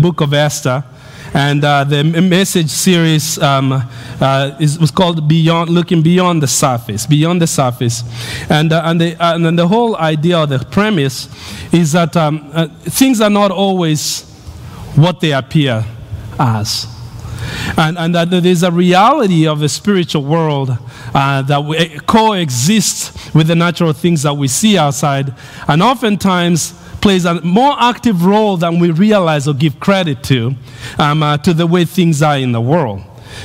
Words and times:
book 0.00 0.20
of 0.20 0.32
Esther. 0.32 0.84
And 1.32 1.64
uh, 1.64 1.84
the 1.84 2.02
message 2.02 2.70
series 2.70 3.38
um, 3.38 3.72
uh, 4.20 4.56
is, 4.58 4.80
was 4.80 4.90
called 4.90 5.28
Beyond, 5.28 5.70
Looking 5.70 6.02
Beyond 6.02 6.42
the 6.42 6.48
Surface, 6.48 7.06
Beyond 7.06 7.40
the 7.40 7.46
Surface. 7.46 8.02
And, 8.50 8.72
uh, 8.72 8.82
and, 8.84 9.00
the, 9.00 9.16
and 9.20 9.56
the 9.56 9.68
whole 9.68 9.96
idea 9.96 10.40
or 10.40 10.46
the 10.46 10.58
premise 10.58 11.28
is 11.72 11.92
that 11.92 12.16
um, 12.16 12.50
uh, 12.52 12.66
things 12.82 13.20
are 13.20 13.30
not 13.30 13.52
always 13.52 14.22
what 14.96 15.20
they 15.20 15.32
appear 15.32 15.84
as. 16.38 16.86
And, 17.76 17.96
and 17.96 18.14
that 18.14 18.30
there's 18.30 18.64
a 18.64 18.70
reality 18.72 19.46
of 19.46 19.60
the 19.60 19.68
spiritual 19.68 20.24
world 20.24 20.76
uh, 21.14 21.42
that 21.42 21.64
we, 21.64 21.98
coexists 22.00 23.32
with 23.34 23.46
the 23.46 23.54
natural 23.54 23.92
things 23.92 24.22
that 24.22 24.34
we 24.34 24.48
see 24.48 24.76
outside. 24.76 25.32
And 25.68 25.80
oftentimes, 25.80 26.74
plays 27.00 27.24
a 27.24 27.40
more 27.42 27.74
active 27.78 28.24
role 28.24 28.56
than 28.56 28.78
we 28.78 28.90
realize 28.90 29.48
or 29.48 29.54
give 29.54 29.80
credit 29.80 30.22
to, 30.24 30.54
um, 30.98 31.22
uh, 31.22 31.38
to 31.38 31.54
the 31.54 31.66
way 31.66 31.84
things 31.84 32.22
are 32.22 32.38
in 32.38 32.52
the 32.52 32.60
world. 32.60 33.02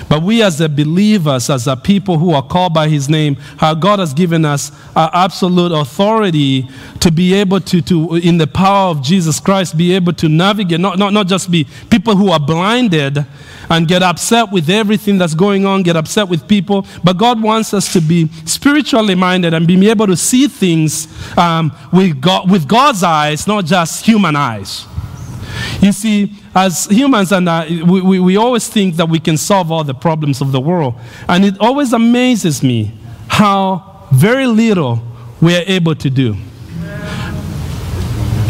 But 0.10 0.24
we, 0.24 0.42
as 0.42 0.58
the 0.58 0.70
believers, 0.70 1.50
as 1.50 1.68
a 1.68 1.76
people 1.76 2.18
who 2.18 2.34
are 2.34 2.44
called 2.44 2.74
by 2.74 2.90
His 2.90 3.10
name, 3.10 3.36
how 3.58 3.74
God 3.74 4.00
has 4.00 4.14
given 4.14 4.46
us 4.46 4.72
our 4.96 5.10
absolute 5.14 5.72
authority 5.72 6.68
to 7.00 7.12
be 7.12 7.34
able 7.34 7.60
to, 7.62 7.82
to, 7.82 8.16
in 8.16 8.38
the 8.38 8.48
power 8.48 8.90
of 8.90 9.02
Jesus 9.02 9.40
Christ, 9.40 9.78
be 9.78 9.94
able 9.94 10.14
to 10.14 10.30
navigate, 10.30 10.80
not, 10.80 10.98
not, 10.98 11.14
not 11.14 11.28
just 11.28 11.52
be 11.52 11.68
people 11.90 12.16
who 12.16 12.32
are 12.32 12.40
blinded 12.40 13.26
and 13.70 13.88
get 13.88 14.04
upset 14.04 14.52
with 14.52 14.70
everything 14.70 15.18
that's 15.18 15.34
going 15.34 15.66
on, 15.66 15.84
get 15.84 15.96
upset 15.96 16.28
with 16.28 16.48
people, 16.48 16.86
but 17.04 17.18
God 17.18 17.42
wants 17.42 17.74
us 17.74 17.92
to 17.94 18.02
be 18.02 18.28
spiritually 18.46 19.16
minded 19.16 19.54
and 19.54 19.68
be 19.68 19.90
able 19.90 20.08
to 20.08 20.18
see 20.18 20.48
things 20.48 21.08
um, 21.38 21.76
with, 21.92 22.22
God, 22.22 22.50
with 22.50 22.68
God's 22.68 23.04
eyes, 23.04 23.48
not 23.48 23.66
just 23.66 24.06
human 24.06 24.36
eyes. 24.36 24.86
You 25.82 25.92
see, 25.92 26.34
as 26.54 26.86
humans, 26.86 27.32
and 27.32 27.48
uh, 27.48 27.66
we, 27.68 28.02
we, 28.02 28.20
we 28.20 28.38
always 28.38 28.68
think 28.68 28.96
that 28.96 29.08
we 29.08 29.20
can 29.20 29.38
solve 29.38 29.72
all 29.72 29.84
the 29.84 29.94
problems 29.94 30.42
of 30.42 30.52
the 30.52 30.60
world. 30.60 30.96
And 31.28 31.46
it 31.46 31.60
always 31.60 31.94
amazes 31.94 32.64
me 32.64 32.92
how 33.28 34.08
very 34.12 34.48
little 34.48 35.02
we 35.42 35.56
are 35.56 35.64
able 35.68 35.96
to 35.96 36.10
do. 36.10 36.36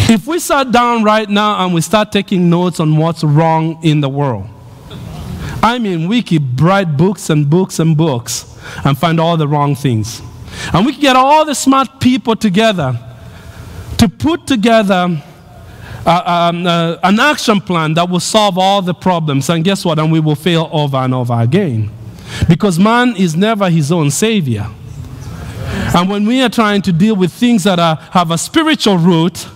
If 0.07 0.27
we 0.27 0.37
sat 0.37 0.71
down 0.71 1.03
right 1.03 1.27
now 1.27 1.65
and 1.65 1.73
we 1.73 1.81
start 1.81 2.11
taking 2.11 2.49
notes 2.49 2.79
on 2.79 2.95
what's 2.95 3.23
wrong 3.23 3.83
in 3.83 4.01
the 4.01 4.09
world, 4.09 4.47
I 5.63 5.79
mean, 5.79 6.07
we 6.07 6.21
could 6.21 6.61
write 6.61 6.95
books 6.95 7.31
and 7.31 7.49
books 7.49 7.79
and 7.79 7.97
books 7.97 8.55
and 8.83 8.95
find 8.95 9.19
all 9.19 9.35
the 9.35 9.47
wrong 9.47 9.73
things. 9.73 10.21
And 10.71 10.85
we 10.85 10.93
could 10.93 11.01
get 11.01 11.15
all 11.15 11.43
the 11.43 11.55
smart 11.55 11.99
people 11.99 12.35
together 12.35 12.99
to 13.97 14.07
put 14.07 14.45
together 14.45 15.23
uh, 16.05 16.49
um, 16.53 16.67
uh, 16.67 16.97
an 17.03 17.19
action 17.19 17.59
plan 17.59 17.93
that 17.95 18.09
will 18.09 18.19
solve 18.19 18.57
all 18.57 18.81
the 18.81 18.93
problems. 18.93 19.49
And 19.49 19.63
guess 19.63 19.83
what? 19.83 19.99
And 19.99 20.11
we 20.11 20.19
will 20.19 20.35
fail 20.35 20.69
over 20.71 20.97
and 20.97 21.13
over 21.13 21.33
again. 21.39 21.91
Because 22.47 22.79
man 22.79 23.15
is 23.15 23.35
never 23.35 23.69
his 23.69 23.91
own 23.91 24.11
savior. 24.11 24.67
And 25.95 26.09
when 26.09 26.25
we 26.25 26.41
are 26.41 26.49
trying 26.49 26.81
to 26.83 26.93
deal 26.93 27.15
with 27.15 27.31
things 27.31 27.63
that 27.63 27.79
are, 27.79 27.95
have 28.11 28.31
a 28.31 28.37
spiritual 28.37 28.97
root, 28.97 29.47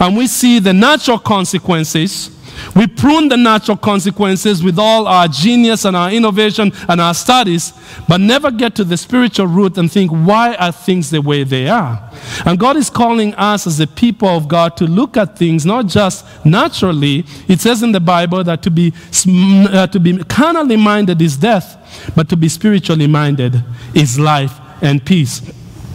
and 0.00 0.16
we 0.16 0.26
see 0.26 0.58
the 0.58 0.72
natural 0.72 1.18
consequences, 1.18 2.30
we 2.74 2.86
prune 2.86 3.28
the 3.28 3.36
natural 3.36 3.76
consequences 3.76 4.62
with 4.62 4.78
all 4.78 5.06
our 5.06 5.28
genius 5.28 5.84
and 5.84 5.96
our 5.96 6.10
innovation 6.10 6.72
and 6.88 7.00
our 7.00 7.14
studies, 7.14 7.72
but 8.08 8.20
never 8.20 8.50
get 8.50 8.74
to 8.76 8.84
the 8.84 8.96
spiritual 8.96 9.46
root 9.46 9.78
and 9.78 9.90
think, 9.90 10.10
why 10.10 10.54
are 10.56 10.72
things 10.72 11.10
the 11.10 11.20
way 11.20 11.44
they 11.44 11.68
are? 11.68 12.10
And 12.44 12.58
God 12.58 12.76
is 12.76 12.90
calling 12.90 13.34
us 13.34 13.66
as 13.66 13.78
the 13.78 13.86
people 13.86 14.28
of 14.28 14.48
God 14.48 14.76
to 14.78 14.84
look 14.84 15.16
at 15.16 15.38
things 15.38 15.64
not 15.66 15.86
just 15.86 16.24
naturally. 16.44 17.24
It 17.48 17.60
says 17.60 17.82
in 17.82 17.92
the 17.92 18.00
Bible 18.00 18.42
that 18.44 18.62
to 18.62 18.70
be, 18.70 18.92
uh, 19.26 19.86
to 19.88 20.00
be 20.00 20.22
carnally 20.24 20.76
minded 20.76 21.20
is 21.22 21.36
death, 21.36 22.12
but 22.14 22.28
to 22.28 22.36
be 22.36 22.48
spiritually 22.48 23.06
minded 23.06 23.62
is 23.94 24.18
life 24.18 24.58
and 24.82 25.04
peace. 25.04 25.42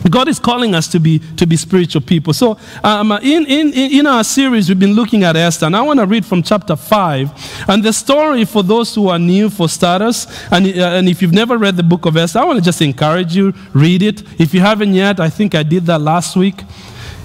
God 0.09 0.27
is 0.27 0.39
calling 0.39 0.73
us 0.73 0.87
to 0.89 0.99
be, 0.99 1.19
to 1.37 1.45
be 1.45 1.55
spiritual 1.55 2.01
people. 2.01 2.33
So, 2.33 2.57
um, 2.83 3.11
in, 3.11 3.45
in, 3.45 3.73
in 3.73 4.07
our 4.07 4.23
series, 4.23 4.67
we've 4.67 4.79
been 4.79 4.93
looking 4.93 5.23
at 5.23 5.35
Esther, 5.35 5.67
and 5.67 5.75
I 5.75 5.81
want 5.81 5.99
to 5.99 6.05
read 6.05 6.25
from 6.25 6.41
chapter 6.41 6.75
5. 6.75 7.69
And 7.69 7.83
the 7.83 7.93
story, 7.93 8.45
for 8.45 8.63
those 8.63 8.95
who 8.95 9.09
are 9.09 9.19
new, 9.19 9.49
for 9.49 9.69
starters, 9.69 10.27
and, 10.51 10.65
uh, 10.67 10.97
and 10.97 11.07
if 11.07 11.21
you've 11.21 11.33
never 11.33 11.57
read 11.57 11.77
the 11.77 11.83
book 11.83 12.05
of 12.05 12.17
Esther, 12.17 12.39
I 12.39 12.45
want 12.45 12.57
to 12.57 12.65
just 12.65 12.81
encourage 12.81 13.35
you, 13.35 13.53
read 13.73 14.01
it. 14.01 14.23
If 14.39 14.53
you 14.53 14.61
haven't 14.61 14.93
yet, 14.93 15.19
I 15.19 15.29
think 15.29 15.53
I 15.53 15.63
did 15.63 15.85
that 15.85 15.99
last 15.99 16.35
week. 16.35 16.61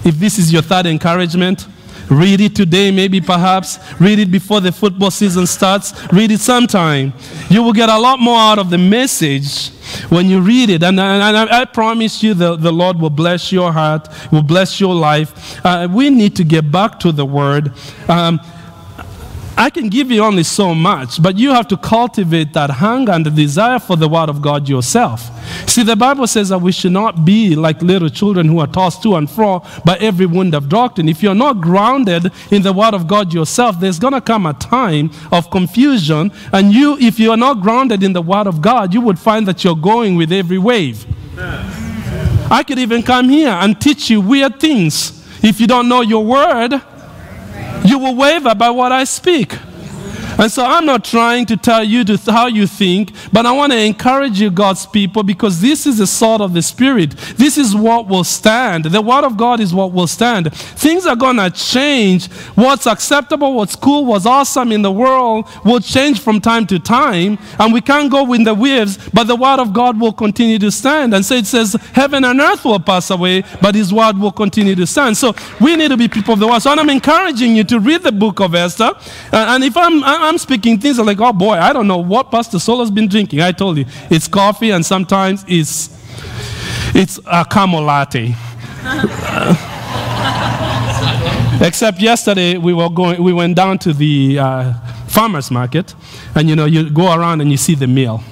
If 0.05 0.17
this 0.17 0.39
is 0.39 0.53
your 0.53 0.63
third 0.63 0.87
encouragement, 0.87 1.67
Read 2.11 2.41
it 2.41 2.55
today, 2.55 2.91
maybe 2.91 3.21
perhaps. 3.21 3.79
Read 4.01 4.19
it 4.19 4.31
before 4.31 4.61
the 4.61 4.73
football 4.73 5.11
season 5.11 5.47
starts. 5.47 5.93
Read 6.13 6.31
it 6.31 6.41
sometime. 6.41 7.13
You 7.51 7.63
will 7.63 7.73
get 7.73 7.89
a 7.89 7.99
lot 7.99 8.21
more 8.21 8.39
out 8.39 8.59
of 8.59 8.71
the 8.71 8.79
message 8.79 9.71
when 10.09 10.29
you 10.29 10.41
read 10.41 10.71
it. 10.71 10.83
And, 10.83 10.99
and 11.01 11.37
I, 11.37 11.63
I, 11.63 11.65
promise 11.65 12.23
you, 12.23 12.35
the, 12.35 12.57
the 12.57 12.73
Lord 12.73 13.01
will 13.01 13.11
bless 13.11 13.51
your 13.53 13.73
heart, 13.73 14.09
will 14.31 14.43
bless 14.43 14.81
your 14.81 14.95
life. 14.95 15.65
Uh, 15.65 15.89
we 15.91 16.11
need 16.11 16.37
to 16.37 16.45
get 16.45 16.71
back 16.71 17.01
to 17.01 17.13
the 17.13 17.25
Word. 17.25 17.73
Um, 18.09 18.41
I 19.59 19.71
can 19.71 19.89
give 19.89 20.11
you 20.11 20.23
only 20.23 20.43
so 20.43 20.75
much, 20.75 21.23
but 21.23 21.39
you 21.39 21.51
have 21.51 21.67
to 21.69 21.79
cultivate 21.79 22.53
that 22.53 22.69
hunger 22.69 23.13
and 23.13 23.25
the 23.25 23.31
desire 23.31 23.79
for 23.79 23.97
the 23.97 24.07
Word 24.07 24.29
of 24.29 24.43
God 24.43 24.69
yourself. 24.69 25.31
See, 25.67 25.83
the 25.83 25.97
Bible 25.97 26.27
says 26.27 26.51
that 26.51 26.59
we 26.59 26.73
should 26.73 26.93
not 26.93 27.25
be 27.25 27.57
like 27.57 27.81
little 27.81 28.11
children 28.11 28.49
who 28.49 28.59
are 28.59 28.67
tossed 28.67 29.03
to 29.05 29.17
and 29.17 29.31
fro 29.31 29.65
by 29.83 29.97
every 29.97 30.27
wind 30.27 30.55
of 30.55 30.69
doctrine. 30.69 31.09
If 31.09 31.23
you're 31.23 31.35
not 31.35 31.63
grounded 31.63 32.33
in 32.51 32.63
the 32.63 32.73
Word 32.73 32.93
of 32.93 33.07
God 33.07 33.33
yourself, 33.33 33.81
there's 33.81 33.99
going 33.99 34.13
to 34.13 34.21
come 34.21 34.45
a 34.45 34.53
time 34.53 35.11
of 35.33 35.51
confusion. 35.51 36.33
And 36.53 36.73
you, 36.73 36.99
if 36.99 37.19
you 37.19 37.31
are 37.31 37.37
not 37.39 37.63
grounded 37.63 38.03
in 38.03 38.13
the 38.13 38.23
Word 38.23 38.47
of 38.47 38.61
God, 38.61 38.93
you 38.93 39.01
would 39.01 39.19
find 39.19 39.49
that 39.49 39.65
you're 39.65 39.75
going 39.75 40.17
with 40.17 40.33
every 40.33 40.59
wave. 40.59 41.07
I 42.51 42.63
could 42.63 42.79
even 42.79 43.03
come 43.03 43.31
here 43.31 43.49
and 43.49 43.81
teach 43.81 44.11
you 44.11 44.21
weird 44.21 44.61
things. 44.61 45.27
If 45.43 45.61
you 45.61 45.67
don't 45.67 45.89
know 45.89 46.03
your 46.03 46.25
Word, 46.25 46.81
you 47.89 47.99
will 47.99 48.15
waver 48.15 48.55
by 48.55 48.71
what 48.71 48.93
I 48.93 49.05
speak. 49.05 49.55
And 50.39 50.53
so 50.53 50.65
I'm 50.65 50.85
not 50.85 51.05
trying 51.05 51.47
to 51.47 51.57
tell 51.57 51.83
you 51.83 52.05
to 52.05 52.17
th- 52.17 52.29
how 52.29 52.47
you 52.47 52.67
think, 52.67 53.13
but 53.33 53.47
I 53.47 53.53
want 53.53 53.73
to 53.73 53.79
encourage 53.79 54.41
you, 54.41 54.51
God's 54.51 54.87
people, 54.87 55.23
because 55.23 55.61
this 55.61 55.87
is 55.87 55.99
the 55.99 56.07
sword 56.07 56.41
of 56.41 56.53
the 56.53 56.63
Spirit. 56.63 57.13
This 57.37 57.57
is 57.57 57.75
what 57.75 58.07
will 58.07 58.25
stand. 58.25 58.85
The 58.85 59.01
Word 59.01 59.25
of 59.25 59.37
God 59.37 59.61
is 59.61 59.75
what 59.75 59.93
will 59.93 60.07
stand. 60.07 60.53
Things 60.53 61.07
are 61.07 61.17
going 61.17 61.37
to 61.37 61.51
change. 61.51 62.31
What's 62.55 62.87
acceptable, 62.87 63.55
what's 63.55 63.77
cool, 63.77 64.05
what's 64.05 64.27
awesome 64.27 64.73
in 64.73 64.83
the 64.83 64.93
world 64.93 65.49
will 65.65 65.81
change 65.81 66.21
from 66.21 66.41
time 66.41 66.67
to 66.67 66.79
time, 66.79 67.39
and 67.59 67.73
we 67.73 67.81
can't 67.81 68.11
go 68.11 68.25
with 68.25 68.45
the 68.45 68.55
waves, 68.55 68.99
but 69.15 69.25
the 69.25 69.37
Word 69.37 69.61
of 69.61 69.73
God 69.73 69.99
will 69.99 70.13
continue 70.13 70.59
to 70.59 70.71
stand. 70.71 71.15
And 71.15 71.25
so 71.25 71.35
it 71.35 71.47
says, 71.47 71.75
Heaven 71.93 72.25
and 72.25 72.41
earth 72.41 72.65
will 72.65 72.81
pass 72.81 73.11
away, 73.11 73.43
but 73.63 73.75
His 73.75 73.93
Word 73.93 74.19
will 74.19 74.33
continue 74.33 74.75
to 74.75 74.87
stand. 74.87 75.17
So 75.17 75.35
we 75.61 75.77
need 75.77 75.89
to 75.89 75.97
be 75.97 76.09
people 76.09 76.35
of 76.35 76.41
the 76.41 76.47
Word. 76.49 76.61
So 76.61 76.71
I'm 76.71 76.91
encouraging 76.91 77.57
you 77.57 77.65
to 77.65 77.81
read 77.81 78.03
the 78.03 78.13
book 78.13 78.41
of 78.41 78.55
Esther. 78.55 78.93
Uh, 79.33 79.47
and 79.49 79.65
if 79.65 79.77
I'm, 79.77 80.03
I'm 80.05 80.26
I'm 80.27 80.39
speaking 80.39 80.81
things 80.81 80.99
like, 80.99 81.21
oh 81.21 81.33
boy, 81.33 81.55
I 81.55 81.73
don't 81.73 81.87
know 81.87 81.99
what 81.99 82.31
Pastor 82.31 82.59
Solo's 82.59 82.91
been 82.91 83.09
drinking. 83.09 83.41
I 83.41 83.53
told 83.53 83.79
you, 83.79 83.85
it's 84.11 84.27
coffee 84.27 84.71
and 84.71 84.85
sometimes 84.85 85.45
it's, 85.47 85.91
it's 86.95 87.21
a 87.27 87.45
camel 87.45 87.83
latte. 87.83 88.35
Except 91.61 92.01
yesterday 92.01 92.59
we 92.59 92.75
were 92.75 92.91
going, 92.91 93.23
we 93.23 93.33
went 93.33 93.57
down 93.57 93.79
to 93.79 93.93
the 93.93 94.39
uh, 94.39 94.73
farmer's 95.07 95.51
market 95.51 95.95
and 96.35 96.49
you 96.49 96.57
know, 96.57 96.65
you 96.65 96.91
go 96.91 97.15
around 97.15 97.41
and 97.41 97.51
you 97.51 97.57
see 97.57 97.75
the 97.75 97.87
meal. 97.87 98.23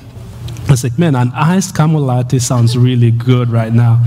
I 0.66 0.72
was 0.72 0.82
like, 0.82 0.98
man, 0.98 1.14
an 1.14 1.30
iced 1.34 1.76
camel 1.76 2.02
latte 2.02 2.38
sounds 2.38 2.76
really 2.76 3.12
good 3.12 3.50
right 3.50 3.72
now. 3.72 4.00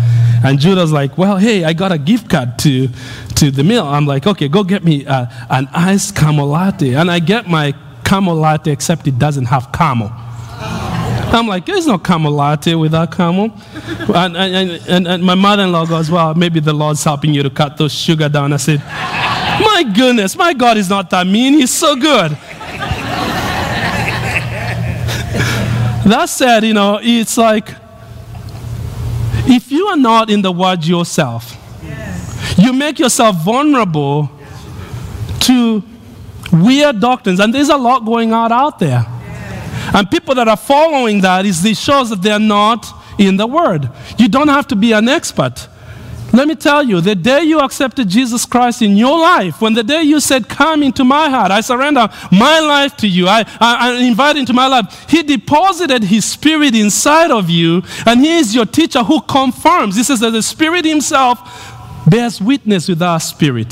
And 0.43 0.59
Judah's 0.59 0.91
like, 0.91 1.17
well, 1.17 1.37
hey, 1.37 1.63
I 1.63 1.73
got 1.73 1.91
a 1.91 1.97
gift 1.97 2.29
card 2.29 2.59
to, 2.59 2.89
to 3.35 3.51
the 3.51 3.63
meal. 3.63 3.85
I'm 3.85 4.05
like, 4.05 4.27
okay, 4.27 4.47
go 4.47 4.63
get 4.63 4.83
me 4.83 5.05
uh, 5.05 5.25
an 5.49 5.67
iced 5.73 6.15
camel 6.15 6.47
latte. 6.47 6.93
And 6.93 7.09
I 7.09 7.19
get 7.19 7.47
my 7.47 7.73
camel 8.03 8.35
latte, 8.35 8.71
except 8.71 9.07
it 9.07 9.17
doesn't 9.19 9.45
have 9.45 9.71
camel. 9.71 10.11
I'm 11.29 11.47
like, 11.47 11.65
there's 11.65 11.85
no 11.85 11.97
camel 11.97 12.31
latte 12.31 12.73
without 12.75 13.11
camel. 13.11 13.51
And, 14.13 14.37
and, 14.37 14.81
and, 14.87 15.07
and 15.07 15.23
my 15.23 15.35
mother 15.35 15.63
in 15.63 15.71
law 15.71 15.85
goes, 15.85 16.09
well, 16.09 16.33
maybe 16.33 16.59
the 16.59 16.73
Lord's 16.73 17.03
helping 17.03 17.33
you 17.33 17.43
to 17.43 17.49
cut 17.49 17.77
those 17.77 17.93
sugar 17.93 18.29
down. 18.29 18.53
I 18.53 18.57
said, 18.57 18.79
my 18.79 19.83
goodness, 19.95 20.35
my 20.37 20.53
God 20.53 20.77
is 20.77 20.89
not 20.89 21.09
that 21.09 21.27
mean. 21.27 21.53
He's 21.53 21.73
so 21.73 21.95
good. 21.95 22.31
that 26.05 26.25
said, 26.29 26.63
you 26.63 26.73
know, 26.73 26.99
it's 27.01 27.37
like 27.37 27.75
if 29.47 29.71
you 29.71 29.87
are 29.87 29.97
not 29.97 30.29
in 30.29 30.41
the 30.41 30.51
Word 30.51 30.85
yourself, 30.85 31.55
yes. 31.83 32.55
you 32.57 32.73
make 32.73 32.99
yourself 32.99 33.35
vulnerable 33.43 34.29
to 35.41 35.83
weird 36.51 36.99
doctrines, 36.99 37.39
and 37.39 37.53
there's 37.53 37.69
a 37.69 37.77
lot 37.77 38.05
going 38.05 38.33
on 38.33 38.51
out 38.51 38.79
there. 38.79 39.05
And 39.93 40.09
people 40.09 40.35
that 40.35 40.47
are 40.47 40.57
following 40.57 41.21
that 41.21 41.45
is 41.45 41.63
it 41.65 41.77
shows 41.77 42.09
that 42.09 42.21
they're 42.21 42.39
not 42.39 42.85
in 43.17 43.37
the 43.37 43.47
Word. 43.47 43.89
You 44.17 44.27
don't 44.27 44.49
have 44.49 44.67
to 44.67 44.75
be 44.75 44.91
an 44.91 45.07
expert. 45.07 45.67
Let 46.37 46.47
me 46.47 46.53
tell 46.53 46.83
you, 46.83 47.01
the 47.01 47.15
day 47.15 47.41
you 47.41 47.59
accepted 47.61 48.07
Jesus 48.09 48.45
Christ 48.45 48.83
in 48.83 48.95
your 48.95 49.17
life, 49.19 49.59
when 49.59 49.73
the 49.73 49.81
day 49.81 50.03
you 50.03 50.19
said, 50.19 50.47
Come 50.47 50.83
into 50.83 51.03
my 51.03 51.29
heart, 51.29 51.49
I 51.49 51.61
surrender 51.61 52.07
my 52.31 52.59
life 52.59 52.95
to 52.97 53.07
you, 53.07 53.27
I, 53.27 53.39
I, 53.59 53.89
I 53.89 53.93
invite 54.03 54.37
into 54.37 54.53
my 54.53 54.67
life, 54.67 55.09
He 55.09 55.23
deposited 55.23 56.03
His 56.03 56.25
Spirit 56.25 56.75
inside 56.75 57.31
of 57.31 57.49
you, 57.49 57.81
and 58.05 58.21
He 58.21 58.37
is 58.37 58.53
your 58.53 58.67
teacher 58.67 58.99
who 58.99 59.19
confirms. 59.21 59.95
He 59.95 60.03
says 60.03 60.19
that 60.19 60.29
the 60.29 60.43
Spirit 60.43 60.85
Himself 60.85 61.39
bears 62.07 62.39
witness 62.39 62.87
with 62.87 63.01
our 63.01 63.19
spirit 63.19 63.69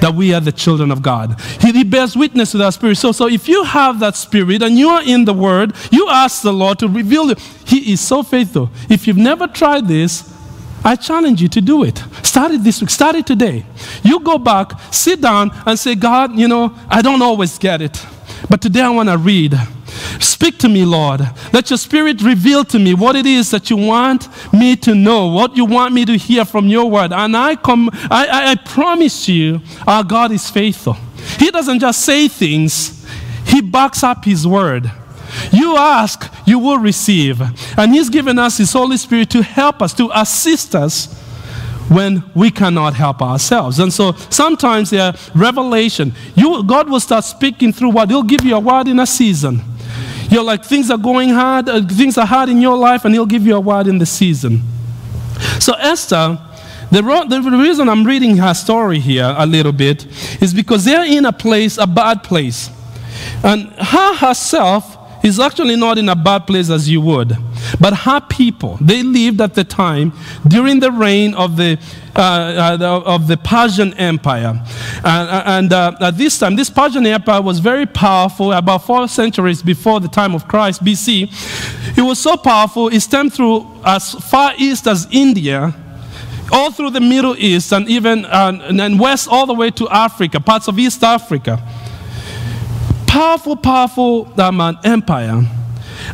that 0.00 0.12
we 0.12 0.34
are 0.34 0.40
the 0.40 0.50
children 0.50 0.90
of 0.90 1.00
God. 1.00 1.40
He, 1.60 1.70
he, 1.70 1.84
bears 1.84 2.16
witness 2.16 2.52
with 2.52 2.62
our 2.62 2.72
spirit. 2.72 2.96
So, 2.96 3.12
so 3.12 3.28
if 3.28 3.48
you 3.48 3.62
have 3.62 4.00
that 4.00 4.16
spirit 4.16 4.60
and 4.60 4.76
you 4.76 4.88
are 4.88 5.04
in 5.04 5.24
the 5.24 5.32
Word, 5.32 5.72
you 5.92 6.08
ask 6.08 6.42
the 6.42 6.52
Lord 6.52 6.80
to 6.80 6.88
reveal 6.88 7.30
it. 7.30 7.38
He 7.64 7.92
is 7.92 8.00
so 8.00 8.24
faithful. 8.24 8.70
If 8.90 9.06
you've 9.06 9.16
never 9.16 9.46
tried 9.46 9.86
this, 9.86 10.34
I 10.88 10.96
challenge 10.96 11.42
you 11.42 11.48
to 11.48 11.60
do 11.60 11.84
it. 11.84 12.02
Start 12.22 12.52
it 12.52 12.64
this 12.64 12.80
week. 12.80 12.88
Start 12.88 13.14
it 13.14 13.26
today. 13.26 13.62
You 14.02 14.20
go 14.20 14.38
back, 14.38 14.72
sit 14.90 15.20
down, 15.20 15.50
and 15.66 15.78
say, 15.78 15.94
God, 15.94 16.34
you 16.34 16.48
know, 16.48 16.74
I 16.88 17.02
don't 17.02 17.20
always 17.20 17.58
get 17.58 17.82
it, 17.82 18.02
but 18.48 18.62
today 18.62 18.80
I 18.80 18.88
want 18.88 19.10
to 19.10 19.18
read. 19.18 19.54
Speak 20.18 20.56
to 20.60 20.68
me, 20.70 20.86
Lord. 20.86 21.20
Let 21.52 21.68
your 21.68 21.76
spirit 21.76 22.22
reveal 22.22 22.64
to 22.64 22.78
me 22.78 22.94
what 22.94 23.16
it 23.16 23.26
is 23.26 23.50
that 23.50 23.68
you 23.68 23.76
want 23.76 24.28
me 24.50 24.76
to 24.76 24.94
know, 24.94 25.26
what 25.26 25.58
you 25.58 25.66
want 25.66 25.92
me 25.92 26.06
to 26.06 26.16
hear 26.16 26.46
from 26.46 26.68
your 26.68 26.90
word. 26.90 27.12
And 27.12 27.36
I 27.36 27.56
come, 27.56 27.90
I, 28.10 28.26
I, 28.26 28.50
I 28.52 28.54
promise 28.54 29.28
you, 29.28 29.60
our 29.86 30.02
God 30.02 30.32
is 30.32 30.48
faithful. 30.48 30.94
He 31.38 31.50
doesn't 31.50 31.80
just 31.80 32.02
say 32.02 32.28
things, 32.28 33.06
He 33.44 33.60
backs 33.60 34.02
up 34.02 34.24
His 34.24 34.46
word. 34.46 34.90
You 35.52 35.76
ask, 35.76 36.32
you 36.46 36.58
will 36.58 36.78
receive. 36.78 37.40
And 37.78 37.92
He's 37.92 38.08
given 38.08 38.38
us 38.38 38.58
His 38.58 38.72
Holy 38.72 38.96
Spirit 38.96 39.30
to 39.30 39.42
help 39.42 39.82
us, 39.82 39.92
to 39.94 40.10
assist 40.14 40.74
us 40.74 41.14
when 41.88 42.22
we 42.34 42.50
cannot 42.50 42.94
help 42.94 43.22
ourselves. 43.22 43.78
And 43.78 43.92
so 43.92 44.12
sometimes 44.30 44.90
there 44.90 45.02
are 45.02 45.14
revelation. 45.34 46.12
You, 46.34 46.62
God 46.62 46.90
will 46.90 47.00
start 47.00 47.24
speaking 47.24 47.72
through 47.72 47.90
what 47.90 48.10
He'll 48.10 48.22
give 48.22 48.44
you 48.44 48.56
a 48.56 48.60
word 48.60 48.88
in 48.88 48.98
a 49.00 49.06
season. 49.06 49.62
You're 50.30 50.44
like, 50.44 50.64
things 50.64 50.90
are 50.90 50.98
going 50.98 51.30
hard, 51.30 51.68
uh, 51.68 51.86
things 51.86 52.18
are 52.18 52.26
hard 52.26 52.50
in 52.50 52.60
your 52.60 52.76
life, 52.76 53.04
and 53.04 53.14
He'll 53.14 53.26
give 53.26 53.46
you 53.46 53.56
a 53.56 53.60
word 53.60 53.86
in 53.86 53.98
the 53.98 54.06
season. 54.06 54.62
So 55.58 55.72
Esther, 55.74 56.38
the, 56.90 57.02
the 57.28 57.58
reason 57.58 57.88
I'm 57.88 58.04
reading 58.04 58.36
her 58.38 58.54
story 58.54 58.98
here 58.98 59.34
a 59.36 59.46
little 59.46 59.72
bit 59.72 60.06
is 60.42 60.52
because 60.52 60.84
they're 60.84 61.04
in 61.04 61.24
a 61.24 61.32
place, 61.32 61.78
a 61.78 61.86
bad 61.86 62.22
place. 62.22 62.70
And 63.42 63.72
her 63.72 64.14
herself 64.14 64.97
is 65.22 65.40
actually 65.40 65.76
not 65.76 65.98
in 65.98 66.08
a 66.08 66.16
bad 66.16 66.46
place 66.46 66.70
as 66.70 66.88
you 66.88 67.00
would. 67.00 67.36
But 67.80 67.94
her 67.94 68.20
people, 68.20 68.78
they 68.80 69.02
lived 69.02 69.40
at 69.40 69.54
the 69.54 69.64
time 69.64 70.12
during 70.46 70.80
the 70.80 70.92
reign 70.92 71.34
of 71.34 71.56
the, 71.56 71.78
uh, 72.16 72.78
uh, 72.80 73.02
of 73.04 73.26
the 73.26 73.36
Persian 73.36 73.94
Empire. 73.94 74.62
Uh, 75.04 75.42
and 75.46 75.72
uh, 75.72 75.96
at 76.00 76.16
this 76.16 76.38
time, 76.38 76.56
this 76.56 76.70
Persian 76.70 77.06
Empire 77.06 77.42
was 77.42 77.58
very 77.58 77.86
powerful, 77.86 78.52
about 78.52 78.84
four 78.84 79.08
centuries 79.08 79.62
before 79.62 80.00
the 80.00 80.08
time 80.08 80.34
of 80.34 80.46
Christ, 80.48 80.84
BC. 80.84 81.96
It 81.98 82.02
was 82.02 82.18
so 82.18 82.36
powerful, 82.36 82.88
it 82.88 83.00
stemmed 83.00 83.34
through 83.34 83.66
as 83.84 84.14
far 84.14 84.52
east 84.56 84.86
as 84.86 85.08
India 85.10 85.74
all 86.50 86.70
through 86.70 86.88
the 86.90 87.00
Middle 87.00 87.36
East 87.36 87.72
and 87.72 87.86
even 87.88 88.24
uh, 88.24 88.58
and 88.70 88.98
west 88.98 89.28
all 89.30 89.44
the 89.44 89.52
way 89.52 89.70
to 89.70 89.86
Africa, 89.90 90.40
parts 90.40 90.66
of 90.66 90.78
East 90.78 91.04
Africa 91.04 91.62
powerful, 93.08 93.56
powerful 93.56 94.32
um, 94.40 94.78
empire. 94.84 95.42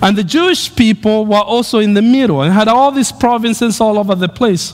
And 0.01 0.17
the 0.17 0.25
Jewish 0.25 0.75
people 0.75 1.27
were 1.27 1.37
also 1.37 1.79
in 1.79 1.93
the 1.93 2.01
middle 2.01 2.41
and 2.41 2.53
had 2.53 2.69
all 2.69 2.91
these 2.91 3.13
provinces 3.13 3.81
all 3.81 3.99
over 3.99 4.15
the 4.15 4.29
place. 4.29 4.73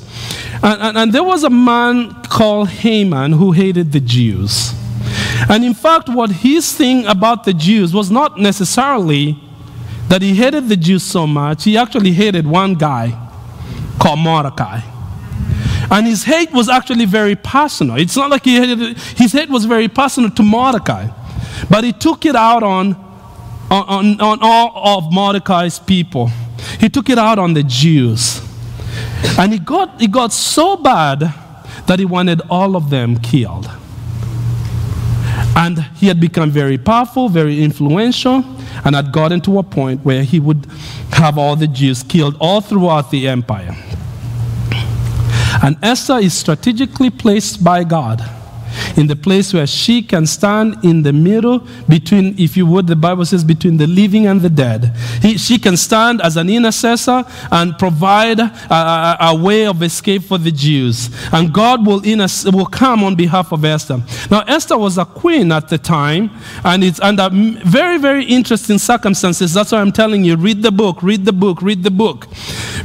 And, 0.62 0.81
and, 0.81 0.99
and, 0.99 1.12
there 1.12 1.25
was 1.25 1.43
a 1.43 1.50
man 1.50 2.14
called 2.25 2.69
Haman 2.69 3.32
who 3.32 3.52
hated 3.52 3.90
the 3.93 4.00
Jews. 4.00 4.72
And 5.49 5.64
in 5.64 5.75
fact, 5.75 6.08
what 6.08 6.31
his 6.31 6.72
thing 6.72 7.06
about 7.06 7.44
the 7.44 7.52
Jews 7.52 7.93
was 7.93 8.11
not 8.11 8.38
necessarily 8.38 9.37
that 10.08 10.23
he 10.23 10.34
hated 10.34 10.69
the 10.69 10.76
Jews 10.76 11.02
so 11.02 11.26
much, 11.26 11.64
he 11.64 11.76
actually 11.76 12.12
hated 12.12 12.46
one 12.46 12.75
guy 12.75 13.16
called 13.99 14.19
Mordecai. 14.19 14.81
And 15.90 16.06
his 16.06 16.25
hate 16.25 16.52
was 16.52 16.69
actually 16.69 17.05
very 17.05 17.34
personal. 17.34 17.96
It's 17.96 18.16
not 18.16 18.31
like 18.31 18.44
he 18.44 18.56
hated, 18.56 18.96
his 19.16 19.32
hate 19.32 19.49
was 19.49 19.64
very 19.64 19.88
personal 19.88 20.31
to 20.31 20.43
Mordecai. 20.43 21.08
But 21.69 21.85
he 21.85 21.93
took 21.93 22.25
it 22.25 22.37
out 22.37 22.62
on, 22.62 22.95
on, 23.71 24.21
on 24.21 24.39
all 24.41 24.99
of 24.99 25.12
Mordecai's 25.12 25.79
people. 25.79 26.31
He 26.79 26.89
took 26.89 27.11
it 27.11 27.19
out 27.19 27.39
on 27.39 27.55
the 27.55 27.62
Jews. 27.62 28.41
And 29.39 29.53
it 29.53 29.65
got, 29.65 30.01
it 30.01 30.11
got 30.11 30.33
so 30.33 30.77
bad 30.77 31.21
that 31.87 31.99
he 31.99 32.05
wanted 32.05 32.41
all 32.49 32.77
of 32.77 32.91
them 32.91 33.19
killed. 33.19 33.71
And 35.57 35.79
he 35.97 36.07
had 36.07 36.21
become 36.21 36.51
very 36.51 36.79
powerful, 36.79 37.29
very 37.29 37.62
influential, 37.62 38.45
and 38.85 38.95
had 38.95 39.12
gotten 39.12 39.41
to 39.43 39.59
a 39.59 39.62
point 39.62 40.05
where 40.05 40.23
he 40.23 40.41
would 40.41 40.67
have 41.12 41.37
all 41.37 41.57
the 41.57 41.67
Jews 41.67 42.03
killed 42.03 42.37
all 42.41 42.61
throughout 42.61 43.11
the 43.11 43.29
empire. 43.29 43.77
And 45.62 45.77
Esther 45.83 46.19
is 46.19 46.33
strategically 46.33 47.11
placed 47.11 47.62
by 47.62 47.85
God 47.85 48.23
in 48.96 49.06
the 49.06 49.17
place 49.17 49.52
where 49.52 49.67
she 49.67 50.02
can 50.02 50.26
stand 50.26 50.84
in 50.84 51.02
the 51.02 51.12
middle 51.12 51.67
between, 51.88 52.38
if 52.38 52.56
you 52.56 52.67
would, 52.67 52.87
the 52.87 52.96
Bible 52.96 53.25
says, 53.25 53.44
between 53.44 53.76
the 53.76 53.87
living 53.87 54.26
and 54.26 54.40
the 54.40 54.50
dead. 54.50 54.94
He, 55.22 55.38
she 55.38 55.58
can 55.58 55.76
stand 55.76 56.20
as 56.20 56.37
an 56.37 56.49
intercessor 56.49 57.25
and 57.50 57.78
provide 57.78 58.40
a, 58.40 59.17
a, 59.20 59.34
way 59.34 59.67
of 59.67 59.82
escape 59.82 60.22
for 60.25 60.38
the 60.38 60.50
Jews. 60.50 61.11
And 61.32 61.52
God 61.52 61.87
will, 61.87 62.05
in 62.05 62.19
will 62.52 62.67
come 62.67 63.05
on 63.05 63.14
behalf 63.14 63.52
of 63.52 63.64
Esther. 63.64 64.02
Now, 64.31 64.40
Esther 64.46 64.78
was 64.78 64.99
a 64.99 65.05
queen 65.05 65.52
at 65.52 65.69
the 65.69 65.78
time, 65.78 66.31
and 66.64 66.84
it's 66.84 67.00
under 67.00 67.28
very, 67.32 67.99
very 67.99 68.25
interesting 68.25 68.78
circumstances. 68.78 69.55
That's 69.55 69.73
why 69.73 69.81
I'm 69.81 69.93
telling 69.93 70.25
you 70.25 70.37
read 70.37 70.62
the 70.62 70.73
book, 70.73 71.02
read 71.02 71.25
the 71.25 71.32
book, 71.32 71.62
read 71.62 71.82
the 71.82 71.90
book. 71.90 72.26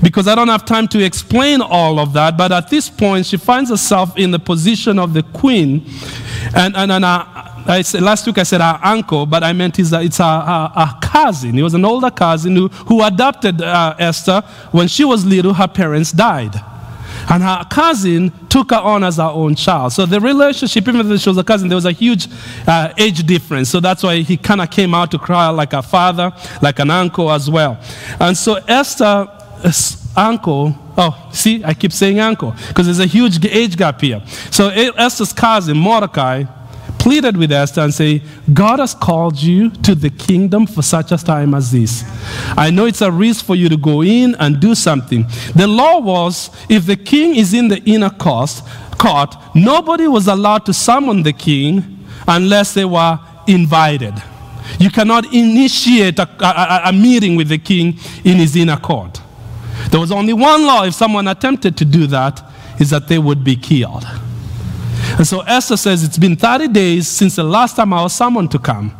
Because 0.01 0.27
I 0.27 0.35
don't 0.35 0.47
have 0.47 0.65
time 0.65 0.87
to 0.89 1.03
explain 1.03 1.61
all 1.61 1.99
of 1.99 2.13
that, 2.13 2.37
but 2.37 2.51
at 2.51 2.69
this 2.69 2.89
point, 2.89 3.25
she 3.25 3.37
finds 3.37 3.69
herself 3.69 4.17
in 4.17 4.31
the 4.31 4.39
position 4.39 4.99
of 4.99 5.13
the 5.13 5.23
queen 5.23 5.85
and, 6.53 6.75
and, 6.75 6.91
and 6.91 7.05
uh, 7.05 7.25
I 7.67 7.81
said, 7.81 8.01
last 8.01 8.27
week 8.27 8.37
I 8.37 8.43
said 8.43 8.61
our 8.61 8.79
uncle, 8.83 9.25
but 9.25 9.43
I 9.43 9.53
meant 9.53 9.79
it's 9.79 9.91
it's 9.91 10.19
a, 10.19 10.97
cousin. 11.01 11.53
He 11.53 11.63
was 11.63 11.73
an 11.73 11.85
older 11.85 12.11
cousin 12.11 12.55
who, 12.55 12.67
who 12.67 13.01
adopted 13.03 13.61
uh, 13.61 13.95
Esther. 13.97 14.41
When 14.71 14.87
she 14.87 15.05
was 15.05 15.25
little, 15.25 15.53
her 15.53 15.67
parents 15.67 16.11
died. 16.11 16.55
And 17.29 17.41
her 17.41 17.65
cousin 17.69 18.31
took 18.49 18.69
her 18.71 18.77
on 18.77 19.03
as 19.03 19.17
her 19.17 19.23
own 19.23 19.55
child. 19.55 19.93
So 19.93 20.05
the 20.05 20.19
relationship, 20.19 20.87
even 20.87 21.07
though 21.07 21.17
she 21.17 21.29
was 21.29 21.37
a 21.37 21.43
cousin, 21.43 21.69
there 21.69 21.75
was 21.75 21.85
a 21.85 21.91
huge 21.91 22.27
uh, 22.67 22.93
age 22.97 23.25
difference. 23.25 23.69
So 23.69 23.79
that's 23.79 24.03
why 24.03 24.17
he 24.17 24.37
kind 24.37 24.61
of 24.61 24.69
came 24.69 24.93
out 24.93 25.09
to 25.11 25.17
cry 25.17 25.49
like 25.49 25.73
a 25.73 25.81
father, 25.81 26.31
like 26.61 26.77
an 26.79 26.91
uncle 26.91 27.31
as 27.31 27.49
well. 27.49 27.79
And 28.19 28.37
so 28.37 28.55
Esther's 28.67 29.27
uncle 30.15 30.75
Oh, 30.97 31.29
see, 31.33 31.63
I 31.63 31.73
keep 31.73 31.91
saying 31.91 32.19
uncle 32.19 32.55
because 32.69 32.85
there's 32.85 32.99
a 32.99 33.05
huge 33.05 33.45
age 33.45 33.75
gap 33.75 33.99
here. 33.99 34.21
So 34.49 34.69
Esther's 34.69 35.33
cousin, 35.33 35.77
Mordecai, 35.77 36.45
pleaded 36.99 37.35
with 37.35 37.51
Esther 37.51 37.81
and 37.81 37.93
say, 37.93 38.21
God 38.53 38.79
has 38.79 38.93
called 38.93 39.37
you 39.37 39.69
to 39.69 39.93
the 39.93 40.09
kingdom 40.09 40.65
for 40.65 40.81
such 40.81 41.11
a 41.11 41.17
time 41.17 41.53
as 41.53 41.71
this. 41.71 42.03
I 42.57 42.71
know 42.71 42.85
it's 42.85 43.01
a 43.01 43.11
risk 43.11 43.45
for 43.45 43.55
you 43.55 43.67
to 43.67 43.77
go 43.77 44.03
in 44.03 44.35
and 44.35 44.59
do 44.59 44.73
something. 44.73 45.25
The 45.53 45.67
law 45.67 45.99
was 45.99 46.49
if 46.69 46.85
the 46.85 46.95
king 46.95 47.35
is 47.35 47.53
in 47.53 47.67
the 47.67 47.83
inner 47.83 48.09
court, 48.09 48.61
court 48.97 49.35
nobody 49.53 50.07
was 50.07 50.27
allowed 50.27 50.65
to 50.67 50.73
summon 50.73 51.23
the 51.23 51.33
king 51.33 52.05
unless 52.25 52.73
they 52.73 52.85
were 52.85 53.19
invited. 53.47 54.13
You 54.79 54.89
cannot 54.89 55.31
initiate 55.33 56.19
a, 56.19 56.29
a, 56.39 56.89
a 56.89 56.93
meeting 56.93 57.35
with 57.35 57.49
the 57.49 57.57
king 57.57 57.99
in 58.23 58.37
his 58.37 58.55
inner 58.55 58.77
court. 58.77 59.21
There 59.91 59.99
was 59.99 60.11
only 60.11 60.33
one 60.33 60.65
law 60.65 60.83
if 60.83 60.93
someone 60.93 61.27
attempted 61.27 61.77
to 61.77 61.85
do 61.85 62.07
that, 62.07 62.43
is 62.79 62.89
that 62.89 63.07
they 63.07 63.19
would 63.19 63.43
be 63.43 63.55
killed. 63.55 64.05
And 65.17 65.25
so 65.25 65.41
Esther 65.41 65.77
says, 65.77 66.03
It's 66.03 66.17
been 66.17 66.35
30 66.35 66.67
days 66.69 67.07
since 67.07 67.35
the 67.35 67.43
last 67.43 67.75
time 67.75 67.93
I 67.93 68.01
was 68.03 68.13
summoned 68.13 68.51
to 68.51 68.59
come. 68.59 68.95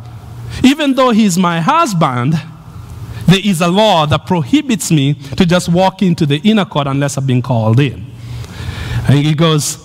Even 0.62 0.94
though 0.94 1.10
he's 1.10 1.36
my 1.36 1.60
husband, 1.60 2.34
there 3.26 3.40
is 3.44 3.60
a 3.60 3.68
law 3.68 4.06
that 4.06 4.26
prohibits 4.26 4.90
me 4.90 5.14
to 5.14 5.44
just 5.44 5.68
walk 5.68 6.00
into 6.02 6.24
the 6.26 6.36
inner 6.38 6.64
court 6.64 6.86
unless 6.86 7.18
I've 7.18 7.26
been 7.26 7.42
called 7.42 7.80
in. 7.80 8.06
And 9.08 9.18
he 9.18 9.34
goes, 9.34 9.78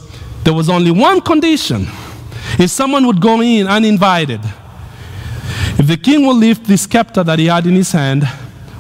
There 0.44 0.54
was 0.54 0.70
only 0.70 0.92
one 0.92 1.22
condition. 1.22 1.88
If 2.60 2.70
someone 2.70 3.06
would 3.08 3.22
go 3.22 3.42
in 3.42 3.68
uninvited, 3.68 4.42
if 5.78 5.88
the 5.88 5.98
king 5.98 6.26
will 6.26 6.36
lift 6.36 6.66
this 6.66 6.84
scepter 6.84 7.24
that 7.24 7.40
he 7.40 7.48
had 7.48 7.66
in 7.66 7.76
his 7.76 7.92
hand 7.92 8.24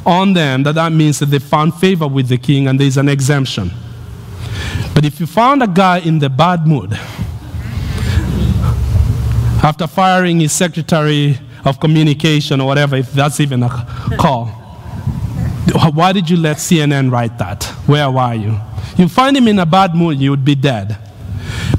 on 0.05 0.33
them, 0.33 0.63
that 0.63 0.75
that 0.75 0.91
means 0.91 1.19
that 1.19 1.27
they 1.27 1.39
found 1.39 1.75
favor 1.75 2.07
with 2.07 2.27
the 2.27 2.37
king 2.37 2.67
and 2.67 2.79
there's 2.79 2.97
an 2.97 3.09
exemption. 3.09 3.71
But 4.93 5.05
if 5.05 5.19
you 5.19 5.25
found 5.25 5.63
a 5.63 5.67
guy 5.67 5.99
in 5.99 6.19
the 6.19 6.29
bad 6.29 6.67
mood, 6.67 6.93
after 9.63 9.87
firing 9.87 10.39
his 10.39 10.51
secretary 10.51 11.37
of 11.65 11.79
communication 11.79 12.59
or 12.59 12.67
whatever, 12.67 12.95
if 12.95 13.11
that's 13.13 13.39
even 13.39 13.63
a 13.63 13.69
call, 14.17 14.61
Why 15.93 16.11
did 16.11 16.29
you 16.29 16.37
let 16.37 16.57
CNN 16.57 17.11
write 17.11 17.37
that? 17.37 17.63
Where 17.85 18.09
were 18.09 18.33
you? 18.33 18.59
You 18.97 19.07
find 19.07 19.37
him 19.37 19.47
in 19.47 19.59
a 19.59 19.65
bad 19.65 19.95
mood, 19.95 20.19
you 20.19 20.31
would 20.31 20.43
be 20.43 20.55
dead. 20.55 20.97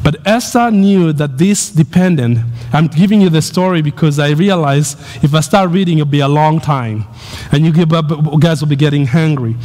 But 0.02 0.26
Esther 0.26 0.71
knew 0.71 1.12
that 1.12 1.37
this 1.37 1.71
depended. 1.71 2.43
I'm 2.73 2.87
giving 2.87 3.21
you 3.21 3.29
the 3.29 3.43
story 3.43 3.83
because 3.83 4.19
I 4.19 4.31
realize 4.31 4.95
if 5.23 5.35
I 5.35 5.41
start 5.41 5.71
reading, 5.71 5.99
it'll 5.99 6.11
be 6.11 6.21
a 6.21 6.29
long 6.29 6.59
time. 6.59 7.05
And 7.50 7.64
you 7.67 7.73
guys 7.73 8.61
will 8.61 8.69
be 8.69 8.76
getting 8.76 9.07
hungry. 9.07 9.57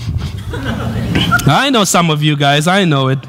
I 1.49 1.69
know 1.71 1.85
some 1.85 2.09
of 2.09 2.21
you 2.21 2.35
guys, 2.35 2.67
I 2.67 2.83
know 2.83 3.07
it. 3.07 3.19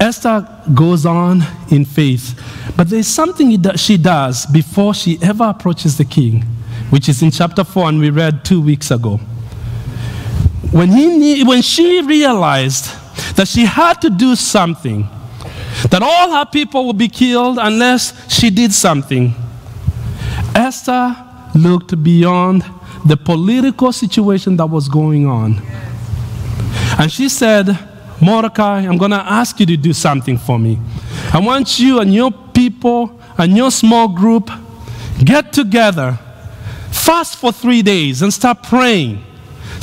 Esther 0.00 0.46
goes 0.74 1.06
on 1.06 1.42
in 1.70 1.84
faith, 1.84 2.40
but 2.76 2.88
there's 2.88 3.06
something 3.06 3.60
that 3.62 3.80
she 3.80 3.96
does 3.96 4.46
before 4.46 4.94
she 4.94 5.18
ever 5.22 5.44
approaches 5.44 5.96
the 5.96 6.04
king, 6.04 6.42
which 6.90 7.08
is 7.08 7.22
in 7.22 7.30
chapter 7.30 7.64
4, 7.64 7.88
and 7.88 8.00
we 8.00 8.10
read 8.10 8.44
two 8.44 8.60
weeks 8.60 8.90
ago. 8.90 9.16
When, 10.70 10.88
he, 10.88 11.44
when 11.44 11.62
she 11.62 12.02
realized 12.02 12.86
that 13.36 13.48
she 13.48 13.64
had 13.64 14.00
to 14.02 14.10
do 14.10 14.34
something, 14.36 15.08
that 15.90 16.02
all 16.02 16.32
her 16.32 16.44
people 16.46 16.86
would 16.86 16.98
be 16.98 17.08
killed 17.08 17.58
unless 17.60 18.12
she 18.32 18.50
did 18.50 18.72
something, 18.72 19.34
Esther 20.54 21.16
looked 21.54 22.02
beyond 22.02 22.64
the 23.06 23.16
political 23.16 23.92
situation 23.92 24.56
that 24.56 24.66
was 24.66 24.88
going 24.88 25.26
on. 25.26 25.60
And 26.98 27.10
she 27.10 27.28
said, 27.28 27.78
Mordecai, 28.20 28.80
I'm 28.80 28.96
going 28.96 29.10
to 29.10 29.16
ask 29.16 29.58
you 29.60 29.66
to 29.66 29.76
do 29.76 29.92
something 29.92 30.38
for 30.38 30.58
me. 30.58 30.78
I 31.32 31.40
want 31.40 31.78
you 31.78 32.00
and 32.00 32.14
your 32.14 32.30
people 32.30 33.20
and 33.36 33.56
your 33.56 33.70
small 33.70 34.08
group 34.08 34.50
get 35.22 35.52
together, 35.52 36.18
fast 36.90 37.36
for 37.36 37.52
three 37.52 37.82
days, 37.82 38.22
and 38.22 38.32
start 38.32 38.62
praying. 38.62 39.22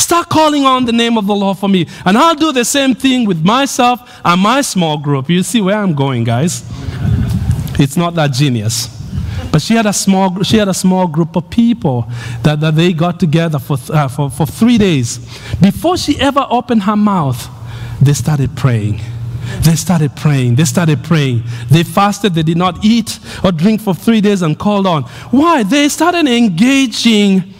Start 0.02 0.30
calling 0.30 0.66
on 0.66 0.86
the 0.86 0.92
name 0.92 1.16
of 1.16 1.28
the 1.28 1.36
Lord 1.36 1.60
for 1.60 1.70
me. 1.70 1.86
And 2.06 2.18
I'll 2.18 2.34
do 2.34 2.52
the 2.52 2.66
same 2.66 2.96
thing 2.96 3.28
with 3.28 3.46
myself 3.46 4.20
and 4.26 4.42
my 4.42 4.62
small 4.62 4.98
group. 4.98 5.30
You 5.30 5.44
see 5.44 5.62
where 5.62 5.78
I'm 5.78 5.94
going, 5.94 6.24
guys? 6.24 6.64
It's 7.80 7.96
not 7.96 8.16
that 8.16 8.32
genius. 8.34 8.88
But 9.52 9.62
she 9.62 9.76
had 9.76 9.86
a 9.86 9.94
small, 9.94 10.42
she 10.42 10.58
had 10.58 10.68
a 10.68 10.74
small 10.74 11.08
group 11.08 11.36
of 11.36 11.50
people 11.52 12.08
that, 12.42 12.60
that 12.62 12.76
they 12.76 12.94
got 12.94 13.20
together 13.20 13.60
for, 13.60 13.78
uh, 13.94 14.08
for, 14.08 14.32
for 14.32 14.48
three 14.48 14.80
days. 14.80 15.20
Before 15.62 15.98
she 15.98 16.20
ever 16.20 16.48
opened 16.50 16.84
her 16.84 16.96
mouth, 16.96 17.48
they 18.02 18.14
started 18.14 18.58
praying. 18.58 19.02
They 19.60 19.76
started 19.76 20.16
praying. 20.16 20.56
They 20.56 20.66
started 20.66 21.04
praying. 21.04 21.44
They 21.70 21.84
fasted. 21.84 22.34
They 22.34 22.44
did 22.44 22.58
not 22.58 22.84
eat 22.84 23.20
or 23.44 23.52
drink 23.52 23.82
for 23.82 23.94
three 23.94 24.20
days 24.20 24.42
and 24.42 24.58
called 24.58 24.88
on. 24.88 25.04
Why? 25.30 25.62
They 25.62 25.90
started 25.90 26.28
engaging 26.28 27.54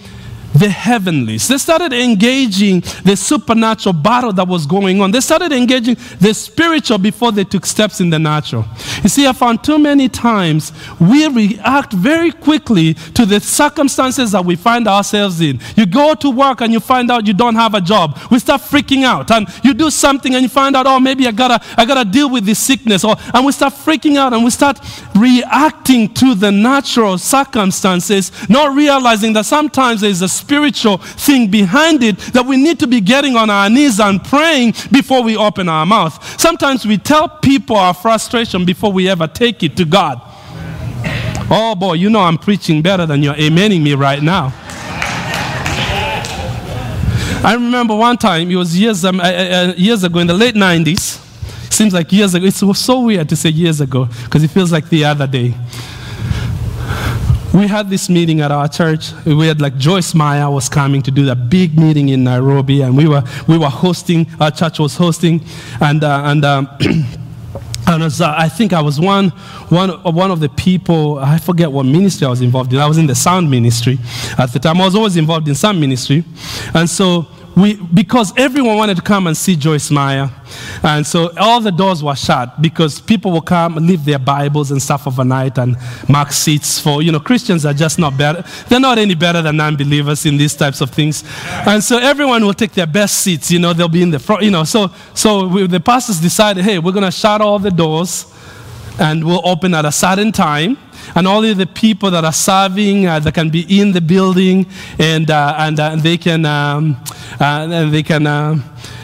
the 0.54 0.70
heavenlies. 0.70 1.48
They 1.48 1.58
started 1.58 1.94
engaging 1.94 2.82
the 3.04 3.16
supernatural 3.16 3.94
battle 3.94 4.34
that 4.34 4.48
was 4.48 4.66
going 4.66 5.02
on. 5.02 5.12
They 5.12 5.22
started 5.22 5.52
engaging 5.52 5.96
the 6.20 6.34
spiritual 6.34 6.98
before 6.98 7.32
they 7.32 7.44
took 7.44 7.66
steps 7.66 8.02
in 8.02 8.10
the 8.10 8.20
natural. 8.20 8.66
You 9.04 9.10
see, 9.10 9.28
I 9.28 9.34
found 9.34 9.64
too 9.64 9.80
many 9.80 10.10
times 10.10 10.74
we 11.00 11.28
react 11.28 11.94
very 11.94 12.32
quickly 12.32 12.94
to 12.94 13.26
the 13.26 13.40
circumstances 13.40 14.32
that 14.32 14.44
we 14.44 14.56
find 14.56 14.88
ourselves 14.88 15.42
in. 15.42 15.60
You 15.76 15.86
go 15.86 16.14
to 16.16 16.30
work 16.30 16.62
and 16.62 16.74
you 16.74 16.80
find 16.80 17.10
out 17.12 17.28
you 17.28 17.34
don't 17.34 17.56
have 17.56 17.74
a 17.74 17.82
job. 17.82 18.20
We 18.30 18.40
start 18.40 18.62
freaking 18.62 19.04
out. 19.04 19.32
And 19.32 19.48
you 19.64 19.74
do 19.74 19.90
something 19.90 20.34
and 20.36 20.44
you 20.44 20.50
find 20.50 20.76
out, 20.76 20.86
oh, 20.86 21.00
maybe 21.00 21.28
I 21.28 21.32
gotta, 21.32 21.60
I 21.78 21.86
gotta 21.86 22.10
deal 22.10 22.30
with 22.30 22.46
this 22.46 22.60
sickness. 22.60 23.04
Or, 23.04 23.16
and 23.34 23.46
we 23.46 23.52
start 23.52 23.74
freaking 23.74 24.18
out 24.18 24.34
and 24.34 24.44
we 24.44 24.50
start 24.50 24.80
reacting 25.16 26.14
to 26.16 26.36
the 26.36 26.52
natural 26.52 27.18
circumstances, 27.18 28.32
not 28.50 28.76
realizing 28.76 29.34
that 29.34 29.46
sometimes 29.46 30.02
there's 30.02 30.22
a 30.22 30.28
spiritual 30.42 30.98
thing 30.98 31.50
behind 31.50 32.04
it 32.04 32.18
that 32.34 32.46
we 32.46 32.58
need 32.58 32.80
to 32.80 32.88
be 32.88 33.00
getting 33.00 33.36
on 33.36 33.50
our 33.50 33.70
knees 33.70 34.00
and 34.00 34.24
praying 34.24 34.74
before 34.92 35.22
we 35.24 35.38
open 35.38 35.70
our 35.70 35.86
mouth. 35.86 36.14
Sometimes 36.40 36.86
we 36.86 36.98
tell 36.98 37.30
people 37.30 37.76
our 37.76 37.94
frustration 37.94 38.66
before 38.66 38.92
we 38.92 39.08
ever 39.10 39.28
take 39.28 39.64
it 39.64 39.78
to 39.78 39.86
God. 39.86 40.22
Oh 41.50 41.76
boy, 41.76 41.94
you 41.94 42.10
know 42.10 42.22
I'm 42.22 42.38
preaching 42.38 42.82
better 42.82 43.06
than 43.06 43.22
you're 43.24 43.36
amening 43.36 43.84
me 43.84 43.94
right 43.94 44.22
now. 44.22 44.54
I 47.44 47.54
remember 47.56 47.96
one 47.96 48.18
time, 48.18 48.52
it 48.52 48.56
was 48.56 48.78
years, 48.78 49.04
um, 49.04 49.20
uh, 49.20 49.24
uh, 49.24 49.74
years 49.76 50.04
ago 50.04 50.20
in 50.20 50.28
the 50.28 50.34
late 50.34 50.54
90s. 50.54 51.18
Seems 51.74 51.94
like 51.94 52.12
years 52.12 52.36
ago. 52.36 52.46
It's 52.46 52.80
so 52.80 53.00
weird 53.02 53.28
to 53.30 53.36
say 53.36 53.50
years 53.50 53.82
ago 53.82 54.08
because 54.26 54.44
it 54.44 54.50
feels 54.50 54.72
like 54.72 54.90
the 54.90 55.06
other 55.06 55.26
day 55.26 55.56
we 57.54 57.68
had 57.68 57.90
this 57.90 58.10
meeting 58.10 58.42
at 58.42 58.52
our 58.52 58.68
church. 58.68 59.12
We 59.26 59.48
had 59.48 59.62
like 59.62 59.78
Joyce 59.78 60.14
Meyer 60.14 60.50
was 60.50 60.70
coming 60.70 61.02
to 61.04 61.12
do 61.12 61.26
that 61.26 61.50
big 61.50 61.78
meeting 61.78 62.10
in 62.10 62.24
Nairobi, 62.24 62.82
and 62.82 62.96
we 62.96 63.08
were 63.08 63.24
we 63.48 63.58
were 63.58 63.70
hosting. 63.70 64.28
Our 64.40 64.52
church 64.52 64.80
was 64.80 64.96
hosting, 64.96 65.44
and 65.80 66.04
uh, 66.04 66.22
and. 66.26 66.46
Um, 66.46 66.70
and 67.88 68.04
was, 68.04 68.22
uh, 68.22 68.34
I 68.38 68.48
think 68.48 68.74
I 68.74 68.82
was 68.82 69.00
one, 69.00 69.30
one, 69.70 69.90
one 69.90 70.32
of 70.32 70.40
the 70.40 70.50
people, 70.50 71.20
I 71.20 71.38
forget 71.40 71.72
what 71.72 71.84
ministry 71.84 72.26
I 72.26 72.30
was 72.30 72.42
involved 72.42 72.72
in. 72.72 72.80
I 72.80 72.88
was 72.88 72.98
in 72.98 73.08
the 73.08 73.16
sound 73.16 73.50
ministry 73.50 73.98
at 74.38 74.54
the 74.54 74.60
time. 74.60 74.80
I 74.80 74.86
was 74.86 74.96
always 74.96 75.18
involved 75.18 75.48
in 75.48 75.56
some 75.56 75.80
ministry. 75.80 76.24
And 76.74 76.90
so 76.90 77.28
we, 77.56 77.76
because 77.76 78.34
everyone 78.38 78.78
wanted 78.78 78.98
to 78.98 79.02
come 79.02 79.28
and 79.28 79.36
see 79.36 79.56
Joyce 79.56 79.92
Meyer. 79.92 80.30
And 80.84 81.06
so 81.06 81.32
all 81.38 81.60
the 81.60 81.72
doors 81.72 82.04
were 82.04 82.16
shut 82.16 82.62
because 82.62 83.02
people 83.02 83.32
will 83.32 83.42
come 83.42 83.78
and 83.78 83.88
leave 83.88 84.06
their 84.06 84.20
Bibles 84.20 84.72
and 84.72 84.82
stuff 84.82 85.06
overnight 85.06 85.58
and 85.58 85.76
mark 86.08 86.32
seats 86.32 86.80
for, 86.80 87.02
you 87.02 87.12
know, 87.12 87.20
Christians 87.20 87.66
are 87.66 87.74
just 87.74 88.00
not 88.00 88.18
better. 88.18 88.44
They're 88.70 88.80
not 88.80 88.98
any 88.98 89.16
better 89.16 89.42
than 89.42 89.58
non 89.58 89.76
believers 89.76 90.26
in 90.26 90.38
these 90.38 90.56
types 90.56 90.82
of 90.82 90.92
things. 90.92 91.24
And 91.68 91.84
so 91.84 91.98
everyone 91.98 92.46
will 92.46 92.54
take 92.54 92.72
their 92.74 92.88
best 92.88 93.22
seats, 93.22 93.52
you 93.52 93.60
know, 93.60 93.74
they'll 93.74 93.90
be 93.90 94.02
in 94.02 94.12
the 94.12 94.20
front, 94.20 94.44
you 94.44 94.52
know. 94.52 94.64
So, 94.64 94.90
so 95.14 95.48
we, 95.48 95.68
the 95.68 95.80
pastors 95.80 96.20
decided, 96.20 96.64
hey, 96.64 96.80
we're 96.80 96.94
going 96.94 97.04
to 97.04 97.12
shut 97.12 97.42
all 97.42 97.60
the 97.60 97.72
doors 97.72 98.34
and 99.00 99.26
we'll 99.26 99.48
open 99.48 99.74
at 99.74 99.86
a 99.86 99.92
certain 99.92 100.32
time 100.32 100.78
and 101.16 101.28
only 101.28 101.54
the 101.54 101.66
people 101.66 102.12
that 102.12 102.24
are 102.24 102.34
serving 102.34 103.08
uh, 103.08 103.20
that 103.20 103.34
can 103.34 103.50
be 103.50 103.66
in 103.80 103.92
the 103.92 104.02
building 104.02 104.66
and, 105.00 105.30
uh, 105.30 105.56
and, 105.58 105.80
uh, 105.80 105.96
they 105.96 106.18
can, 106.18 106.46
um, 106.46 106.98
uh, 107.40 107.68
and 107.70 107.94
they 107.94 108.04
can 108.04 108.28
uh, 108.28 108.56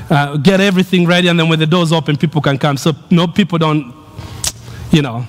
uh, 0.09 0.37
get 0.37 0.59
everything 0.59 1.05
ready. 1.05 1.27
And 1.27 1.39
then 1.39 1.49
when 1.49 1.59
the 1.59 1.67
doors 1.67 1.91
open 1.91 2.17
people 2.17 2.41
can 2.41 2.57
come. 2.57 2.77
So 2.77 2.93
no 3.09 3.27
people 3.27 3.57
don't 3.57 3.93
you 4.91 5.01
know 5.01 5.25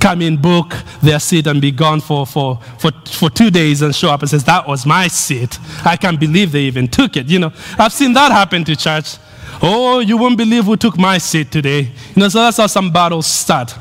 come 0.00 0.20
in 0.20 0.36
book 0.36 0.74
their 1.02 1.18
seat 1.20 1.46
and 1.46 1.60
be 1.60 1.70
gone 1.70 2.00
for, 2.00 2.26
for, 2.26 2.60
for, 2.78 2.90
for 3.06 3.30
two 3.30 3.50
days 3.50 3.80
and 3.80 3.94
show 3.94 4.10
up 4.10 4.20
and 4.20 4.28
says 4.28 4.44
that 4.44 4.66
was 4.66 4.84
my 4.84 5.08
seat. 5.08 5.58
I 5.84 5.96
can't 5.96 6.20
believe 6.20 6.52
they 6.52 6.62
even 6.62 6.88
took 6.88 7.16
it 7.16 7.26
you 7.26 7.38
know. 7.38 7.52
I've 7.78 7.92
seen 7.92 8.12
that 8.14 8.32
happen 8.32 8.64
to 8.64 8.76
church. 8.76 9.16
Oh 9.62 10.00
you 10.00 10.16
won't 10.16 10.36
believe 10.36 10.64
who 10.64 10.76
took 10.76 10.98
my 10.98 11.18
seat 11.18 11.50
today. 11.50 11.80
You 12.14 12.16
know 12.16 12.28
so 12.28 12.40
that's 12.40 12.58
how 12.58 12.66
some 12.66 12.92
battles 12.92 13.26
start 13.26 13.74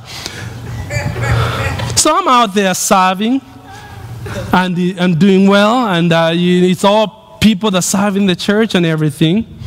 so 1.96 2.16
I'm 2.16 2.28
out 2.28 2.54
there 2.54 2.74
serving 2.74 3.42
and, 4.54 4.78
and 4.78 5.20
doing 5.20 5.48
well, 5.48 5.88
and 5.88 6.12
uh, 6.12 6.32
it's 6.34 6.84
all 6.84 7.38
people 7.42 7.72
that 7.72 7.82
serve 7.82 8.16
in 8.18 8.26
the 8.26 8.36
church 8.36 8.76
and 8.76 8.86
everything. 8.86 9.60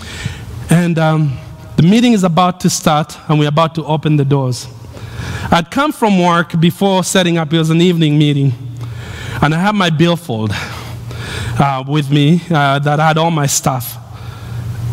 And 0.70 0.98
um, 0.98 1.38
the 1.76 1.82
meeting 1.82 2.12
is 2.12 2.24
about 2.24 2.60
to 2.60 2.70
start, 2.70 3.16
and 3.28 3.38
we're 3.38 3.48
about 3.48 3.74
to 3.76 3.84
open 3.84 4.16
the 4.16 4.24
doors. 4.24 4.66
I'd 5.50 5.70
come 5.70 5.92
from 5.92 6.18
work 6.18 6.58
before 6.60 7.04
setting 7.04 7.38
up, 7.38 7.52
it 7.52 7.58
was 7.58 7.70
an 7.70 7.80
evening 7.80 8.18
meeting, 8.18 8.52
and 9.42 9.54
I 9.54 9.58
had 9.58 9.74
my 9.74 9.90
billfold 9.90 10.50
uh, 10.52 11.84
with 11.86 12.10
me 12.10 12.42
uh, 12.50 12.78
that 12.80 12.98
had 12.98 13.18
all 13.18 13.30
my 13.30 13.46
stuff, 13.46 13.96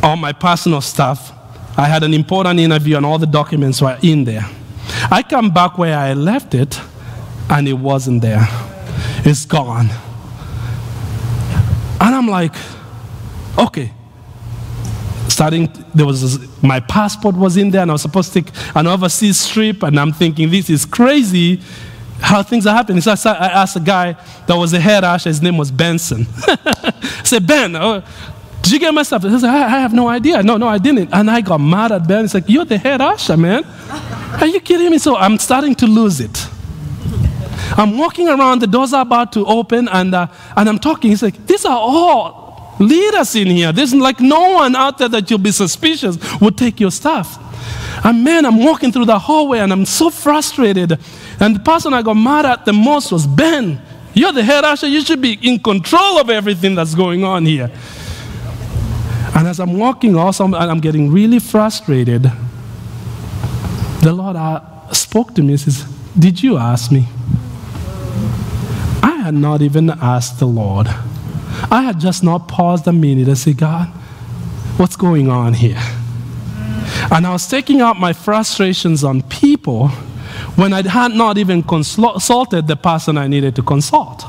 all 0.04 0.16
my 0.16 0.34
personal 0.34 0.82
stuff. 0.82 1.32
I 1.78 1.86
had 1.88 2.04
an 2.04 2.14
important 2.14 2.60
interview, 2.60 2.98
and 2.98 3.06
all 3.06 3.18
the 3.18 3.26
documents 3.26 3.82
were 3.82 3.98
in 4.02 4.26
there. 4.26 4.46
I 5.10 5.24
come 5.24 5.50
back 5.52 5.78
where 5.78 5.98
I 5.98 6.14
left 6.14 6.54
it, 6.54 6.80
and 7.54 7.68
it 7.68 7.74
wasn't 7.74 8.22
there. 8.22 8.48
It's 9.24 9.46
gone. 9.46 9.88
And 12.02 12.16
I'm 12.16 12.28
like, 12.28 12.56
okay. 13.58 13.94
Starting, 15.28 15.72
there 15.94 16.06
was 16.06 16.40
my 16.64 16.80
passport 16.80 17.36
was 17.36 17.56
in 17.58 17.70
there, 17.70 17.84
and 17.84 17.92
I 17.92 17.94
was 17.94 18.02
supposed 18.02 18.34
to 18.34 18.42
take 18.42 18.54
an 18.76 18.88
overseas 18.88 19.48
trip, 19.48 19.84
and 19.84 20.00
I'm 20.00 20.12
thinking, 20.12 20.50
this 20.50 20.70
is 20.70 20.86
crazy 20.86 21.62
how 22.20 22.42
things 22.42 22.66
are 22.66 22.76
happening. 22.76 23.02
So 23.02 23.12
I 23.12 23.48
asked 23.48 23.76
a 23.76 23.80
guy 23.80 24.14
that 24.48 24.56
was 24.56 24.74
a 24.74 24.80
head 24.80 25.04
usher, 25.04 25.30
his 25.30 25.42
name 25.42 25.58
was 25.58 25.70
Benson. 25.70 26.26
I 26.48 27.22
said, 27.24 27.46
Ben, 27.46 27.76
oh, 27.76 28.04
did 28.64 28.72
you 28.72 28.80
get 28.80 28.94
my 28.94 29.04
stuff? 29.04 29.24
He 29.24 29.40
said, 29.40 29.50
I, 29.50 29.66
I 29.66 29.80
have 29.80 29.94
no 29.94 30.08
idea. 30.08 30.42
No, 30.42 30.58
no, 30.58 30.68
I 30.68 30.80
didn't. 30.80 31.14
And 31.14 31.30
I 31.30 31.42
got 31.42 31.60
mad 31.60 31.92
at 31.92 32.08
Ben. 32.08 32.22
He's 32.24 32.34
like, 32.34 32.48
You're 32.48 32.66
the 32.66 32.78
head 32.78 33.02
usher, 33.02 33.38
man. 33.38 33.64
Are 34.40 34.48
you 34.48 34.60
kidding 34.60 34.90
me? 34.90 34.98
So 34.98 35.18
I'm 35.18 35.38
starting 35.38 35.76
to 35.76 35.86
lose 35.86 36.20
it. 36.20 36.43
I'm 37.76 37.98
walking 37.98 38.30
around, 38.30 38.62
the 38.62 38.68
doors 38.68 38.94
are 38.94 39.02
about 39.02 39.34
to 39.34 39.46
open, 39.46 39.88
and, 39.88 40.14
uh, 40.14 40.28
and 40.56 40.70
I'm 40.70 40.80
talking. 40.80 41.10
He's 41.10 41.24
like, 41.24 41.46
These 41.48 41.66
are 41.66 41.78
all 41.78 42.76
leaders 42.80 43.36
in 43.36 43.48
here. 43.48 43.72
There's 43.72 43.94
like 43.94 44.20
no 44.20 44.54
one 44.54 44.76
out 44.76 44.98
there 44.98 45.10
that 45.10 45.30
you'll 45.30 45.40
be 45.40 45.52
suspicious 45.52 46.18
would 46.40 46.58
take 46.58 46.80
your 46.80 46.92
stuff. 46.92 47.40
And 48.06 48.24
man, 48.24 48.46
I'm 48.46 48.58
walking 48.58 48.92
through 48.92 49.06
the 49.06 49.18
hallway 49.18 49.60
and 49.60 49.72
I'm 49.72 49.86
so 49.86 50.10
frustrated. 50.10 51.00
And 51.40 51.56
the 51.56 51.60
person 51.60 51.94
I 51.94 52.02
got 52.02 52.16
mad 52.16 52.46
at 52.46 52.66
the 52.66 52.74
most 52.74 53.12
was 53.12 53.26
Ben. 53.26 53.82
You're 54.14 54.32
the 54.32 54.44
head 54.44 54.64
usher. 54.64 54.88
You 54.88 55.02
should 55.02 55.22
be 55.22 55.40
in 55.42 55.60
control 55.60 56.20
of 56.20 56.30
everything 56.30 56.76
that's 56.76 56.94
going 56.96 57.24
on 57.24 57.46
here. 57.46 57.72
And 59.36 59.48
as 59.48 59.60
I'm 59.60 59.78
walking 59.78 60.16
also, 60.16 60.46
and 60.46 60.56
I'm 60.56 60.80
getting 60.80 61.12
really 61.12 61.40
frustrated, 61.40 62.24
the 64.02 64.14
Lord 64.14 64.36
uh, 64.36 64.92
spoke 64.92 65.34
to 65.36 65.42
me 65.42 65.54
and 65.54 65.60
says, 65.60 65.86
Did 66.18 66.44
you 66.44 66.58
ask 66.58 66.92
me? 66.92 67.08
Had 69.24 69.36
not 69.36 69.62
even 69.62 69.90
asked 69.90 70.40
the 70.40 70.46
Lord. 70.46 70.88
I 71.72 71.84
had 71.84 71.98
just 71.98 72.26
not 72.26 72.50
paused 72.50 72.86
a 72.88 72.92
minute 72.92 73.30
and 73.30 73.38
said, 73.38 73.58
God, 73.58 73.88
what's 74.76 74.98
going 74.98 75.30
on 75.30 75.54
here? 75.54 75.80
And 77.10 77.26
I 77.26 77.32
was 77.32 77.48
taking 77.48 77.80
out 77.80 77.98
my 77.98 78.12
frustrations 78.12 79.02
on 79.02 79.22
people 79.22 79.88
when 80.58 80.74
I 80.74 80.86
had 80.86 81.14
not 81.14 81.38
even 81.38 81.64
consulted 81.64 82.68
the 82.68 82.76
person 82.76 83.18
I 83.18 83.28
needed 83.28 83.56
to 83.56 83.64
consult. 83.64 84.26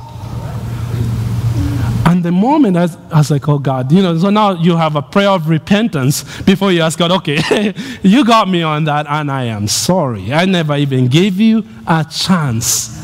And 2.07 2.23
the 2.23 2.31
moment 2.31 2.77
I, 2.77 2.87
I, 3.11 3.19
was 3.19 3.33
like, 3.33 3.49
oh 3.49 3.59
God, 3.59 3.91
you 3.91 4.01
know, 4.01 4.17
so 4.17 4.31
now 4.31 4.53
you 4.53 4.77
have 4.77 4.95
a 4.95 5.03
prayer 5.03 5.31
of 5.31 5.49
repentance 5.49 6.23
before 6.43 6.71
you 6.71 6.83
ask 6.83 7.01
God, 7.01 7.11
okay, 7.11 7.75
you 8.05 8.25
got 8.25 8.49
me 8.49 8.63
on 8.63 8.85
that, 8.85 9.07
and 9.09 9.29
I 9.29 9.47
am 9.47 9.67
sorry. 9.67 10.33
I 10.33 10.45
never 10.45 10.77
even 10.77 11.09
gave 11.09 11.41
you 11.41 11.67
a 11.85 12.07
chance. 12.09 13.04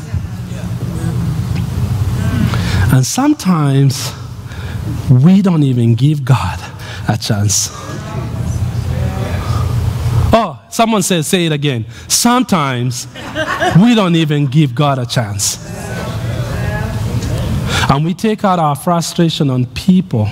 And 2.91 3.05
sometimes 3.05 4.13
we 5.09 5.41
don't 5.41 5.63
even 5.63 5.95
give 5.95 6.25
God 6.25 6.59
a 7.07 7.17
chance. 7.17 7.69
Oh, 10.33 10.61
someone 10.69 11.01
says, 11.01 11.27
say 11.27 11.45
it 11.45 11.51
again. 11.51 11.85
Sometimes 12.07 13.07
we 13.81 13.95
don't 13.95 14.15
even 14.15 14.47
give 14.47 14.73
God 14.75 14.99
a 14.99 15.05
chance. 15.05 15.57
And 17.89 18.05
we 18.05 18.13
take 18.13 18.43
out 18.43 18.59
our 18.59 18.75
frustration 18.75 19.49
on 19.49 19.65
people. 19.67 20.29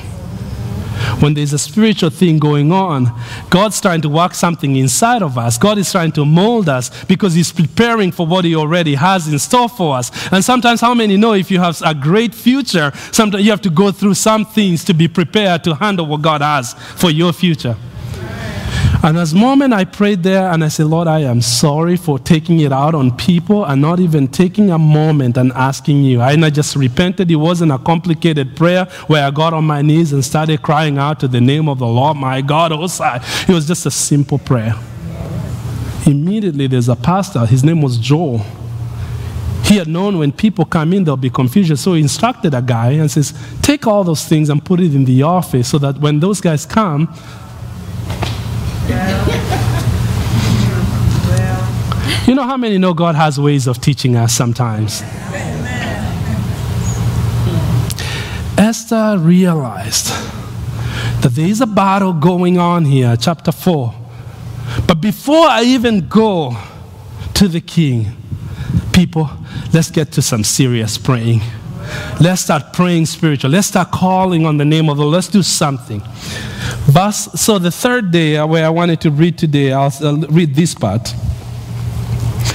When 1.19 1.33
there's 1.33 1.53
a 1.53 1.59
spiritual 1.59 2.09
thing 2.09 2.39
going 2.39 2.71
on, 2.71 3.11
God's 3.49 3.81
trying 3.81 4.01
to 4.01 4.09
work 4.09 4.33
something 4.33 4.75
inside 4.77 5.21
of 5.21 5.37
us. 5.37 5.57
God 5.57 5.77
is 5.77 5.91
trying 5.91 6.13
to 6.13 6.25
mold 6.25 6.69
us 6.69 7.03
because 7.05 7.33
He's 7.33 7.51
preparing 7.51 8.11
for 8.11 8.25
what 8.25 8.45
He 8.45 8.55
already 8.55 8.95
has 8.95 9.27
in 9.27 9.37
store 9.39 9.67
for 9.67 9.97
us. 9.97 10.11
And 10.31 10.43
sometimes, 10.43 10.81
how 10.81 10.93
many 10.93 11.17
know 11.17 11.33
if 11.33 11.51
you 11.51 11.59
have 11.59 11.81
a 11.83 11.93
great 11.93 12.33
future, 12.33 12.91
sometimes 13.11 13.43
you 13.43 13.51
have 13.51 13.61
to 13.61 13.69
go 13.69 13.91
through 13.91 14.13
some 14.13 14.45
things 14.45 14.83
to 14.85 14.93
be 14.93 15.07
prepared 15.07 15.63
to 15.65 15.75
handle 15.75 16.05
what 16.05 16.21
God 16.21 16.41
has 16.41 16.73
for 16.73 17.09
your 17.09 17.33
future? 17.33 17.75
And 19.01 19.17
as 19.17 19.33
moment 19.33 19.73
I 19.73 19.85
prayed 19.85 20.23
there 20.23 20.51
and 20.51 20.63
I 20.63 20.67
said, 20.67 20.87
Lord, 20.87 21.07
I 21.07 21.19
am 21.19 21.41
sorry 21.41 21.95
for 21.95 22.19
taking 22.19 22.59
it 22.59 22.73
out 22.73 22.93
on 22.93 23.15
people 23.15 23.63
and 23.63 23.81
not 23.81 23.99
even 24.01 24.27
taking 24.27 24.71
a 24.71 24.77
moment 24.77 25.37
and 25.37 25.53
asking 25.53 26.03
you. 26.03 26.21
And 26.21 26.43
I 26.43 26.49
just 26.49 26.75
repented. 26.75 27.31
It 27.31 27.37
wasn't 27.37 27.71
a 27.71 27.77
complicated 27.77 28.57
prayer 28.57 28.85
where 29.07 29.25
I 29.25 29.31
got 29.31 29.53
on 29.53 29.63
my 29.63 29.81
knees 29.81 30.11
and 30.11 30.23
started 30.23 30.61
crying 30.61 30.97
out 30.97 31.21
to 31.21 31.29
the 31.29 31.39
name 31.39 31.69
of 31.69 31.79
the 31.79 31.87
Lord, 31.87 32.17
my 32.17 32.41
God, 32.41 32.73
oh, 32.73 32.79
Osai. 32.79 33.47
It 33.47 33.53
was 33.53 33.65
just 33.65 33.85
a 33.85 33.91
simple 33.91 34.37
prayer. 34.37 34.75
Immediately 36.05 36.67
there's 36.67 36.89
a 36.89 36.95
pastor, 36.95 37.45
his 37.45 37.63
name 37.63 37.81
was 37.81 37.97
Joel. 37.97 38.45
He 39.63 39.77
had 39.77 39.87
known 39.87 40.17
when 40.17 40.31
people 40.31 40.65
come 40.65 40.93
in, 40.93 41.03
there'll 41.03 41.15
be 41.15 41.29
confusion. 41.29 41.77
So 41.77 41.93
he 41.93 42.01
instructed 42.01 42.53
a 42.53 42.61
guy 42.61 42.93
and 42.93 43.09
says, 43.09 43.33
Take 43.61 43.85
all 43.85 44.03
those 44.03 44.25
things 44.25 44.49
and 44.49 44.63
put 44.65 44.79
it 44.79 44.95
in 44.95 45.05
the 45.05 45.21
office 45.23 45.69
so 45.69 45.77
that 45.77 45.99
when 45.99 46.19
those 46.19 46.41
guys 46.41 46.65
come, 46.65 47.13
you 52.27 52.35
know 52.35 52.43
how 52.43 52.57
many 52.57 52.77
know 52.77 52.93
God 52.93 53.15
has 53.15 53.39
ways 53.39 53.67
of 53.67 53.79
teaching 53.81 54.15
us 54.15 54.33
sometimes? 54.33 55.03
Esther 58.57 59.17
realized 59.19 60.07
that 61.21 61.31
there 61.33 61.47
is 61.47 61.61
a 61.61 61.67
battle 61.67 62.13
going 62.13 62.57
on 62.57 62.85
here, 62.85 63.15
chapter 63.15 63.51
4. 63.51 63.93
But 64.87 65.01
before 65.01 65.47
I 65.47 65.63
even 65.63 66.07
go 66.07 66.57
to 67.35 67.47
the 67.47 67.61
king, 67.61 68.07
people, 68.93 69.29
let's 69.73 69.89
get 69.89 70.11
to 70.13 70.21
some 70.21 70.43
serious 70.43 70.97
praying. 70.97 71.41
Let's 72.19 72.41
start 72.41 72.73
praying 72.73 73.05
spiritual. 73.07 73.51
Let's 73.51 73.67
start 73.67 73.91
calling 73.91 74.45
on 74.45 74.57
the 74.57 74.65
name 74.65 74.89
of 74.89 74.97
the 74.97 75.03
Lord. 75.03 75.15
Let's 75.15 75.27
do 75.29 75.41
something. 75.41 76.01
Verse, 76.89 77.29
so 77.35 77.59
the 77.59 77.69
third 77.69 78.09
day 78.09 78.37
uh, 78.37 78.47
where 78.47 78.65
I 78.65 78.69
wanted 78.69 78.99
to 79.01 79.11
read 79.11 79.37
today, 79.37 79.71
I'll, 79.71 79.93
I'll 80.01 80.21
read 80.21 80.55
this 80.55 80.73
part. 80.73 81.13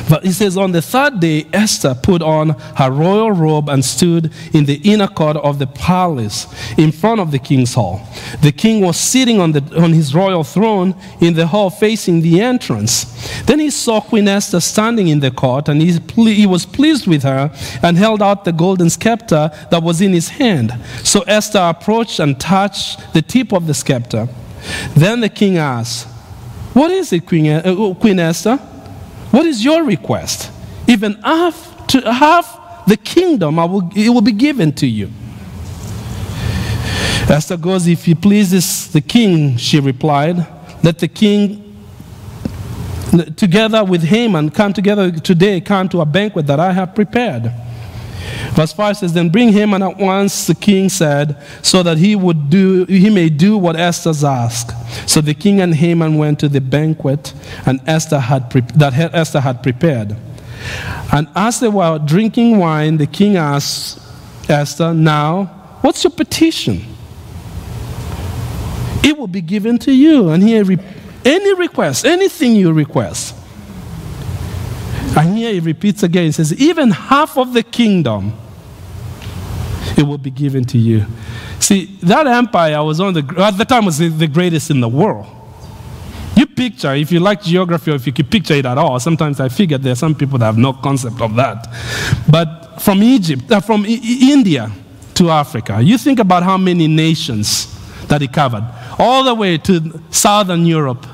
But 0.08 0.24
it 0.24 0.32
says, 0.34 0.56
On 0.56 0.72
the 0.72 0.82
third 0.82 1.20
day, 1.20 1.46
Esther 1.52 1.94
put 1.94 2.22
on 2.22 2.50
her 2.76 2.90
royal 2.90 3.32
robe 3.32 3.68
and 3.68 3.84
stood 3.84 4.32
in 4.52 4.64
the 4.64 4.80
inner 4.84 5.08
court 5.08 5.36
of 5.36 5.58
the 5.58 5.66
palace 5.66 6.46
in 6.76 6.92
front 6.92 7.20
of 7.20 7.30
the 7.30 7.38
king's 7.38 7.74
hall. 7.74 8.06
The 8.42 8.52
king 8.52 8.80
was 8.84 8.96
sitting 8.96 9.40
on, 9.40 9.52
the, 9.52 9.82
on 9.82 9.92
his 9.92 10.14
royal 10.14 10.44
throne 10.44 10.94
in 11.20 11.34
the 11.34 11.46
hall 11.46 11.70
facing 11.70 12.20
the 12.20 12.40
entrance. 12.40 13.42
Then 13.46 13.60
he 13.60 13.70
saw 13.70 14.00
Queen 14.00 14.28
Esther 14.28 14.60
standing 14.60 15.08
in 15.08 15.20
the 15.20 15.30
court, 15.30 15.68
and 15.68 15.80
he, 15.80 15.98
he 16.34 16.46
was 16.46 16.66
pleased 16.66 17.06
with 17.06 17.22
her 17.22 17.50
and 17.82 17.96
held 17.96 18.22
out 18.22 18.44
the 18.44 18.52
golden 18.52 18.90
scepter 18.90 19.50
that 19.70 19.82
was 19.82 20.00
in 20.00 20.12
his 20.12 20.28
hand. 20.28 20.72
So 21.02 21.22
Esther 21.22 21.60
approached 21.60 22.20
and 22.20 22.38
touched 22.38 23.12
the 23.12 23.22
tip 23.22 23.52
of 23.52 23.66
the 23.66 23.74
scepter. 23.74 24.28
Then 24.96 25.20
the 25.20 25.28
king 25.28 25.58
asked, 25.58 26.06
What 26.74 26.90
is 26.90 27.12
it, 27.12 27.26
Queen, 27.26 27.50
uh, 27.50 27.94
Queen 27.94 28.18
Esther? 28.18 28.58
What 29.34 29.46
is 29.46 29.64
your 29.64 29.82
request? 29.82 30.52
Even 30.86 31.14
half, 31.14 31.88
to 31.88 32.12
half 32.12 32.86
the 32.86 32.96
kingdom 32.96 33.56
will, 33.56 33.90
it 33.96 34.08
will 34.08 34.20
be 34.20 34.30
given 34.30 34.72
to 34.74 34.86
you. 34.86 35.10
Esther 37.28 37.56
goes, 37.56 37.88
If 37.88 38.04
he 38.04 38.14
pleases 38.14 38.92
the 38.92 39.00
king, 39.00 39.56
she 39.56 39.80
replied, 39.80 40.36
let 40.84 41.00
the 41.00 41.08
king 41.08 41.62
together 43.34 43.82
with 43.82 44.04
Haman 44.04 44.50
come 44.50 44.72
together 44.72 45.10
today, 45.10 45.60
come 45.60 45.88
to 45.88 46.00
a 46.00 46.06
banquet 46.06 46.46
that 46.46 46.60
I 46.60 46.70
have 46.70 46.94
prepared. 46.94 47.50
Verse 48.54 48.72
5 48.72 48.98
says, 48.98 49.12
Then 49.12 49.28
bring 49.28 49.52
him, 49.52 49.74
and 49.74 49.82
at 49.82 49.96
once, 49.96 50.46
the 50.46 50.54
king 50.54 50.88
said, 50.88 51.36
so 51.62 51.82
that 51.82 51.98
he 51.98 52.14
would 52.14 52.50
do 52.50 52.84
he 52.84 53.10
may 53.10 53.28
do 53.28 53.58
what 53.58 53.76
Esther's 53.76 54.24
asked. 54.24 54.72
So 55.08 55.20
the 55.20 55.34
king 55.34 55.60
and 55.60 55.74
Haman 55.74 56.16
went 56.16 56.38
to 56.40 56.48
the 56.48 56.60
banquet 56.60 57.34
and 57.66 57.80
Esther 57.86 58.18
had 58.18 58.50
pre- 58.50 58.62
that 58.76 58.94
Esther 59.14 59.40
had 59.40 59.62
prepared. 59.62 60.16
And 61.12 61.28
as 61.34 61.60
they 61.60 61.68
were 61.68 61.98
drinking 61.98 62.58
wine, 62.58 62.96
the 62.96 63.06
king 63.06 63.36
asked 63.36 64.00
Esther, 64.48 64.94
Now, 64.94 65.44
what's 65.82 66.04
your 66.04 66.12
petition? 66.12 66.84
It 69.02 69.18
will 69.18 69.26
be 69.26 69.42
given 69.42 69.78
to 69.80 69.92
you. 69.92 70.30
And 70.30 70.42
here, 70.42 70.64
any 71.24 71.54
request, 71.54 72.04
anything 72.04 72.56
you 72.56 72.72
request. 72.72 73.34
And 75.16 75.36
here 75.36 75.52
he 75.52 75.60
repeats 75.60 76.02
again, 76.02 76.24
he 76.26 76.32
says, 76.32 76.52
Even 76.54 76.90
half 76.90 77.38
of 77.38 77.52
the 77.52 77.62
kingdom 77.62 78.32
it 79.96 80.02
will 80.02 80.18
be 80.18 80.30
given 80.30 80.64
to 80.64 80.78
you. 80.78 81.06
See, 81.60 81.96
that 82.02 82.26
empire 82.26 82.82
was 82.82 83.00
of 83.00 83.14
the, 83.14 83.34
at 83.38 83.56
the 83.56 83.64
time 83.64 83.84
was 83.84 83.98
the 83.98 84.26
greatest 84.26 84.70
in 84.70 84.80
the 84.80 84.88
world. 84.88 85.26
You 86.36 86.46
picture, 86.46 86.94
if 86.94 87.12
you 87.12 87.20
like 87.20 87.42
geography 87.42 87.92
or 87.92 87.94
if 87.94 88.06
you 88.06 88.12
could 88.12 88.28
picture 88.30 88.54
it 88.54 88.66
at 88.66 88.76
all, 88.76 88.98
sometimes 88.98 89.38
I 89.38 89.48
figure 89.48 89.78
there 89.78 89.92
are 89.92 89.96
some 89.96 90.14
people 90.16 90.36
that 90.38 90.46
have 90.46 90.58
no 90.58 90.72
concept 90.72 91.20
of 91.20 91.36
that. 91.36 91.68
But 92.28 92.82
from 92.82 93.02
Egypt, 93.02 93.50
uh, 93.52 93.60
from 93.60 93.84
I- 93.84 94.00
India 94.32 94.70
to 95.14 95.30
Africa, 95.30 95.80
you 95.80 95.96
think 95.96 96.18
about 96.18 96.42
how 96.42 96.56
many 96.56 96.88
nations 96.88 97.70
that 98.08 98.20
it 98.20 98.32
covered, 98.32 98.64
all 98.98 99.22
the 99.22 99.34
way 99.34 99.58
to 99.58 100.00
southern 100.10 100.66
Europe 100.66 101.06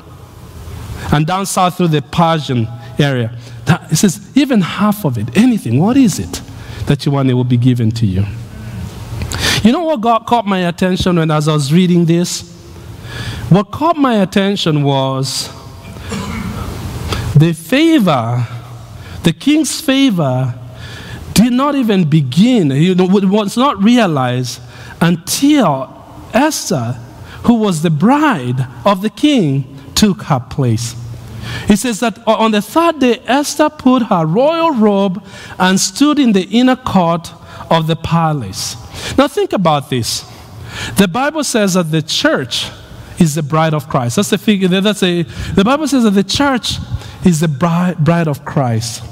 and 1.13 1.27
down 1.27 1.45
south 1.45 1.77
through 1.77 1.89
the 1.89 2.01
Persian 2.03 2.67
area. 2.99 3.31
That, 3.71 3.93
it 3.93 3.97
says, 3.97 4.21
even 4.35 4.63
half 4.63 5.05
of 5.05 5.17
it, 5.17 5.37
anything, 5.37 5.79
what 5.79 5.97
is 5.97 6.19
it 6.19 6.43
that 6.87 7.07
you 7.07 7.13
want, 7.13 7.31
it 7.31 7.35
will 7.35 7.45
be 7.45 7.57
given 7.57 7.93
to 7.93 8.05
you. 8.05 8.25
You 9.63 9.71
know 9.71 9.85
what 9.85 10.01
got, 10.01 10.27
caught 10.27 10.45
my 10.45 10.67
attention 10.67 11.15
when 11.15 11.31
as 11.31 11.47
I 11.47 11.53
was 11.53 11.73
reading 11.73 12.05
this? 12.05 12.51
What 13.49 13.71
caught 13.71 13.97
my 13.97 14.23
attention 14.23 14.83
was 14.83 15.51
the 17.37 17.53
favor, 17.53 18.45
the 19.23 19.33
king's 19.33 19.81
favor 19.81 20.53
did 21.33 21.53
not 21.53 21.77
even 21.77 22.11
begin, 22.11 22.73
you 22.73 22.97
know, 22.97 23.07
was 23.07 23.57
not 23.57 23.81
realized 23.81 24.61
until 25.01 25.97
Esther, 26.35 26.99
who 27.45 27.55
was 27.55 27.83
the 27.83 27.91
bride 27.91 28.67
of 28.85 29.03
the 29.03 29.11
king, 29.11 29.79
took 29.95 30.23
her 30.23 30.41
place. 30.41 30.97
He 31.67 31.77
says 31.77 32.01
that 32.01 32.19
on 32.27 32.51
the 32.51 32.63
third 32.63 32.99
day, 32.99 33.21
Esther 33.27 33.71
put 33.71 34.05
her 34.05 34.27
royal 34.27 34.73
robe 34.73 35.25
and 35.59 35.79
stood 35.79 36.19
in 36.19 36.33
the 36.33 36.45
inner 36.45 36.77
court 36.77 37.33
of 37.71 37.87
the 37.87 37.97
palace. 37.97 38.77
Now, 39.17 39.29
think 39.29 39.53
about 39.53 39.91
this. 39.91 40.25
The 40.97 41.09
Bible 41.09 41.45
says 41.45 41.75
that 41.75 41.91
the 41.91 42.03
church 42.03 42.71
is 43.19 43.35
the 43.35 43.43
bride 43.43 43.75
of 43.75 43.89
Christ. 43.89 44.17
That's 44.17 44.31
the 44.31 44.39
figure. 44.39 44.69
That's 44.69 45.03
a, 45.03 45.23
the 45.23 45.65
Bible 45.65 45.87
says 45.87 46.05
that 46.05 46.11
the 46.11 46.25
church 46.25 46.79
is 47.25 47.41
the 47.41 47.49
bride, 47.49 47.99
bride 47.99 48.29
of 48.29 48.45
Christ. 48.45 49.05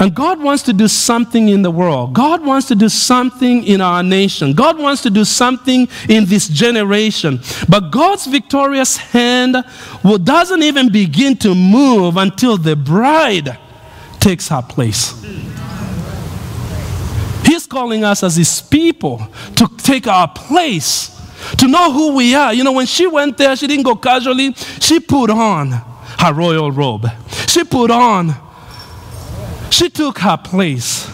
And 0.00 0.14
God 0.14 0.42
wants 0.42 0.62
to 0.64 0.72
do 0.72 0.88
something 0.88 1.48
in 1.48 1.62
the 1.62 1.70
world. 1.70 2.12
God 2.12 2.44
wants 2.44 2.68
to 2.68 2.74
do 2.74 2.88
something 2.88 3.64
in 3.64 3.80
our 3.80 4.02
nation. 4.02 4.52
God 4.52 4.78
wants 4.78 5.02
to 5.02 5.10
do 5.10 5.24
something 5.24 5.88
in 6.08 6.24
this 6.26 6.48
generation. 6.48 7.40
But 7.68 7.90
God's 7.90 8.26
victorious 8.26 8.96
hand 8.96 9.56
doesn't 10.24 10.62
even 10.62 10.90
begin 10.90 11.36
to 11.38 11.54
move 11.54 12.16
until 12.16 12.56
the 12.56 12.76
bride 12.76 13.58
takes 14.20 14.48
her 14.48 14.62
place. 14.62 15.14
He's 17.44 17.66
calling 17.66 18.04
us 18.04 18.22
as 18.22 18.36
His 18.36 18.60
people 18.60 19.26
to 19.54 19.68
take 19.78 20.08
our 20.08 20.28
place, 20.28 21.16
to 21.58 21.68
know 21.68 21.92
who 21.92 22.16
we 22.16 22.34
are. 22.34 22.52
You 22.52 22.64
know, 22.64 22.72
when 22.72 22.86
she 22.86 23.06
went 23.06 23.38
there, 23.38 23.54
she 23.54 23.68
didn't 23.68 23.84
go 23.84 23.94
casually, 23.94 24.52
she 24.80 24.98
put 24.98 25.30
on 25.30 25.70
her 25.70 26.34
royal 26.34 26.72
robe. 26.72 27.06
She 27.46 27.62
put 27.62 27.90
on 27.90 28.34
she 29.70 29.88
took 29.90 30.18
her 30.18 30.36
place 30.36 31.10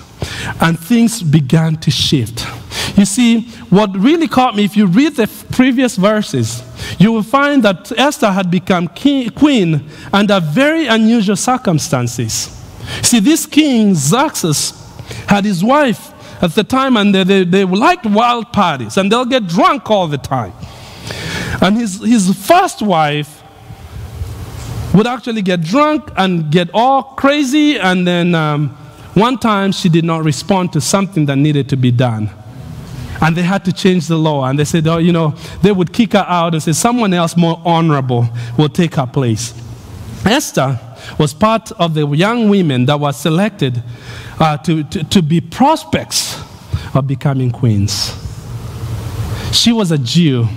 and 0.61 0.79
things 0.79 1.23
began 1.23 1.77
to 1.77 1.91
shift. 1.91 2.47
You 2.97 3.05
see, 3.05 3.43
what 3.71 3.97
really 3.97 4.29
caught 4.29 4.55
me, 4.55 4.65
if 4.65 4.77
you 4.77 4.87
read 4.87 5.17
the 5.17 5.29
previous 5.51 5.97
verses, 5.97 6.63
you 6.99 7.13
will 7.13 7.23
find 7.23 7.63
that 7.63 7.91
Esther 7.99 8.31
had 8.31 8.51
become 8.51 8.89
king, 8.89 9.31
queen 9.31 9.89
under 10.13 10.41
very 10.41 10.87
unusual 10.87 11.37
circumstances. 11.37 12.59
See, 13.03 13.21
this 13.21 13.47
king, 13.47 13.95
Xerxes, 13.95 14.73
had 15.27 15.45
his 15.45 15.65
wife 15.65 16.13
at 16.43 16.55
the 16.55 16.65
time, 16.65 16.97
and 16.97 17.15
they, 17.15 17.25
they, 17.25 17.45
they 17.45 17.65
liked 17.65 18.05
wild 18.05 18.53
parties, 18.53 18.97
and 18.97 19.11
they'll 19.11 19.25
get 19.25 19.47
drunk 19.47 19.91
all 19.91 20.09
the 20.09 20.19
time. 20.19 20.53
And 21.61 21.77
his, 21.77 22.01
his 22.01 22.47
first 22.47 22.83
wife 22.83 23.42
would 24.95 25.07
actually 25.07 25.43
get 25.43 25.63
drunk 25.63 26.11
and 26.17 26.51
get 26.51 26.71
all 26.75 27.03
crazy. 27.03 27.79
And 27.79 28.07
then 28.07 28.35
um, 28.35 28.71
one 29.15 29.39
time 29.39 29.73
she 29.73 29.89
did 29.89 30.05
not 30.05 30.25
respond 30.25 30.73
to 30.75 30.81
something 30.81 31.27
that 31.27 31.37
needed 31.37 31.69
to 31.71 31.77
be 31.77 31.91
done. 31.91 32.31
And 33.21 33.37
they 33.37 33.43
had 33.43 33.65
to 33.67 33.73
change 33.73 34.09
the 34.09 34.19
law. 34.19 34.45
And 34.47 34.59
they 34.59 34.65
said, 34.65 34.87
oh, 34.87 34.99
you 34.99 35.13
know, 35.13 35.35
they 35.63 35.71
would 35.71 35.93
kick 35.93 36.13
her 36.13 36.25
out 36.27 36.55
and 36.55 36.63
say, 36.63 36.73
someone 36.73 37.15
else 37.15 37.37
more 37.37 37.61
honorable 37.65 38.29
will 38.59 38.69
take 38.69 38.97
her 38.97 39.07
place. 39.07 39.55
Esther 40.25 40.79
was 41.19 41.33
part 41.33 41.73
of 41.73 41.95
the 41.95 42.07
young 42.09 42.49
women 42.49 42.87
that 42.87 42.99
were 42.99 43.13
selected 43.13 43.83
uh, 44.41 44.57
to, 44.59 44.83
to, 44.85 45.05
to 45.05 45.23
be 45.23 45.41
prospects 45.41 46.41
of 46.95 47.07
becoming 47.07 47.51
queens. 47.51 48.19
She 49.53 49.73
was 49.73 49.91
a 49.91 49.99
Jew, 49.99 50.49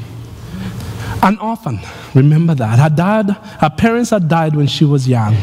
an 1.21 1.37
orphan. 1.39 1.79
Remember 2.13 2.55
that. 2.55 2.79
Her 2.79 2.89
dad, 2.89 3.29
her 3.59 3.69
parents 3.69 4.09
had 4.11 4.27
died 4.27 4.55
when 4.55 4.67
she 4.67 4.85
was 4.85 5.07
young. 5.07 5.35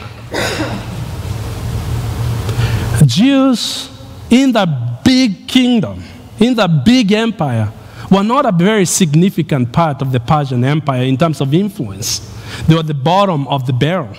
Jews 3.07 3.91
in 4.31 4.53
the 4.53 4.67
big 5.05 5.49
kingdom, 5.49 6.03
in 6.39 6.55
the 6.55 6.67
big 6.69 7.13
empire, 7.13 7.71
were 8.11 8.23
not 8.23 8.47
a 8.47 8.53
very 8.53 8.85
significant 8.85 9.73
part 9.73 10.03
of 10.03 10.13
the 10.13 10.21
Persian 10.21 10.65
Empire 10.65 11.03
in 11.03 11.17
terms 11.17 11.41
of 11.41 11.53
influence. 11.53 12.21
They 12.67 12.75
were 12.75 12.83
the 12.83 12.95
bottom 12.95 13.49
of 13.49 13.67
the 13.67 13.73
barrel. 13.73 14.17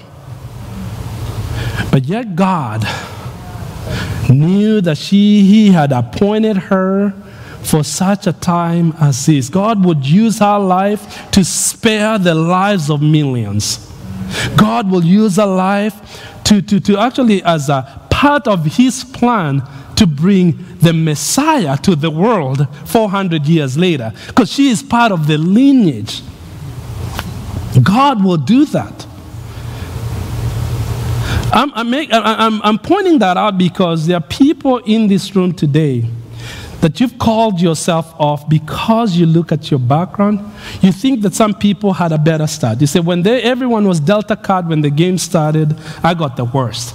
But 1.92 2.06
yet 2.06 2.36
God 2.36 2.86
knew 4.30 4.82
that 4.82 4.98
she, 4.98 5.42
He 5.44 5.72
had 5.72 5.92
appointed 5.92 6.58
her 6.58 7.13
for 7.63 7.84
such 7.84 8.28
a 8.28 8.34
time 8.34 8.93
as 8.99 9.26
this. 9.26 9.49
God 9.49 9.84
would 9.86 10.06
use 10.06 10.41
our 10.41 10.60
life 10.60 11.32
to 11.32 11.43
spare 11.43 12.17
the 12.17 12.36
lives 12.36 12.89
of 12.89 13.02
millions. 13.02 13.89
God 14.56 14.91
will 14.91 15.04
use 15.04 15.39
our 15.39 15.47
life 15.47 16.41
to, 16.45 16.62
to, 16.62 16.80
to 16.82 16.97
actually, 16.97 17.43
as 17.43 17.69
a 17.69 18.08
part 18.10 18.47
of 18.47 18.65
His 18.65 19.04
plan, 19.04 19.63
to 19.95 20.08
bring 20.08 20.78
the 20.80 20.93
Messiah 20.93 21.78
to 21.78 21.95
the 21.95 22.10
world 22.10 22.67
400 22.86 23.45
years 23.45 23.78
later, 23.78 24.12
because 24.28 24.52
she 24.52 24.69
is 24.69 24.84
part 24.84 25.12
of 25.12 25.28
the 25.28 25.38
lineage. 25.38 26.21
God 27.82 28.23
will 28.23 28.38
do 28.38 28.65
that. 28.65 29.08
I'm, 31.54 31.71
I'm, 31.76 31.93
I'm, 32.12 32.62
I'm 32.63 32.80
pointing 32.80 33.19
that 33.19 33.38
out 33.38 33.58
because 33.60 34.08
there 34.08 34.17
are 34.17 34.21
people 34.21 34.80
in 34.80 35.08
this 35.08 35.36
room 35.36 35.54
today 35.54 36.06
that 36.84 37.00
you've 37.00 37.17
called 37.17 37.62
yourself 37.62 38.13
off 38.19 38.50
because 38.50 39.15
you 39.15 39.26
look 39.26 39.54
at 39.54 39.72
your 39.72 39.80
background, 39.80 40.41
you 40.82 40.91
think 40.91 41.22
that 41.22 41.34
some 41.34 41.54
people 41.54 41.93
had 41.93 42.12
a 42.12 42.17
better 42.17 42.46
start. 42.46 42.82
You 42.82 42.88
say, 42.88 43.00
when 43.00 43.24
they, 43.24 43.41
everyone 43.41 43.88
was 43.88 44.02
Delta 44.02 44.36
card 44.36 44.67
when 44.67 44.82
the 44.82 44.89
game 44.89 45.17
started, 45.17 45.80
I 46.04 46.13
got 46.13 46.36
the 46.36 46.43
worst. 46.43 46.93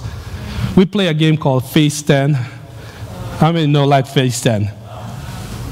We 0.77 0.85
play 0.85 1.07
a 1.07 1.13
game 1.15 1.37
called 1.37 1.65
Phase 1.65 2.03
10. 2.03 2.35
How 2.35 3.51
many 3.51 3.65
know 3.65 3.87
like 3.87 4.05
Phase 4.05 4.39
10? 4.41 4.71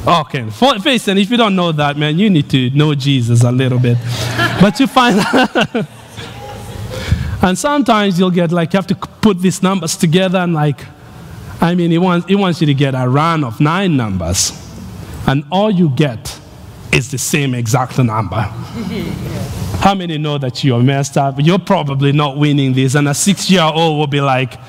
Okay, 0.07 0.49
Phase 0.49 1.05
10, 1.05 1.19
if 1.19 1.29
you 1.29 1.37
don't 1.37 1.55
know 1.55 1.71
that, 1.71 1.95
man, 1.95 2.17
you 2.17 2.31
need 2.31 2.49
to 2.49 2.71
know 2.71 2.95
Jesus 2.95 3.43
a 3.43 3.51
little 3.51 3.77
bit. 3.77 3.99
but 4.59 4.79
you 4.79 4.87
find 4.87 5.19
and 7.43 7.55
sometimes 7.55 8.17
you'll 8.17 8.31
get 8.31 8.51
like, 8.51 8.73
you 8.73 8.77
have 8.77 8.87
to 8.87 8.95
put 8.95 9.39
these 9.41 9.61
numbers 9.61 9.95
together 9.95 10.39
and 10.39 10.55
like, 10.55 10.83
I 11.59 11.75
mean, 11.75 11.91
he 11.91 11.97
wants, 11.97 12.27
he 12.27 12.35
wants 12.35 12.61
you 12.61 12.67
to 12.67 12.73
get 12.73 12.93
a 12.95 13.07
run 13.07 13.43
of 13.43 13.59
nine 13.59 13.97
numbers, 13.97 14.51
and 15.25 15.43
all 15.51 15.71
you 15.71 15.89
get 15.89 16.39
is 16.91 17.11
the 17.11 17.17
same 17.17 17.53
exact 17.53 17.97
number. 17.97 18.41
How 19.79 19.93
many 19.95 20.17
know 20.17 20.37
that 20.37 20.63
you're 20.63 20.81
messed 20.81 21.17
up? 21.17 21.35
You're 21.37 21.59
probably 21.59 22.11
not 22.11 22.37
winning 22.37 22.73
this, 22.73 22.95
and 22.95 23.07
a 23.07 23.13
six 23.13 23.49
year 23.49 23.63
old 23.63 23.97
will 23.97 24.07
be 24.07 24.21
like, 24.21 24.59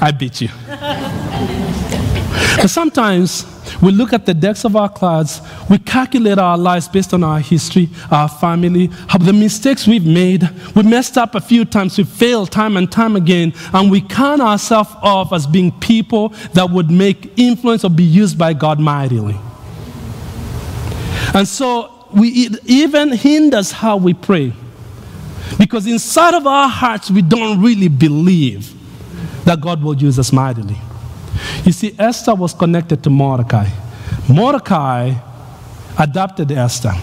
I 0.00 0.12
beat 0.12 0.40
you. 0.40 0.48
sometimes 2.68 3.44
we 3.82 3.92
look 3.92 4.12
at 4.12 4.26
the 4.26 4.34
decks 4.34 4.64
of 4.64 4.76
our 4.76 4.88
cards, 4.88 5.40
we 5.68 5.78
calculate 5.78 6.38
our 6.38 6.58
lives 6.58 6.88
based 6.88 7.14
on 7.14 7.24
our 7.24 7.40
history, 7.40 7.88
our 8.10 8.28
family, 8.28 8.88
the 9.18 9.32
mistakes 9.32 9.86
we've 9.86 10.06
made. 10.06 10.48
We 10.74 10.82
messed 10.82 11.16
up 11.16 11.34
a 11.34 11.40
few 11.40 11.64
times, 11.64 11.96
we 11.96 12.04
failed 12.04 12.50
time 12.50 12.76
and 12.76 12.90
time 12.90 13.16
again, 13.16 13.54
and 13.72 13.90
we 13.90 14.00
count 14.00 14.42
ourselves 14.42 14.90
off 15.02 15.32
as 15.32 15.46
being 15.46 15.72
people 15.80 16.30
that 16.52 16.68
would 16.70 16.90
make 16.90 17.38
influence 17.38 17.84
or 17.84 17.90
be 17.90 18.04
used 18.04 18.38
by 18.38 18.52
God 18.52 18.80
mightily. 18.80 19.36
And 21.32 21.46
so 21.46 22.06
we, 22.12 22.28
it 22.28 22.60
even 22.64 23.12
hinders 23.12 23.70
how 23.70 23.96
we 23.96 24.14
pray. 24.14 24.52
Because 25.58 25.86
inside 25.86 26.34
of 26.34 26.46
our 26.46 26.68
hearts, 26.68 27.10
we 27.10 27.22
don't 27.22 27.60
really 27.60 27.88
believe 27.88 28.74
that 29.44 29.60
God 29.60 29.82
will 29.82 29.96
use 29.96 30.18
us 30.18 30.32
mightily. 30.32 30.76
You 31.64 31.72
see, 31.72 31.94
Esther 31.98 32.34
was 32.34 32.54
connected 32.54 33.02
to 33.04 33.10
Mordecai. 33.10 33.68
Mordecai 34.28 35.14
adopted 35.98 36.50
Esther. 36.52 36.94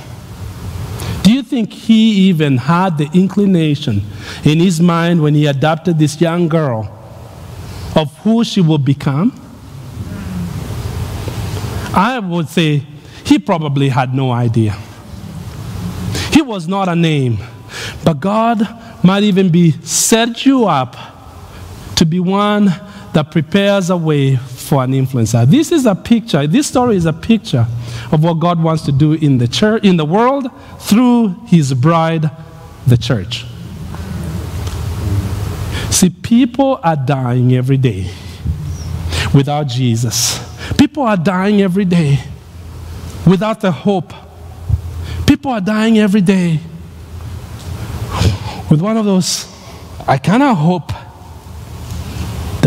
Do 1.24 1.34
you 1.34 1.44
think 1.44 1.74
he 1.74 2.30
even 2.30 2.58
had 2.58 2.98
the 2.98 3.10
inclination 3.14 4.02
in 4.44 4.60
his 4.60 4.80
mind 4.80 5.22
when 5.22 5.34
he 5.36 5.46
adopted 5.46 6.00
this 6.00 6.22
young 6.22 6.48
girl 6.48 6.90
of 7.96 8.16
who 8.20 8.44
she 8.44 8.62
would 8.62 8.86
become? 8.86 9.34
I 11.94 12.20
would 12.20 12.48
say 12.48 12.84
he 13.26 13.40
probably 13.40 13.90
had 13.90 14.14
no 14.14 14.32
idea. 14.32 14.78
He 16.32 16.42
was 16.42 16.68
not 16.68 16.88
a 16.88 16.96
name, 16.96 17.40
but 18.06 18.20
God 18.20 18.66
might 19.04 19.24
even 19.24 19.50
be 19.50 19.72
set 19.82 20.46
you 20.46 20.66
up 20.66 20.96
to 21.96 22.06
be 22.06 22.20
one 22.20 22.74
that 23.14 23.32
prepares 23.32 23.90
a 23.90 23.98
way 23.98 24.36
for 24.36 24.84
an 24.84 24.92
influencer. 24.92 25.46
This 25.46 25.72
is 25.72 25.86
a 25.86 25.96
picture, 25.96 26.46
this 26.48 26.68
story 26.68 26.96
is 26.96 27.06
a 27.06 27.14
picture 27.14 27.66
of 28.12 28.24
what 28.24 28.36
God 28.36 28.62
wants 28.62 28.84
to 28.84 28.92
do 28.92 29.14
in 29.14 29.38
the 29.38 29.48
church, 29.48 29.84
in 29.84 29.98
the 29.98 30.06
world 30.06 30.50
through 30.80 31.36
his 31.48 31.74
bride, 31.74 32.30
the 32.86 32.98
church. 32.98 33.46
See, 35.90 36.10
people 36.10 36.80
are 36.84 36.96
dying 36.96 37.54
every 37.54 37.78
day 37.78 38.12
without 39.34 39.68
Jesus. 39.68 40.40
People 40.78 41.04
are 41.04 41.18
dying 41.18 41.62
every 41.62 41.86
day 41.86 42.20
without 43.26 43.62
the 43.62 43.72
hope. 43.72 44.14
People 45.26 45.52
are 45.52 45.62
dying 45.62 45.98
every 45.98 46.22
day 46.22 46.60
with 48.70 48.82
one 48.82 48.98
of 48.98 49.06
those, 49.06 49.48
I 50.08 50.18
cannot 50.18 50.56
hope 50.56 50.92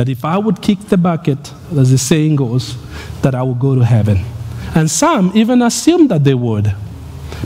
that 0.01 0.09
if 0.09 0.25
I 0.25 0.39
would 0.39 0.63
kick 0.63 0.79
the 0.89 0.97
bucket, 0.97 1.53
as 1.77 1.91
the 1.91 1.99
saying 1.99 2.37
goes, 2.37 2.75
that 3.21 3.35
I 3.35 3.43
would 3.43 3.59
go 3.59 3.75
to 3.75 3.85
heaven. 3.85 4.25
And 4.75 4.91
some 4.91 5.31
even 5.35 5.61
assume 5.61 6.09
that 6.09 6.25
they 6.25 6.33
would 6.33 6.75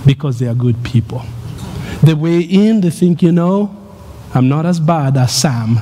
because 0.07 0.39
they 0.39 0.47
are 0.47 0.55
good 0.55 0.85
people. 0.85 1.25
They 2.05 2.15
weigh 2.15 2.43
in, 2.43 2.81
they 2.81 2.91
think, 2.91 3.23
you 3.23 3.33
know, 3.33 3.77
I'm 4.33 4.49
not 4.49 4.67
as 4.67 4.79
bad 4.79 5.17
as 5.17 5.35
Sam. 5.35 5.79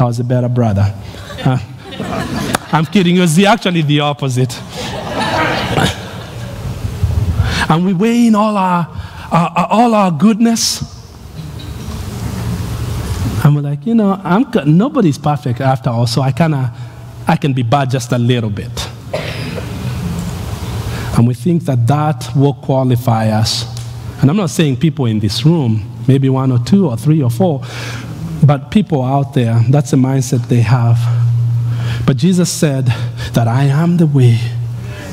I 0.00 0.04
was 0.04 0.18
a 0.18 0.24
better 0.24 0.48
brother. 0.48 0.92
Uh, 1.44 1.58
I'm 2.72 2.86
kidding, 2.86 3.14
it 3.14 3.20
was 3.20 3.36
the, 3.36 3.46
actually 3.46 3.82
the 3.82 4.00
opposite. 4.00 4.52
and 7.70 7.86
we 7.86 7.92
weigh 7.92 8.26
in 8.26 8.34
all 8.34 8.56
our, 8.56 8.88
our, 9.30 9.68
all 9.70 9.94
our 9.94 10.10
goodness 10.10 10.89
And 13.50 13.56
we're 13.56 13.68
like, 13.68 13.84
you 13.84 13.96
know, 13.96 14.12
I'm, 14.22 14.46
nobody's 14.64 15.18
perfect 15.18 15.60
after 15.60 15.90
all, 15.90 16.06
so 16.06 16.22
I 16.22 16.30
kind 16.30 16.54
of, 16.54 16.70
I 17.26 17.34
can 17.34 17.52
be 17.52 17.64
bad 17.64 17.90
just 17.90 18.12
a 18.12 18.18
little 18.18 18.48
bit. 18.48 18.70
And 21.18 21.26
we 21.26 21.34
think 21.34 21.64
that 21.64 21.84
that 21.88 22.28
will 22.36 22.54
qualify 22.54 23.30
us. 23.30 23.64
And 24.20 24.30
I'm 24.30 24.36
not 24.36 24.50
saying 24.50 24.76
people 24.76 25.06
in 25.06 25.18
this 25.18 25.44
room, 25.44 25.82
maybe 26.06 26.28
one 26.28 26.52
or 26.52 26.60
two 26.60 26.88
or 26.88 26.96
three 26.96 27.24
or 27.24 27.28
four, 27.28 27.64
but 28.46 28.70
people 28.70 29.02
out 29.02 29.34
there, 29.34 29.58
that's 29.68 29.90
the 29.90 29.96
mindset 29.96 30.46
they 30.46 30.60
have. 30.60 31.00
But 32.06 32.18
Jesus 32.18 32.52
said 32.52 32.86
that 33.32 33.48
I 33.48 33.64
am 33.64 33.96
the 33.96 34.06
way, 34.06 34.38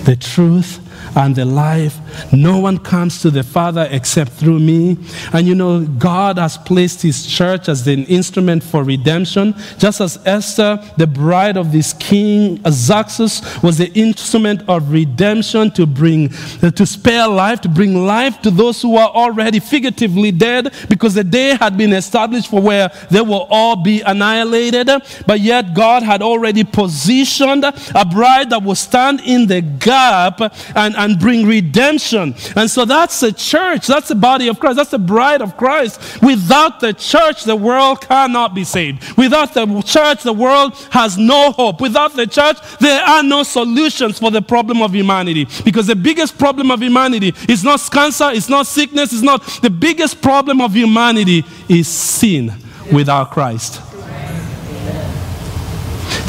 the 0.04 0.16
truth, 0.16 0.80
and 1.18 1.36
the 1.36 1.46
life. 1.46 1.98
No 2.32 2.60
one 2.60 2.78
comes 2.78 3.22
to 3.22 3.32
the 3.32 3.44
Father 3.44 3.88
except 3.92 4.32
through 4.32 4.60
me. 4.60 4.98
And 5.34 5.48
you 5.48 5.56
know, 5.56 5.86
God 5.86 6.38
has 6.38 6.58
placed 6.58 7.02
His 7.02 7.26
church 7.26 7.70
as 7.70 7.88
an 7.88 8.06
instrument 8.06 8.64
for 8.64 8.84
redemption, 8.84 9.56
just 9.78 10.02
as 10.02 10.20
Esther, 10.26 10.80
the 10.98 11.08
bride 11.08 11.58
of 11.58 11.72
this 11.72 11.94
king, 11.94 12.62
Xerxes, 12.70 13.42
was 13.64 13.78
the 13.78 13.92
instrument 13.94 14.68
of 14.68 14.92
redemption 14.92 15.72
to 15.72 15.86
bring, 15.86 16.34
uh, 16.62 16.72
to 16.72 16.86
spare 16.86 17.28
life, 17.28 17.62
to 17.62 17.70
bring 17.70 18.06
life 18.06 18.42
to 18.42 18.52
those 18.52 18.82
who 18.82 18.96
are 18.98 19.10
already 19.10 19.60
figuratively 19.60 20.32
dead, 20.32 20.74
because 20.90 21.14
the 21.14 21.24
day 21.24 21.56
had 21.56 21.78
been 21.78 21.94
established 21.94 22.50
for 22.50 22.62
where 22.62 22.92
they 23.10 23.22
will 23.22 23.48
all 23.50 23.76
be 23.76 24.02
annihilated. 24.02 24.90
But 25.26 25.40
yet, 25.40 25.74
God 25.74 26.04
had 26.04 26.22
already 26.22 26.64
positioned 26.64 27.64
a 27.64 28.06
bride 28.06 28.50
that 28.50 28.64
will 28.64 28.76
stand 28.76 29.22
in 29.22 29.48
the 29.48 29.62
gap 29.62 30.42
and 30.76 30.96
and 30.96 31.20
bring 31.20 31.46
redemption. 31.46 32.07
And 32.14 32.70
so 32.70 32.86
that's 32.86 33.20
the 33.20 33.32
church. 33.32 33.88
That's 33.88 34.08
the 34.08 34.16
body 34.16 34.48
of 34.48 34.60
Christ. 34.60 34.78
That's 34.78 34.92
the 34.92 35.00
bride 35.00 35.42
of 35.42 35.58
Christ. 35.58 36.22
Without 36.22 36.80
the 36.80 36.94
church, 36.94 37.44
the 37.44 37.56
world 37.56 38.02
cannot 38.02 38.54
be 38.54 38.64
saved. 38.64 39.18
Without 39.18 39.54
the 39.54 39.82
church, 39.86 40.24
the 40.24 40.34
world 40.34 40.76
has 40.92 41.18
no 41.18 41.52
hope. 41.52 41.82
Without 41.82 42.14
the 42.14 42.28
church, 42.28 42.58
there 42.80 43.04
are 43.04 43.24
no 43.24 43.44
solutions 43.44 44.20
for 44.20 44.32
the 44.32 44.42
problem 44.42 44.82
of 44.82 44.94
humanity. 44.94 45.48
Because 45.64 45.88
the 45.88 45.96
biggest 45.96 46.38
problem 46.38 46.72
of 46.72 46.82
humanity 46.82 47.34
is 47.48 47.64
not 47.64 47.80
cancer, 47.92 48.30
it's 48.32 48.50
not 48.50 48.68
sickness, 48.68 49.14
it's 49.14 49.22
not. 49.22 49.44
The 49.62 49.70
biggest 49.70 50.22
problem 50.22 50.62
of 50.62 50.74
humanity 50.74 51.44
is 51.68 51.88
sin 51.88 52.54
without 52.92 53.32
Christ. 53.32 53.82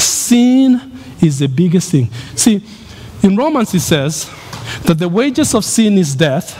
Sin 0.00 0.92
is 1.20 1.38
the 1.38 1.48
biggest 1.48 1.90
thing. 1.90 2.10
See, 2.34 2.62
in 3.22 3.36
Romans 3.36 3.74
it 3.74 3.80
says, 3.80 4.30
that 4.84 4.98
the 4.98 5.08
wages 5.08 5.54
of 5.54 5.64
sin 5.64 5.98
is 5.98 6.14
death, 6.14 6.56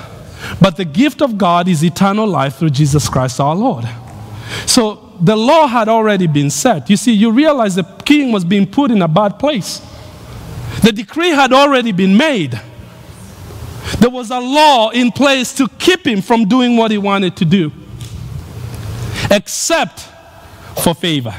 but 0.60 0.76
the 0.76 0.84
gift 0.84 1.20
of 1.20 1.36
God 1.36 1.68
is 1.68 1.84
eternal 1.84 2.26
life 2.26 2.56
through 2.56 2.70
Jesus 2.70 3.08
Christ 3.08 3.40
our 3.40 3.54
Lord. 3.54 3.88
So 4.66 5.12
the 5.20 5.36
law 5.36 5.66
had 5.66 5.88
already 5.88 6.26
been 6.26 6.50
set. 6.50 6.88
You 6.88 6.96
see, 6.96 7.12
you 7.12 7.30
realize 7.30 7.74
the 7.74 7.84
king 8.04 8.32
was 8.32 8.44
being 8.44 8.66
put 8.66 8.90
in 8.90 9.02
a 9.02 9.08
bad 9.08 9.38
place. 9.38 9.82
The 10.82 10.92
decree 10.92 11.30
had 11.30 11.52
already 11.52 11.92
been 11.92 12.16
made. 12.16 12.60
There 13.98 14.10
was 14.10 14.30
a 14.30 14.38
law 14.38 14.90
in 14.90 15.10
place 15.10 15.52
to 15.54 15.68
keep 15.78 16.06
him 16.06 16.22
from 16.22 16.44
doing 16.44 16.76
what 16.76 16.90
he 16.90 16.98
wanted 16.98 17.36
to 17.38 17.44
do, 17.44 17.72
except 19.30 20.06
for 20.82 20.94
favor. 20.94 21.34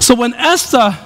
So 0.00 0.14
when 0.14 0.34
Esther 0.34 0.96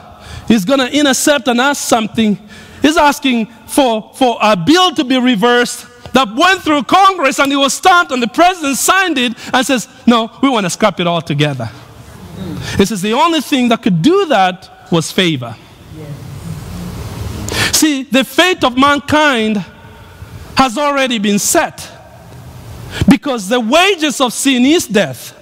is 0.49 0.65
going 0.65 0.81
to 0.81 0.95
intercept 0.95 1.49
and 1.49 1.61
ask 1.61 1.83
something, 1.83 2.39
He's 2.83 2.97
asking 2.97 3.47
for, 3.67 4.13
for 4.15 4.39
a 4.41 4.57
bill 4.57 4.95
to 4.95 5.05
be 5.05 5.19
reversed 5.19 5.87
that 6.13 6.35
went 6.35 6.63
through 6.63 6.83
Congress 6.85 7.39
and 7.39 7.53
it 7.53 7.57
was 7.57 7.75
stamped 7.75 8.13
and 8.13 8.23
the 8.23 8.29
president 8.29 8.77
signed 8.77 9.19
it 9.19 9.35
and 9.55 9.67
says, 9.67 9.89
No, 10.07 10.31
we 10.43 10.49
want 10.49 10.67
to 10.67 10.71
scrap 10.71 10.99
it 11.01 11.07
all 11.07 11.23
together. 11.23 11.71
He 12.77 12.85
says 12.85 13.03
the 13.03 13.13
only 13.13 13.41
thing 13.41 13.69
that 13.69 13.83
could 13.83 14.03
do 14.03 14.27
that 14.27 14.89
was 14.91 15.13
favor. 15.13 15.55
See, 17.73 18.03
the 18.03 18.25
fate 18.25 18.65
of 18.65 18.77
mankind 18.77 19.65
has 20.57 20.77
already 20.77 21.19
been 21.19 21.39
set 21.39 21.89
because 23.09 23.49
the 23.49 23.61
wages 23.61 24.21
of 24.21 24.33
sin 24.33 24.65
is 24.65 24.87
death. 24.87 25.37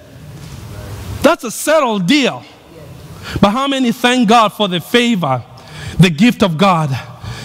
That's 1.21 1.43
a 1.43 1.51
settled 1.51 2.07
deal. 2.07 2.43
But 3.41 3.51
how 3.51 3.67
many 3.67 3.91
thank 3.91 4.29
God 4.29 4.49
for 4.49 4.67
the 4.67 4.79
favor, 4.79 5.43
the 5.99 6.09
gift 6.09 6.43
of 6.43 6.57
God? 6.57 6.89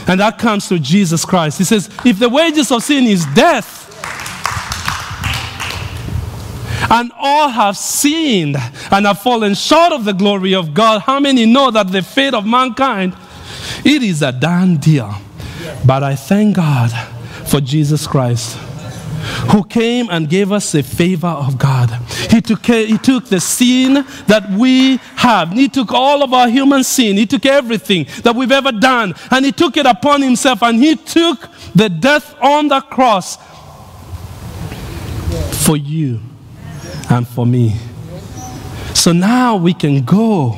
And 0.06 0.20
that 0.20 0.38
comes 0.38 0.68
through 0.68 0.80
Jesus 0.80 1.24
Christ. 1.24 1.58
He 1.58 1.64
says, 1.64 1.88
if 2.04 2.18
the 2.18 2.28
wages 2.28 2.70
of 2.70 2.82
sin 2.82 3.04
is 3.04 3.24
death, 3.34 3.82
and 6.90 7.10
all 7.18 7.48
have 7.48 7.76
sinned 7.76 8.56
and 8.90 9.06
have 9.06 9.18
fallen 9.18 9.54
short 9.54 9.92
of 9.92 10.04
the 10.04 10.12
glory 10.12 10.54
of 10.54 10.74
God, 10.74 11.00
how 11.00 11.18
many 11.18 11.46
know 11.46 11.70
that 11.70 11.90
the 11.90 12.02
fate 12.02 12.34
of 12.34 12.46
mankind, 12.46 13.16
it 13.84 14.02
is 14.02 14.20
a 14.22 14.30
done 14.30 14.76
deal. 14.76 15.12
But 15.86 16.02
I 16.02 16.14
thank 16.14 16.56
God 16.56 16.90
for 17.46 17.60
Jesus 17.60 18.06
Christ 18.06 18.58
who 19.50 19.64
came 19.64 20.08
and 20.10 20.28
gave 20.28 20.52
us 20.52 20.72
the 20.72 20.82
favor 20.82 21.26
of 21.28 21.58
God. 21.58 21.90
He 22.30 22.40
took, 22.40 22.64
he 22.66 22.98
took 22.98 23.26
the 23.26 23.40
sin 23.40 24.04
that 24.26 24.50
we 24.50 24.96
have. 25.16 25.52
He 25.52 25.68
took 25.68 25.92
all 25.92 26.22
of 26.22 26.32
our 26.32 26.48
human 26.48 26.84
sin. 26.84 27.16
He 27.16 27.26
took 27.26 27.46
everything 27.46 28.06
that 28.22 28.34
we've 28.34 28.52
ever 28.52 28.72
done 28.72 29.14
and 29.30 29.44
He 29.44 29.52
took 29.52 29.76
it 29.76 29.86
upon 29.86 30.22
Himself 30.22 30.62
and 30.62 30.78
He 30.78 30.96
took 30.96 31.48
the 31.74 31.88
death 31.88 32.34
on 32.40 32.68
the 32.68 32.80
cross 32.80 33.38
for 35.64 35.76
you 35.76 36.20
and 37.10 37.26
for 37.26 37.46
me. 37.46 37.76
So 38.94 39.12
now 39.12 39.56
we 39.56 39.74
can 39.74 40.04
go 40.04 40.56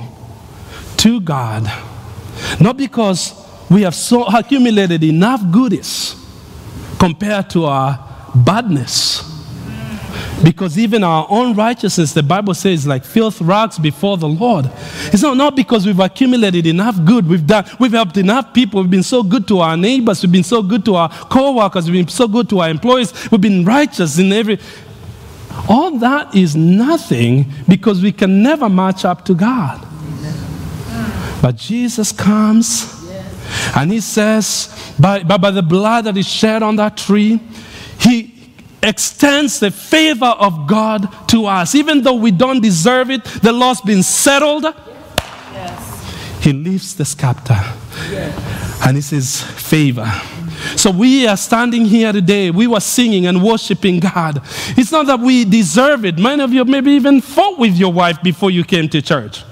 to 0.98 1.20
God, 1.20 1.70
not 2.60 2.76
because 2.76 3.34
we 3.70 3.82
have 3.82 3.94
so 3.94 4.24
accumulated 4.24 5.02
enough 5.02 5.40
goodies 5.50 6.14
compared 6.98 7.50
to 7.50 7.64
our 7.64 8.05
badness. 8.44 9.32
Because 10.42 10.78
even 10.78 11.02
our 11.02 11.26
own 11.30 11.54
righteousness, 11.54 12.12
the 12.12 12.22
Bible 12.22 12.52
says, 12.54 12.86
like 12.86 13.04
filth 13.04 13.40
rags 13.40 13.78
before 13.78 14.18
the 14.18 14.28
Lord. 14.28 14.70
It's 15.06 15.22
not, 15.22 15.36
not 15.36 15.56
because 15.56 15.86
we've 15.86 15.98
accumulated 15.98 16.66
enough 16.66 17.02
good, 17.04 17.26
we've 17.26 17.46
done, 17.46 17.64
we've 17.80 17.92
helped 17.92 18.18
enough 18.18 18.52
people, 18.52 18.82
we've 18.82 18.90
been 18.90 19.02
so 19.02 19.22
good 19.22 19.48
to 19.48 19.60
our 19.60 19.76
neighbors, 19.76 20.22
we've 20.22 20.32
been 20.32 20.44
so 20.44 20.62
good 20.62 20.84
to 20.84 20.94
our 20.96 21.08
co-workers, 21.08 21.90
we've 21.90 22.04
been 22.04 22.12
so 22.12 22.28
good 22.28 22.50
to 22.50 22.60
our 22.60 22.68
employees, 22.68 23.30
we've 23.30 23.40
been 23.40 23.64
righteous 23.64 24.18
in 24.18 24.30
every. 24.32 24.58
All 25.68 25.98
that 25.98 26.34
is 26.34 26.54
nothing 26.54 27.50
because 27.66 28.02
we 28.02 28.12
can 28.12 28.42
never 28.42 28.68
match 28.68 29.06
up 29.06 29.24
to 29.24 29.34
God. 29.34 29.86
But 31.40 31.56
Jesus 31.56 32.12
comes 32.12 32.92
and 33.74 33.90
he 33.90 34.00
says, 34.00 34.94
by, 34.98 35.22
by, 35.22 35.38
by 35.38 35.50
the 35.50 35.62
blood 35.62 36.04
that 36.04 36.16
is 36.16 36.28
shed 36.28 36.62
on 36.62 36.76
that 36.76 36.96
tree, 36.96 37.40
he 37.98 38.34
extends 38.82 39.60
the 39.60 39.70
favor 39.70 40.26
of 40.26 40.66
God 40.66 41.28
to 41.28 41.46
us. 41.46 41.74
Even 41.74 42.02
though 42.02 42.14
we 42.14 42.30
don't 42.30 42.60
deserve 42.60 43.10
it, 43.10 43.24
the 43.24 43.52
law's 43.52 43.80
been 43.80 44.02
settled. 44.02 44.64
Yes. 45.52 46.44
He 46.44 46.52
lifts 46.52 46.94
the 46.94 47.04
scepter 47.04 47.58
yes. 48.10 48.86
and 48.86 48.96
he 48.96 49.02
says, 49.02 49.42
Favor. 49.42 50.10
So 50.76 50.90
we 50.90 51.26
are 51.26 51.36
standing 51.36 51.84
here 51.84 52.12
today. 52.12 52.50
We 52.50 52.66
were 52.66 52.80
singing 52.80 53.26
and 53.26 53.42
worshiping 53.42 54.00
God. 54.00 54.40
It's 54.76 54.92
not 54.92 55.06
that 55.06 55.20
we 55.20 55.44
deserve 55.44 56.04
it. 56.04 56.18
Many 56.18 56.42
of 56.42 56.52
you 56.52 56.64
maybe 56.64 56.92
even 56.92 57.20
fought 57.20 57.58
with 57.58 57.76
your 57.76 57.92
wife 57.92 58.22
before 58.22 58.50
you 58.50 58.64
came 58.64 58.88
to 58.90 59.02
church. 59.02 59.44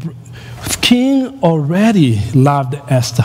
king 0.82 1.42
already 1.42 2.20
loved 2.34 2.74
Esther. 2.92 3.24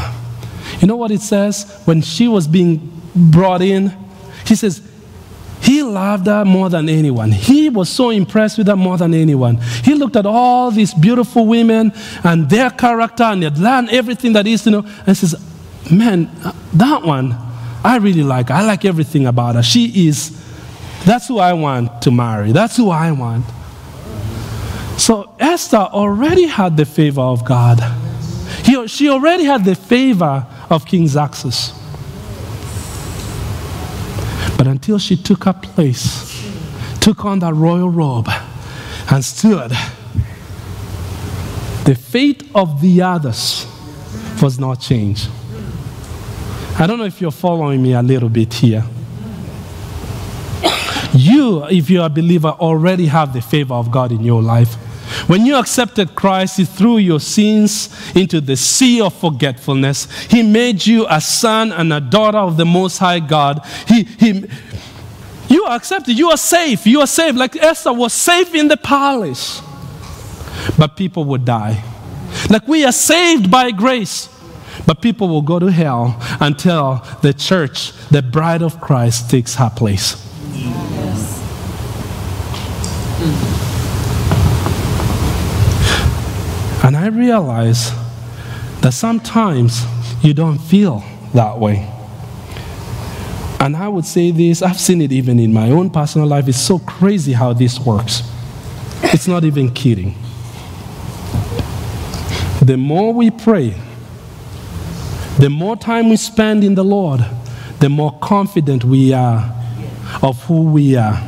You 0.80 0.88
know 0.88 0.96
what 0.96 1.12
it 1.12 1.20
says 1.20 1.82
when 1.84 2.02
she 2.02 2.30
was 2.30 2.48
being 2.48 2.94
brought 3.14 3.62
in? 3.62 3.94
He 4.48 4.56
says, 4.56 4.82
He 5.60 5.84
loved 5.84 6.28
her 6.28 6.46
more 6.46 6.70
than 6.70 6.88
anyone. 6.88 7.34
He 7.34 7.68
was 7.68 7.90
so 7.90 8.10
impressed 8.10 8.58
with 8.58 8.68
her 8.68 8.78
more 8.78 8.98
than 8.98 9.14
anyone. 9.14 9.58
He 9.84 9.94
looked 9.94 10.16
at 10.16 10.26
all 10.26 10.72
these 10.72 10.94
beautiful 10.94 11.46
women 11.46 11.92
and 12.24 12.50
their 12.50 12.70
character 12.70 13.24
and 13.24 13.40
he 13.40 13.44
had 13.44 13.58
learned 13.58 13.90
everything 13.90 14.32
that 14.32 14.48
is, 14.48 14.66
you 14.66 14.72
know, 14.72 14.86
and 15.06 15.18
says, 15.18 15.36
Man, 15.92 16.32
that 16.74 17.04
one, 17.04 17.36
I 17.84 17.98
really 17.98 18.24
like. 18.24 18.50
I 18.50 18.64
like 18.66 18.86
everything 18.86 19.28
about 19.28 19.56
her. 19.56 19.64
She 19.64 20.08
is, 20.08 20.32
that's 21.06 21.28
who 21.28 21.38
I 21.38 21.54
want 21.54 22.02
to 22.02 22.12
marry. 22.12 22.52
That's 22.52 22.78
who 22.78 22.90
I 22.90 23.12
want. 23.12 23.46
So 24.98 25.36
Esther 25.40 25.78
already 25.78 26.48
had 26.48 26.78
the 26.78 26.86
favor 26.86 27.22
of 27.22 27.46
God. 27.46 27.80
He, 28.64 28.88
she 28.88 29.10
already 29.10 29.44
had 29.44 29.64
the 29.66 29.76
favor 29.76 30.48
of 30.70 30.86
King 30.86 31.08
Xerxes. 31.08 31.74
But 34.58 34.68
until 34.68 34.98
she 34.98 35.16
took 35.16 35.44
her 35.44 35.54
place, 35.54 36.50
took 37.02 37.26
on 37.26 37.40
that 37.40 37.54
royal 37.54 37.90
robe, 37.90 38.30
and 39.12 39.24
stood, 39.24 39.72
the 41.84 41.94
fate 41.94 42.50
of 42.56 42.82
the 42.82 43.04
others 43.04 43.68
was 44.42 44.58
not 44.58 44.82
changed. 44.82 45.30
I 46.78 46.88
don't 46.88 46.98
know 46.98 47.06
if 47.06 47.22
you're 47.22 47.32
following 47.32 47.82
me 47.82 47.94
a 47.94 48.02
little 48.02 48.28
bit 48.28 48.54
here. 48.54 48.84
You, 51.14 51.66
if 51.68 51.90
you're 51.90 52.06
a 52.06 52.10
believer, 52.10 52.50
already 52.50 53.06
have 53.06 53.34
the 53.34 53.42
favor 53.42 53.74
of 53.74 53.90
God 53.90 54.12
in 54.12 54.22
your 54.22 54.42
life. 54.42 54.74
When 55.30 55.46
you 55.46 55.56
accepted 55.56 56.16
Christ, 56.16 56.58
He 56.58 56.66
threw 56.66 56.98
your 56.98 57.22
sins 57.22 57.90
into 58.14 58.42
the 58.42 58.58
sea 58.58 59.00
of 59.00 59.14
forgetfulness. 59.14 60.12
He 60.24 60.44
made 60.44 60.86
you 60.86 61.08
a 61.10 61.22
son 61.22 61.72
and 61.72 61.94
a 61.94 62.02
daughter 62.02 62.40
of 62.40 62.58
the 62.58 62.66
Most 62.66 62.98
High 62.98 63.22
God. 63.22 63.66
He, 63.88 64.04
he, 64.04 64.46
you 65.48 65.64
are 65.64 65.78
accepted. 65.78 66.18
You 66.18 66.32
are 66.32 66.38
safe. 66.38 66.86
You 66.86 67.00
are 67.00 67.08
safe. 67.08 67.36
Like 67.36 67.56
Esther 67.56 67.94
was 67.94 68.12
safe 68.12 68.54
in 68.54 68.68
the 68.68 68.78
palace. 68.78 69.62
But 70.78 70.98
people 70.98 71.24
would 71.26 71.46
die. 71.46 71.82
Like 72.50 72.68
we 72.68 72.84
are 72.84 72.92
saved 72.92 73.50
by 73.50 73.72
grace. 73.72 74.28
But 74.86 75.02
people 75.02 75.28
will 75.28 75.42
go 75.42 75.58
to 75.60 75.72
hell 75.72 76.16
until 76.40 77.04
the 77.22 77.34
church, 77.34 77.92
the 78.10 78.22
bride 78.22 78.62
of 78.62 78.80
Christ, 78.80 79.30
takes 79.30 79.56
her 79.56 79.72
place. 79.76 80.22
And 86.84 86.96
I 86.96 87.08
realize 87.08 87.92
that 88.82 88.92
sometimes 88.94 89.84
you 90.22 90.36
don't 90.36 90.60
feel 90.60 91.04
that 91.34 91.58
way. 91.60 91.92
And 93.60 93.76
I 93.76 93.88
would 93.88 94.06
say 94.06 94.30
this, 94.30 94.62
I've 94.62 94.80
seen 94.80 95.02
it 95.02 95.12
even 95.12 95.40
in 95.40 95.52
my 95.52 95.72
own 95.72 95.90
personal 95.90 96.28
life. 96.28 96.48
It's 96.48 96.62
so 96.62 96.78
crazy 96.78 97.34
how 97.34 97.54
this 97.54 97.80
works. 97.80 98.22
It's 99.02 99.28
not 99.28 99.44
even 99.44 99.72
kidding. 99.72 100.14
The 102.62 102.78
more 102.78 103.12
we 103.12 103.32
pray, 103.32 103.74
the 105.38 105.50
more 105.50 105.76
time 105.76 106.10
we 106.10 106.18
spend 106.18 106.64
in 106.64 106.76
the 106.76 106.84
Lord, 106.84 107.26
the 107.80 107.90
more 107.90 108.18
confident 108.20 108.84
we 108.84 109.12
are 109.14 109.54
of 110.22 110.42
who 110.46 110.64
we 110.64 110.96
are. 110.96 111.20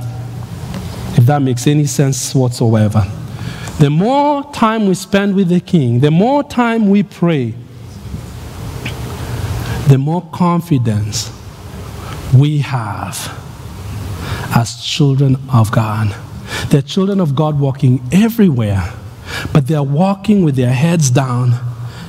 If 1.18 1.26
that 1.26 1.42
makes 1.42 1.68
any 1.68 1.86
sense 1.86 2.34
whatsoever. 2.34 3.06
The 3.80 3.90
more 3.90 4.50
time 4.54 4.88
we 4.88 4.96
spend 4.96 5.36
with 5.36 5.50
the 5.50 5.60
King, 5.60 6.00
the 6.00 6.12
more 6.12 6.44
time 6.44 6.90
we 6.90 7.04
pray, 7.04 7.54
the 9.88 9.98
more 9.98 10.22
confidence 10.32 11.32
we 12.36 12.60
have 12.60 13.34
as 14.56 14.84
children 14.84 15.38
of 15.52 15.72
God. 15.72 16.16
They're 16.70 16.82
children 16.82 17.20
of 17.20 17.36
God 17.36 17.60
walking 17.60 18.02
everywhere, 18.12 18.94
but 19.54 19.68
they're 19.68 19.84
walking 19.84 20.44
with 20.44 20.56
their 20.56 20.74
heads 20.74 21.10
down 21.10 21.54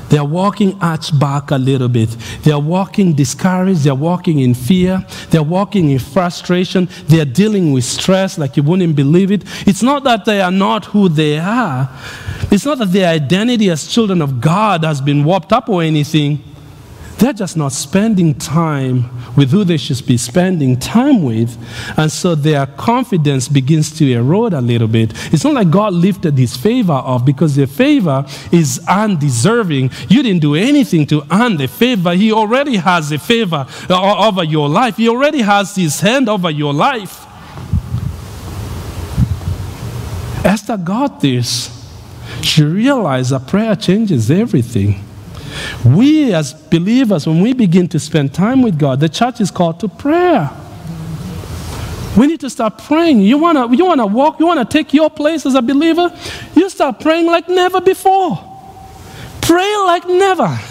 they're 0.08 0.24
walking 0.24 0.78
arched 0.80 1.18
back 1.18 1.50
a 1.50 1.56
little 1.56 1.88
bit. 1.88 2.10
They're 2.42 2.58
walking 2.58 3.14
discouraged. 3.14 3.80
They're 3.80 3.94
walking 3.94 4.40
in 4.40 4.54
fear. 4.54 5.04
They're 5.30 5.42
walking 5.42 5.90
in 5.90 5.98
frustration. 5.98 6.88
They're 7.06 7.24
dealing 7.24 7.72
with 7.72 7.84
stress 7.84 8.38
like 8.38 8.56
you 8.56 8.62
wouldn't 8.62 8.96
believe 8.96 9.30
it. 9.30 9.44
It's 9.66 9.82
not 9.82 10.04
that 10.04 10.24
they 10.24 10.40
are 10.40 10.50
not 10.50 10.86
who 10.86 11.08
they 11.08 11.38
are. 11.38 11.90
It's 12.50 12.64
not 12.64 12.78
that 12.78 12.92
their 12.92 13.08
identity 13.08 13.70
as 13.70 13.86
children 13.86 14.22
of 14.22 14.40
God 14.40 14.84
has 14.84 15.00
been 15.00 15.24
warped 15.24 15.52
up 15.52 15.68
or 15.68 15.82
anything. 15.82 16.42
They're 17.18 17.32
just 17.32 17.56
not 17.56 17.72
spending 17.72 18.34
time 18.34 19.10
with 19.34 19.50
who 19.50 19.64
they 19.64 19.76
should 19.76 20.06
be 20.06 20.16
spending 20.16 20.78
time 20.78 21.24
with. 21.24 21.58
And 21.98 22.12
so 22.12 22.36
their 22.36 22.66
confidence 22.66 23.48
begins 23.48 23.90
to 23.98 24.08
erode 24.12 24.52
a 24.52 24.60
little 24.60 24.86
bit. 24.86 25.12
It's 25.32 25.42
not 25.42 25.54
like 25.54 25.68
God 25.68 25.94
lifted 25.94 26.38
his 26.38 26.56
favor 26.56 26.92
off 26.92 27.24
because 27.24 27.56
the 27.56 27.66
favor 27.66 28.24
is 28.52 28.80
undeserving. 28.86 29.90
You 30.08 30.22
didn't 30.22 30.42
do 30.42 30.54
anything 30.54 31.06
to 31.06 31.26
earn 31.32 31.56
the 31.56 31.66
favor. 31.66 32.14
He 32.14 32.30
already 32.32 32.76
has 32.76 33.10
the 33.10 33.18
favor 33.18 33.66
uh, 33.90 34.28
over 34.28 34.44
your 34.44 34.68
life, 34.68 34.96
He 34.96 35.08
already 35.08 35.40
has 35.40 35.74
his 35.74 36.00
hand 36.00 36.28
over 36.28 36.50
your 36.50 36.72
life. 36.72 37.26
Esther 40.44 40.76
got 40.76 41.20
this. 41.20 41.74
She 42.42 42.62
realized 42.62 43.30
that 43.30 43.48
prayer 43.48 43.74
changes 43.74 44.30
everything. 44.30 45.04
We, 45.84 46.32
as 46.34 46.52
believers, 46.52 47.26
when 47.26 47.40
we 47.40 47.52
begin 47.52 47.88
to 47.88 47.98
spend 47.98 48.34
time 48.34 48.62
with 48.62 48.78
God, 48.78 49.00
the 49.00 49.08
church 49.08 49.40
is 49.40 49.50
called 49.50 49.80
to 49.80 49.88
prayer. 49.88 50.50
We 52.16 52.26
need 52.26 52.40
to 52.40 52.50
start 52.50 52.78
praying. 52.78 53.20
You 53.20 53.38
want 53.38 53.56
to 53.56 53.76
you 53.76 53.84
wanna 53.84 54.06
walk, 54.06 54.40
you 54.40 54.46
want 54.46 54.58
to 54.58 54.78
take 54.78 54.92
your 54.92 55.08
place 55.08 55.46
as 55.46 55.54
a 55.54 55.62
believer? 55.62 56.12
You 56.56 56.68
start 56.68 57.00
praying 57.00 57.26
like 57.26 57.48
never 57.48 57.80
before. 57.80 58.44
Pray 59.40 59.76
like 59.84 60.06
never. 60.06 60.48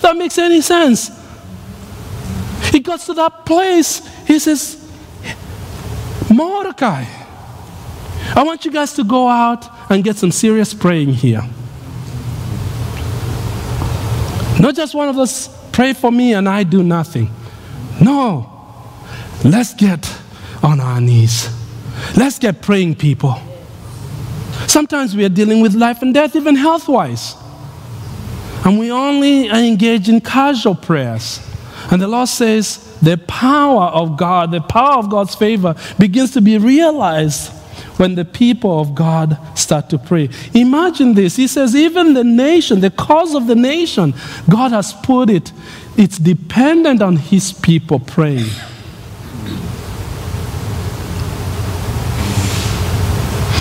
that 0.00 0.14
makes 0.16 0.38
any 0.38 0.60
sense. 0.60 1.10
He 2.70 2.80
got 2.80 3.00
to 3.00 3.14
that 3.14 3.44
place. 3.44 4.00
He 4.26 4.38
says, 4.38 4.78
Mordecai, 6.32 7.04
I 8.34 8.42
want 8.42 8.64
you 8.64 8.70
guys 8.70 8.94
to 8.94 9.04
go 9.04 9.28
out 9.28 9.68
and 9.90 10.02
get 10.02 10.16
some 10.16 10.32
serious 10.32 10.72
praying 10.72 11.12
here. 11.12 11.42
Not 14.62 14.76
just 14.76 14.94
one 14.94 15.08
of 15.08 15.18
us 15.18 15.48
pray 15.72 15.92
for 15.92 16.12
me 16.12 16.34
and 16.34 16.48
I 16.48 16.62
do 16.62 16.84
nothing. 16.84 17.28
No. 18.00 18.48
Let's 19.44 19.74
get 19.74 20.08
on 20.62 20.78
our 20.78 21.00
knees. 21.00 21.50
Let's 22.16 22.38
get 22.38 22.62
praying 22.62 22.94
people. 22.94 23.42
Sometimes 24.68 25.16
we 25.16 25.24
are 25.24 25.28
dealing 25.28 25.62
with 25.62 25.74
life 25.74 26.00
and 26.00 26.14
death, 26.14 26.36
even 26.36 26.54
health 26.54 26.86
wise. 26.86 27.34
And 28.64 28.78
we 28.78 28.92
only 28.92 29.48
engage 29.48 30.08
in 30.08 30.20
casual 30.20 30.76
prayers. 30.76 31.40
And 31.90 32.00
the 32.00 32.06
Lord 32.06 32.28
says 32.28 32.96
the 33.02 33.18
power 33.18 33.86
of 33.86 34.16
God, 34.16 34.52
the 34.52 34.60
power 34.60 34.98
of 34.98 35.10
God's 35.10 35.34
favor 35.34 35.74
begins 35.98 36.30
to 36.34 36.40
be 36.40 36.56
realized 36.56 37.50
when 37.98 38.14
the 38.14 38.24
people 38.24 38.80
of 38.80 38.94
God 38.94 39.36
start 39.72 39.88
to 39.88 39.96
pray. 39.96 40.28
Imagine 40.52 41.14
this. 41.14 41.36
He 41.36 41.46
says, 41.46 41.74
even 41.74 42.12
the 42.12 42.22
nation, 42.22 42.80
the 42.80 42.90
cause 42.90 43.34
of 43.34 43.46
the 43.46 43.54
nation, 43.54 44.12
God 44.50 44.70
has 44.72 44.92
put 44.92 45.30
it, 45.30 45.50
it's 45.96 46.18
dependent 46.18 47.00
on 47.00 47.16
His 47.16 47.54
people 47.54 47.98
praying. 47.98 48.50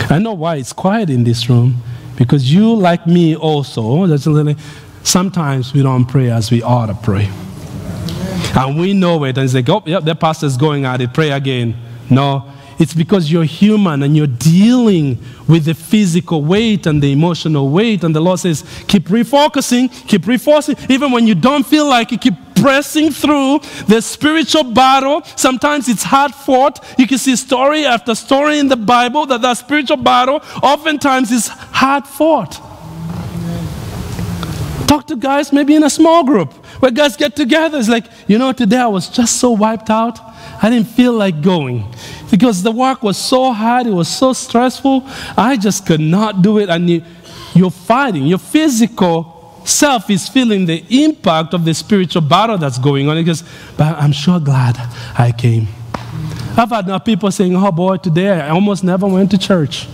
I 0.09 0.19
know 0.19 0.33
why 0.33 0.57
it's 0.57 0.73
quiet 0.73 1.09
in 1.09 1.23
this 1.23 1.49
room 1.49 1.77
because 2.17 2.53
you, 2.53 2.75
like 2.75 3.07
me, 3.07 3.33
also, 3.33 4.05
sometimes 5.03 5.73
we 5.73 5.81
don't 5.81 6.03
pray 6.03 6.29
as 6.29 6.51
we 6.51 6.61
ought 6.61 6.87
to 6.87 6.93
pray. 6.93 7.31
And 8.53 8.77
we 8.77 8.91
know 8.91 9.23
it, 9.23 9.37
and 9.37 9.45
it's 9.45 9.53
like, 9.53 9.69
oh, 9.69 9.81
yep, 9.85 10.03
the 10.03 10.13
pastor's 10.13 10.57
going 10.57 10.83
at 10.83 10.99
it, 10.99 11.13
pray 11.13 11.31
again. 11.31 11.73
No, 12.09 12.51
it's 12.81 12.95
because 12.95 13.31
you're 13.31 13.43
human 13.43 14.01
and 14.01 14.17
you're 14.17 14.25
dealing 14.25 15.19
with 15.47 15.65
the 15.65 15.75
physical 15.75 16.43
weight 16.43 16.87
and 16.87 16.99
the 16.99 17.11
emotional 17.11 17.69
weight. 17.69 18.03
And 18.03 18.15
the 18.15 18.19
Lord 18.19 18.39
says, 18.39 18.63
keep 18.87 19.03
refocusing, 19.03 19.91
keep 20.07 20.23
refocusing. 20.23 20.89
Even 20.89 21.11
when 21.11 21.27
you 21.27 21.35
don't 21.35 21.63
feel 21.63 21.87
like 21.87 22.11
it, 22.11 22.21
keep 22.21 22.33
pressing 22.55 23.11
through 23.11 23.59
the 23.87 24.01
spiritual 24.01 24.63
battle. 24.63 25.21
Sometimes 25.35 25.89
it's 25.89 26.01
hard 26.01 26.33
fought. 26.33 26.83
You 26.97 27.05
can 27.05 27.19
see 27.19 27.35
story 27.35 27.85
after 27.85 28.15
story 28.15 28.57
in 28.57 28.67
the 28.67 28.77
Bible 28.77 29.27
that 29.27 29.43
that 29.43 29.57
spiritual 29.57 29.97
battle 29.97 30.41
oftentimes 30.63 31.31
is 31.31 31.49
hard 31.49 32.07
fought. 32.07 32.53
Talk 34.87 35.05
to 35.05 35.15
guys 35.15 35.53
maybe 35.53 35.75
in 35.75 35.83
a 35.83 35.89
small 35.89 36.23
group 36.23 36.51
where 36.81 36.89
guys 36.89 37.15
get 37.15 37.35
together. 37.35 37.77
It's 37.77 37.89
like, 37.89 38.05
you 38.27 38.39
know, 38.39 38.51
today 38.53 38.79
I 38.79 38.87
was 38.87 39.07
just 39.07 39.37
so 39.39 39.51
wiped 39.51 39.91
out. 39.91 40.30
I 40.61 40.69
didn't 40.69 40.89
feel 40.89 41.13
like 41.13 41.41
going 41.41 41.91
because 42.29 42.61
the 42.61 42.71
work 42.71 43.01
was 43.01 43.17
so 43.17 43.51
hard, 43.51 43.87
it 43.87 43.91
was 43.91 44.07
so 44.07 44.31
stressful. 44.33 45.03
I 45.35 45.57
just 45.57 45.85
could 45.85 45.99
not 45.99 46.41
do 46.41 46.59
it. 46.59 46.69
And 46.69 46.89
you, 46.89 47.03
you're 47.55 47.71
fighting, 47.71 48.25
your 48.27 48.37
physical 48.37 49.61
self 49.65 50.09
is 50.09 50.27
feeling 50.27 50.65
the 50.65 50.85
impact 51.03 51.53
of 51.53 51.65
the 51.65 51.73
spiritual 51.73 52.21
battle 52.21 52.57
that's 52.57 52.77
going 52.77 53.09
on. 53.09 53.17
Because, 53.17 53.43
but 53.75 53.97
I'm 53.97 54.11
sure 54.11 54.39
glad 54.39 54.77
I 55.17 55.33
came. 55.35 55.67
I've 56.55 56.69
had 56.69 56.99
people 56.99 57.31
saying, 57.31 57.55
oh 57.55 57.71
boy, 57.71 57.97
today 57.97 58.29
I 58.29 58.49
almost 58.49 58.83
never 58.83 59.07
went 59.07 59.31
to 59.31 59.37
church. 59.37 59.87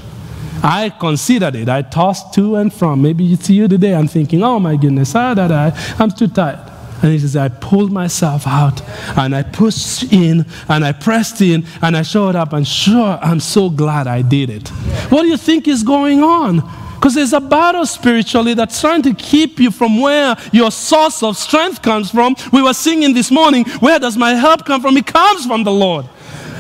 I 0.63 0.89
considered 0.89 1.55
it. 1.55 1.70
I 1.70 1.84
tossed 1.84 2.34
to 2.34 2.55
and 2.55 2.74
from. 2.74 3.01
Maybe 3.03 3.32
it's 3.32 3.49
you 3.49 3.68
today. 3.68 3.93
I'm 3.93 4.07
thinking, 4.07 4.43
oh 4.43 4.59
my 4.59 4.76
goodness, 4.76 5.13
ah, 5.15 5.95
I'm 5.99 6.11
too 6.11 6.28
tired. 6.28 6.76
And 7.02 7.12
he 7.12 7.20
says, 7.20 7.36
I 7.36 7.50
pulled 7.50 7.91
myself 7.91 8.48
out 8.48 8.82
and 9.18 9.36
I 9.36 9.43
pushed 9.43 10.12
in 10.12 10.45
and 10.68 10.84
I 10.84 10.91
pressed 10.91 11.41
in 11.41 11.66
and 11.82 11.95
I 11.95 12.02
showed 12.02 12.36
up 12.36 12.54
and 12.54 12.68
sure, 12.68 13.20
I'm 13.22 13.39
so 13.39 13.70
glad 13.70 14.08
I 14.08 14.22
did 14.22 14.50
it. 14.50 14.70
What 15.10 15.22
do 15.24 15.28
you 15.28 15.38
think 15.38 15.68
is 15.68 15.84
going 15.84 16.24
on? 16.24 16.62
Because 16.95 17.14
there's 17.14 17.34
a 17.34 17.39
battle 17.39 17.86
spiritually 17.86 18.56
that's 18.56 18.82
trying 18.82 19.04
to 19.04 19.14
keep 19.14 19.60
you 19.60 19.70
from 19.70 20.02
where 20.02 20.36
your 20.52 20.72
source 20.72 21.22
of 21.22 21.38
strength 21.38 21.84
comes 21.84 22.10
from. 22.10 22.36
We 22.52 22.64
were 22.64 22.74
singing 22.74 23.14
this 23.14 23.30
morning, 23.30 23.66
Where 23.80 24.00
does 24.00 24.18
my 24.18 24.34
help 24.34 24.66
come 24.66 24.82
from? 24.82 24.98
It 24.98 25.06
comes 25.06 25.45
from 25.45 25.64
the 25.64 25.72
Lord. 25.72 26.08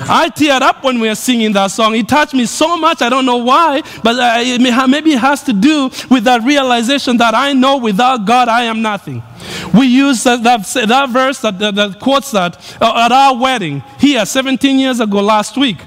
I 0.09 0.29
teared 0.29 0.61
up 0.61 0.83
when 0.83 0.99
we 0.99 1.07
were 1.07 1.15
singing 1.15 1.53
that 1.53 1.67
song. 1.67 1.95
It 1.95 2.07
touched 2.07 2.33
me 2.33 2.45
so 2.45 2.77
much. 2.77 3.01
I 3.01 3.09
don't 3.09 3.25
know 3.25 3.37
why, 3.37 3.81
but 4.03 4.15
uh, 4.17 4.35
it 4.37 4.61
may, 4.61 4.87
maybe 4.87 5.13
it 5.13 5.19
has 5.19 5.43
to 5.43 5.53
do 5.53 5.89
with 6.09 6.23
that 6.25 6.43
realization 6.43 7.17
that 7.17 7.33
I 7.33 7.53
know 7.53 7.77
without 7.77 8.25
God 8.25 8.47
I 8.47 8.63
am 8.63 8.81
nothing. 8.81 9.23
We 9.73 9.87
use 9.87 10.23
that, 10.23 10.43
that, 10.43 10.65
that 10.87 11.09
verse 11.09 11.41
that, 11.41 11.59
that, 11.59 11.75
that, 11.75 11.99
quotes 11.99 12.31
that 12.31 12.57
uh, 12.81 13.05
at 13.05 13.11
our 13.11 13.37
wedding 13.37 13.83
here 13.99 14.25
17 14.25 14.79
years 14.79 14.99
ago 14.99 15.21
last 15.21 15.57
week. 15.57 15.77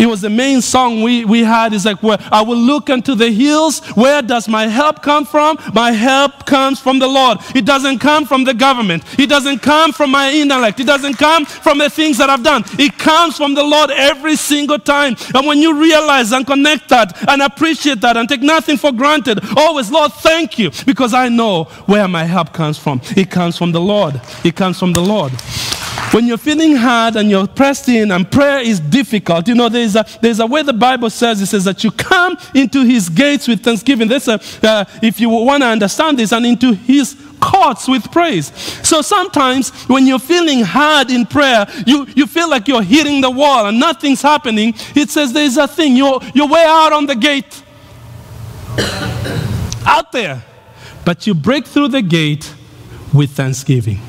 It 0.00 0.06
was 0.06 0.22
the 0.22 0.30
main 0.30 0.62
song 0.62 1.02
we, 1.02 1.26
we 1.26 1.44
had. 1.44 1.74
It's 1.74 1.84
like, 1.84 2.02
where 2.02 2.16
I 2.32 2.40
will 2.40 2.56
look 2.56 2.88
unto 2.88 3.14
the 3.14 3.30
hills. 3.30 3.80
Where 3.90 4.22
does 4.22 4.48
my 4.48 4.66
help 4.66 5.02
come 5.02 5.26
from? 5.26 5.58
My 5.74 5.92
help 5.92 6.46
comes 6.46 6.80
from 6.80 6.98
the 6.98 7.06
Lord. 7.06 7.36
It 7.54 7.66
doesn't 7.66 7.98
come 7.98 8.24
from 8.24 8.44
the 8.44 8.54
government. 8.54 9.04
It 9.18 9.28
doesn't 9.28 9.58
come 9.58 9.92
from 9.92 10.10
my 10.10 10.32
intellect. 10.32 10.80
It 10.80 10.86
doesn't 10.86 11.18
come 11.18 11.44
from 11.44 11.76
the 11.76 11.90
things 11.90 12.16
that 12.16 12.30
I've 12.30 12.42
done. 12.42 12.64
It 12.78 12.96
comes 12.96 13.36
from 13.36 13.52
the 13.52 13.62
Lord 13.62 13.90
every 13.90 14.36
single 14.36 14.78
time. 14.78 15.16
And 15.34 15.46
when 15.46 15.58
you 15.58 15.78
realize 15.78 16.32
and 16.32 16.46
connect 16.46 16.88
that 16.88 17.28
and 17.28 17.42
appreciate 17.42 18.00
that 18.00 18.16
and 18.16 18.26
take 18.26 18.40
nothing 18.40 18.78
for 18.78 18.92
granted, 18.92 19.40
always, 19.54 19.90
Lord, 19.90 20.14
thank 20.14 20.58
you 20.58 20.70
because 20.86 21.12
I 21.12 21.28
know 21.28 21.64
where 21.84 22.08
my 22.08 22.24
help 22.24 22.54
comes 22.54 22.78
from. 22.78 23.02
It 23.18 23.30
comes 23.30 23.58
from 23.58 23.72
the 23.72 23.80
Lord. 23.82 24.18
It 24.44 24.56
comes 24.56 24.78
from 24.78 24.94
the 24.94 25.02
Lord. 25.02 25.32
When 26.12 26.26
you're 26.26 26.38
feeling 26.38 26.74
hard 26.74 27.14
and 27.14 27.30
you're 27.30 27.46
pressed 27.46 27.88
in 27.88 28.10
and 28.10 28.28
prayer 28.30 28.58
is 28.58 28.80
difficult, 28.80 29.46
you 29.46 29.54
know, 29.54 29.68
there's 29.68 29.94
a, 29.94 30.04
there's 30.20 30.40
a 30.40 30.46
way 30.46 30.62
the 30.62 30.72
Bible 30.72 31.08
says, 31.08 31.40
it 31.40 31.46
says 31.46 31.64
that 31.64 31.84
you 31.84 31.92
come 31.92 32.36
into 32.52 32.84
his 32.84 33.08
gates 33.08 33.46
with 33.46 33.62
thanksgiving. 33.62 34.08
That's 34.08 34.26
a, 34.26 34.40
uh, 34.62 34.84
if 35.02 35.20
you 35.20 35.28
want 35.28 35.62
to 35.62 35.68
understand 35.68 36.18
this, 36.18 36.32
and 36.32 36.44
into 36.44 36.72
his 36.72 37.16
courts 37.40 37.86
with 37.86 38.10
praise. 38.10 38.52
So 38.86 39.02
sometimes 39.02 39.70
when 39.84 40.04
you're 40.04 40.18
feeling 40.18 40.62
hard 40.62 41.10
in 41.10 41.26
prayer, 41.26 41.66
you, 41.86 42.06
you 42.16 42.26
feel 42.26 42.50
like 42.50 42.66
you're 42.66 42.82
hitting 42.82 43.20
the 43.20 43.30
wall 43.30 43.66
and 43.66 43.78
nothing's 43.78 44.22
happening. 44.22 44.74
It 44.96 45.10
says 45.10 45.32
there's 45.32 45.56
a 45.56 45.68
thing, 45.68 45.96
you're, 45.96 46.20
you're 46.34 46.48
way 46.48 46.64
out 46.66 46.92
on 46.92 47.06
the 47.06 47.14
gate. 47.14 47.62
out 49.86 50.10
there. 50.12 50.42
But 51.04 51.26
you 51.26 51.34
break 51.34 51.66
through 51.66 51.88
the 51.88 52.02
gate 52.02 52.52
with 53.12 53.30
thanksgiving. 53.30 54.00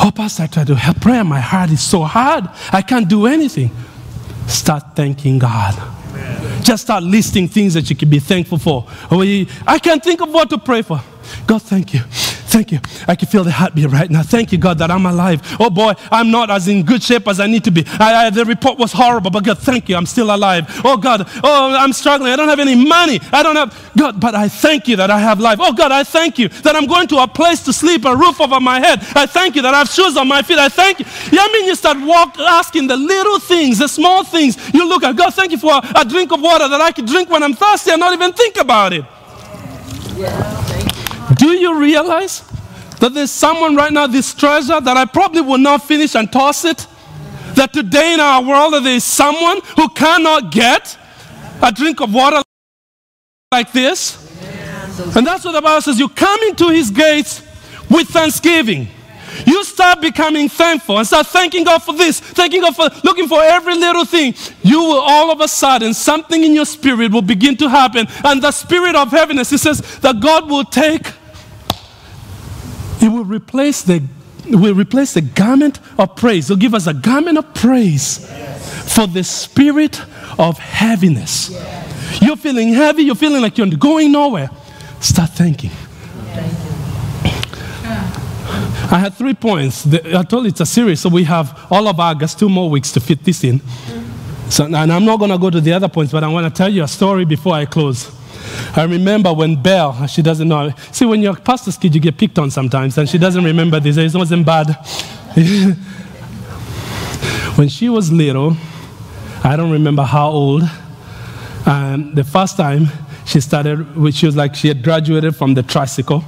Oh, 0.00 0.12
Pastor, 0.14 0.44
I 0.44 0.46
try 0.46 0.64
to 0.64 0.74
help 0.74 1.00
prayer. 1.00 1.24
My 1.24 1.40
heart 1.40 1.70
is 1.70 1.82
so 1.82 2.02
hard. 2.02 2.48
I 2.72 2.82
can't 2.82 3.08
do 3.08 3.26
anything. 3.26 3.70
Start 4.46 4.94
thanking 4.94 5.38
God. 5.38 5.74
Amen. 6.10 6.62
Just 6.62 6.84
start 6.84 7.02
listing 7.02 7.48
things 7.48 7.74
that 7.74 7.90
you 7.90 7.96
can 7.96 8.08
be 8.08 8.18
thankful 8.18 8.58
for. 8.58 8.86
Oh, 9.10 9.22
I 9.66 9.78
can't 9.78 10.02
think 10.02 10.20
of 10.20 10.30
what 10.30 10.50
to 10.50 10.58
pray 10.58 10.82
for. 10.82 11.00
God, 11.46 11.62
thank 11.62 11.94
you. 11.94 12.00
Thank 12.48 12.72
you. 12.72 12.80
I 13.06 13.14
can 13.14 13.28
feel 13.28 13.44
the 13.44 13.50
heartbeat 13.50 13.90
right 13.90 14.10
now. 14.10 14.22
Thank 14.22 14.52
you, 14.52 14.58
God, 14.58 14.78
that 14.78 14.90
I'm 14.90 15.04
alive. 15.04 15.42
Oh 15.60 15.68
boy, 15.68 15.92
I'm 16.10 16.30
not 16.30 16.50
as 16.50 16.66
in 16.66 16.82
good 16.82 17.02
shape 17.02 17.28
as 17.28 17.40
I 17.40 17.46
need 17.46 17.62
to 17.64 17.70
be. 17.70 17.84
I, 18.00 18.26
I, 18.26 18.30
the 18.30 18.46
report 18.46 18.78
was 18.78 18.90
horrible, 18.90 19.30
but 19.30 19.44
God, 19.44 19.58
thank 19.58 19.86
you. 19.90 19.96
I'm 19.96 20.06
still 20.06 20.34
alive. 20.34 20.64
Oh 20.82 20.96
God, 20.96 21.28
oh, 21.44 21.76
I'm 21.76 21.92
struggling. 21.92 22.32
I 22.32 22.36
don't 22.36 22.48
have 22.48 22.58
any 22.58 22.74
money. 22.74 23.20
I 23.34 23.42
don't 23.42 23.56
have, 23.56 23.92
God, 23.98 24.18
but 24.18 24.34
I 24.34 24.48
thank 24.48 24.88
you 24.88 24.96
that 24.96 25.10
I 25.10 25.18
have 25.18 25.40
life. 25.40 25.58
Oh 25.60 25.74
God, 25.74 25.92
I 25.92 26.04
thank 26.04 26.38
you 26.38 26.48
that 26.48 26.74
I'm 26.74 26.86
going 26.86 27.06
to 27.08 27.18
a 27.18 27.28
place 27.28 27.62
to 27.64 27.72
sleep, 27.72 28.06
a 28.06 28.16
roof 28.16 28.40
over 28.40 28.60
my 28.60 28.80
head. 28.80 29.00
I 29.14 29.26
thank 29.26 29.54
you 29.54 29.60
that 29.60 29.74
I 29.74 29.80
have 29.80 29.90
shoes 29.90 30.16
on 30.16 30.26
my 30.26 30.40
feet. 30.40 30.58
I 30.58 30.70
thank 30.70 31.00
you. 31.00 31.04
Yeah, 31.30 31.42
I 31.42 31.52
mean, 31.52 31.66
you 31.66 31.74
start 31.74 32.00
walk, 32.00 32.38
asking 32.38 32.86
the 32.86 32.96
little 32.96 33.40
things, 33.40 33.78
the 33.78 33.88
small 33.88 34.24
things. 34.24 34.56
You 34.72 34.88
look 34.88 35.02
at 35.04 35.16
God, 35.16 35.34
thank 35.34 35.52
you 35.52 35.58
for 35.58 35.72
a, 35.74 36.00
a 36.00 36.04
drink 36.06 36.32
of 36.32 36.40
water 36.40 36.66
that 36.66 36.80
I 36.80 36.92
can 36.92 37.04
drink 37.04 37.28
when 37.28 37.42
I'm 37.42 37.52
thirsty 37.52 37.90
and 37.90 38.00
not 38.00 38.14
even 38.14 38.32
think 38.32 38.56
about 38.56 38.94
it. 38.94 39.04
Yeah. 40.16 40.97
Do 41.38 41.52
you 41.52 41.78
realize 41.78 42.42
that 43.00 43.14
there's 43.14 43.30
someone 43.30 43.76
right 43.76 43.92
now, 43.92 44.06
this 44.06 44.34
treasure, 44.34 44.80
that 44.80 44.96
I 44.96 45.04
probably 45.04 45.40
will 45.40 45.58
not 45.58 45.84
finish 45.84 46.14
and 46.14 46.30
toss 46.30 46.64
it? 46.64 46.86
That 47.54 47.72
today 47.72 48.14
in 48.14 48.20
our 48.20 48.42
world, 48.42 48.74
there 48.84 48.94
is 48.94 49.04
someone 49.04 49.60
who 49.76 49.88
cannot 49.90 50.52
get 50.52 50.98
a 51.62 51.72
drink 51.72 52.00
of 52.00 52.12
water 52.12 52.42
like 53.52 53.72
this? 53.72 54.24
And 55.16 55.26
that's 55.26 55.44
what 55.44 55.52
the 55.52 55.62
Bible 55.62 55.80
says. 55.80 55.98
You 55.98 56.08
come 56.08 56.40
into 56.42 56.68
his 56.70 56.90
gates 56.90 57.42
with 57.88 58.08
thanksgiving. 58.08 58.88
You 59.46 59.62
start 59.62 60.00
becoming 60.00 60.48
thankful 60.48 60.98
and 60.98 61.06
start 61.06 61.28
thanking 61.28 61.64
God 61.64 61.82
for 61.82 61.94
this, 61.94 62.18
thanking 62.18 62.62
God 62.62 62.74
for 62.74 62.88
looking 63.04 63.28
for 63.28 63.40
every 63.42 63.76
little 63.76 64.04
thing. 64.04 64.34
You 64.62 64.80
will 64.80 65.00
all 65.00 65.30
of 65.30 65.40
a 65.40 65.48
sudden, 65.48 65.94
something 65.94 66.42
in 66.42 66.54
your 66.54 66.64
spirit 66.64 67.12
will 67.12 67.22
begin 67.22 67.56
to 67.58 67.68
happen. 67.68 68.06
And 68.24 68.42
the 68.42 68.50
spirit 68.50 68.96
of 68.96 69.10
heaviness, 69.10 69.52
it 69.52 69.58
says 69.58 69.98
that 70.00 70.20
God 70.20 70.50
will 70.50 70.64
take 70.64 71.06
he 72.98 73.08
will 73.08 73.24
replace 73.24 73.82
the 73.82 74.02
will 74.46 74.74
replace 74.74 75.14
the 75.14 75.20
garment 75.20 75.78
of 75.98 76.16
praise. 76.16 76.48
He'll 76.48 76.56
give 76.56 76.74
us 76.74 76.86
a 76.86 76.94
garment 76.94 77.38
of 77.38 77.52
praise 77.54 78.20
yes. 78.20 78.94
for 78.94 79.06
the 79.06 79.22
spirit 79.22 80.00
of 80.38 80.58
heaviness. 80.58 81.50
Yes. 81.50 82.22
You're 82.22 82.36
feeling 82.36 82.68
heavy, 82.72 83.02
you're 83.02 83.14
feeling 83.14 83.42
like 83.42 83.58
you're 83.58 83.66
going 83.66 84.12
nowhere. 84.12 84.50
Start 85.00 85.30
thinking. 85.30 85.70
I 88.90 88.98
had 88.98 89.12
three 89.14 89.34
points. 89.34 89.86
I 89.86 90.22
told 90.22 90.44
you 90.44 90.48
it's 90.48 90.60
a 90.60 90.66
series, 90.66 91.00
so 91.00 91.10
we 91.10 91.24
have 91.24 91.66
all 91.70 91.86
of 91.88 92.00
August, 92.00 92.38
two 92.38 92.48
more 92.48 92.70
weeks 92.70 92.90
to 92.92 93.00
fit 93.00 93.22
this 93.22 93.44
in. 93.44 93.60
So, 94.48 94.64
and 94.64 94.74
I'm 94.74 95.04
not 95.04 95.18
going 95.18 95.30
to 95.30 95.36
go 95.36 95.50
to 95.50 95.60
the 95.60 95.74
other 95.74 95.88
points, 95.88 96.10
but 96.10 96.24
I 96.24 96.28
want 96.28 96.52
to 96.52 96.56
tell 96.56 96.72
you 96.72 96.82
a 96.84 96.88
story 96.88 97.26
before 97.26 97.52
I 97.52 97.66
close. 97.66 98.10
I 98.76 98.84
remember 98.84 99.32
when 99.32 99.60
Belle, 99.60 100.06
she 100.06 100.22
doesn't 100.22 100.46
know. 100.46 100.72
See, 100.92 101.04
when 101.04 101.22
you're 101.22 101.36
a 101.36 101.40
pastor's 101.40 101.76
kid, 101.76 101.94
you 101.94 102.00
get 102.00 102.16
picked 102.16 102.38
on 102.38 102.50
sometimes, 102.50 102.96
and 102.98 103.08
she 103.08 103.18
doesn't 103.18 103.44
remember 103.44 103.80
this. 103.80 103.96
It 103.96 104.14
wasn't 104.14 104.46
bad. 104.46 104.66
when 107.56 107.68
she 107.68 107.88
was 107.88 108.12
little, 108.12 108.56
I 109.42 109.56
don't 109.56 109.70
remember 109.70 110.02
how 110.02 110.28
old, 110.28 110.62
and 111.66 112.14
the 112.14 112.24
first 112.24 112.56
time 112.56 112.88
she 113.26 113.40
started, 113.40 113.86
she 114.14 114.26
was 114.26 114.36
like 114.36 114.54
she 114.54 114.68
had 114.68 114.82
graduated 114.82 115.34
from 115.36 115.54
the 115.54 115.62
tricycle 115.62 116.20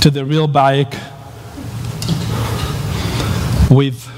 to 0.00 0.10
the 0.10 0.24
real 0.24 0.46
bike 0.46 0.94
with 3.70 4.13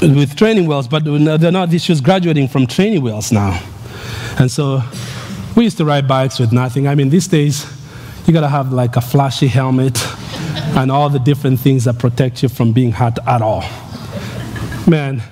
with 0.00 0.36
training 0.36 0.66
wheels, 0.66 0.86
but 0.88 1.04
they're 1.04 1.52
not, 1.52 1.70
was 1.70 2.00
graduating 2.00 2.48
from 2.48 2.66
training 2.66 3.02
wheels 3.02 3.32
now. 3.32 3.60
And 4.38 4.50
so 4.50 4.82
we 5.56 5.64
used 5.64 5.76
to 5.78 5.84
ride 5.84 6.06
bikes 6.06 6.38
with 6.38 6.52
nothing. 6.52 6.86
I 6.86 6.94
mean, 6.94 7.08
these 7.08 7.26
days, 7.26 7.66
you 8.26 8.32
gotta 8.32 8.48
have 8.48 8.72
like 8.72 8.96
a 8.96 9.00
flashy 9.00 9.48
helmet 9.48 9.98
and 10.76 10.90
all 10.90 11.08
the 11.08 11.18
different 11.18 11.58
things 11.60 11.84
that 11.84 11.98
protect 11.98 12.42
you 12.42 12.48
from 12.48 12.72
being 12.72 12.92
hurt 12.92 13.18
at 13.26 13.42
all. 13.42 13.64
Man, 14.86 15.22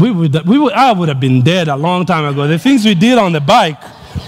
we 0.00 0.10
would, 0.10 0.46
we 0.46 0.58
would, 0.58 0.72
I 0.74 0.92
would 0.92 1.08
have 1.08 1.20
been 1.20 1.42
dead 1.42 1.68
a 1.68 1.76
long 1.76 2.04
time 2.04 2.24
ago. 2.24 2.46
The 2.46 2.58
things 2.58 2.84
we 2.84 2.94
did 2.94 3.16
on 3.16 3.32
the 3.32 3.40
bike 3.40 3.80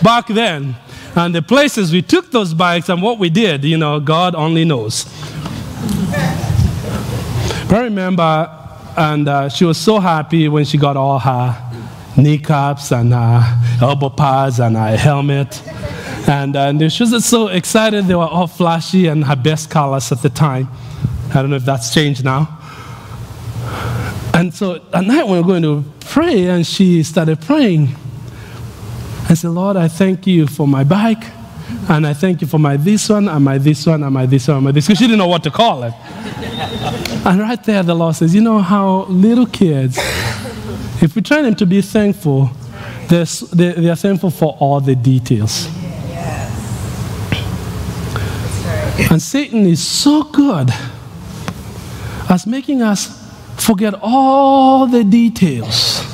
back 0.02 0.28
then, 0.28 0.76
and 1.14 1.34
the 1.34 1.42
places 1.42 1.92
we 1.92 2.02
took 2.02 2.30
those 2.30 2.54
bikes 2.54 2.88
and 2.88 3.02
what 3.02 3.18
we 3.18 3.28
did, 3.30 3.64
you 3.64 3.76
know, 3.76 3.98
God 4.00 4.34
only 4.34 4.64
knows. 4.64 5.06
I 7.72 7.80
remember 7.82 8.59
and 9.00 9.28
uh, 9.28 9.48
she 9.48 9.64
was 9.64 9.78
so 9.78 9.98
happy 9.98 10.46
when 10.46 10.66
she 10.66 10.76
got 10.76 10.94
all 10.94 11.18
her 11.18 11.56
kneecaps 12.18 12.92
and 12.92 13.14
her 13.14 13.78
elbow 13.80 14.10
pads 14.10 14.60
and 14.60 14.76
her 14.76 14.94
helmet. 14.94 15.62
And, 16.28 16.54
uh, 16.54 16.68
and 16.68 16.92
she 16.92 17.04
was 17.04 17.24
so 17.24 17.48
excited. 17.48 18.04
They 18.04 18.14
were 18.14 18.28
all 18.28 18.46
flashy 18.46 19.06
and 19.06 19.24
her 19.24 19.36
best 19.36 19.70
colors 19.70 20.12
at 20.12 20.20
the 20.20 20.28
time. 20.28 20.68
I 21.30 21.40
don't 21.40 21.48
know 21.48 21.56
if 21.56 21.64
that's 21.64 21.94
changed 21.94 22.24
now. 22.24 22.58
And 24.34 24.52
so 24.52 24.82
at 24.92 25.04
night 25.04 25.26
we 25.26 25.38
were 25.40 25.46
going 25.46 25.62
to 25.62 25.82
pray, 26.00 26.48
and 26.48 26.66
she 26.66 27.02
started 27.02 27.40
praying. 27.40 27.88
I 29.30 29.34
said, 29.34 29.50
Lord, 29.50 29.78
I 29.78 29.88
thank 29.88 30.26
you 30.26 30.46
for 30.46 30.68
my 30.68 30.84
bike, 30.84 31.24
and 31.88 32.06
I 32.06 32.12
thank 32.12 32.42
you 32.42 32.46
for 32.46 32.58
my 32.58 32.76
this 32.76 33.08
one, 33.08 33.28
and 33.28 33.44
my 33.44 33.56
this 33.56 33.86
one, 33.86 34.02
and 34.02 34.12
my 34.12 34.26
this 34.26 34.46
one, 34.46 34.58
and 34.58 34.64
my 34.66 34.72
this, 34.72 34.86
because 34.86 34.98
she 34.98 35.04
didn't 35.04 35.18
know 35.18 35.28
what 35.28 35.42
to 35.44 35.50
call 35.50 35.84
it. 35.84 35.94
And 36.72 37.40
right 37.40 37.62
there, 37.64 37.82
the 37.82 37.94
Lord 37.94 38.14
says, 38.14 38.34
You 38.34 38.40
know 38.40 38.60
how 38.60 39.04
little 39.04 39.46
kids, 39.46 39.98
if 41.02 41.14
we 41.14 41.22
train 41.22 41.44
them 41.44 41.54
to 41.56 41.66
be 41.66 41.82
thankful, 41.82 42.50
they're, 43.08 43.24
they 43.24 43.90
are 43.90 43.96
thankful 43.96 44.30
for 44.30 44.56
all 44.60 44.80
the 44.80 44.94
details. 44.94 45.66
Yes. 46.08 46.50
And 49.10 49.20
Satan 49.20 49.66
is 49.66 49.82
so 49.86 50.22
good 50.22 50.70
as 52.28 52.46
making 52.46 52.82
us 52.82 53.18
forget 53.56 53.94
all 54.00 54.86
the 54.86 55.02
details 55.02 56.04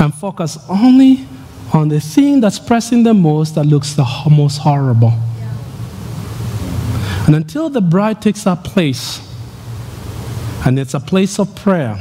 and 0.00 0.14
focus 0.14 0.58
only 0.68 1.26
on 1.72 1.88
the 1.88 2.00
thing 2.00 2.40
that's 2.40 2.58
pressing 2.58 3.02
the 3.02 3.14
most 3.14 3.56
that 3.56 3.64
looks 3.64 3.94
the 3.94 4.04
most 4.30 4.58
horrible. 4.58 5.12
And 7.26 7.34
until 7.34 7.68
the 7.68 7.80
bride 7.80 8.22
takes 8.22 8.44
that 8.44 8.62
place, 8.62 9.20
and 10.64 10.78
it's 10.78 10.94
a 10.94 11.00
place 11.00 11.38
of 11.38 11.54
prayer, 11.56 11.98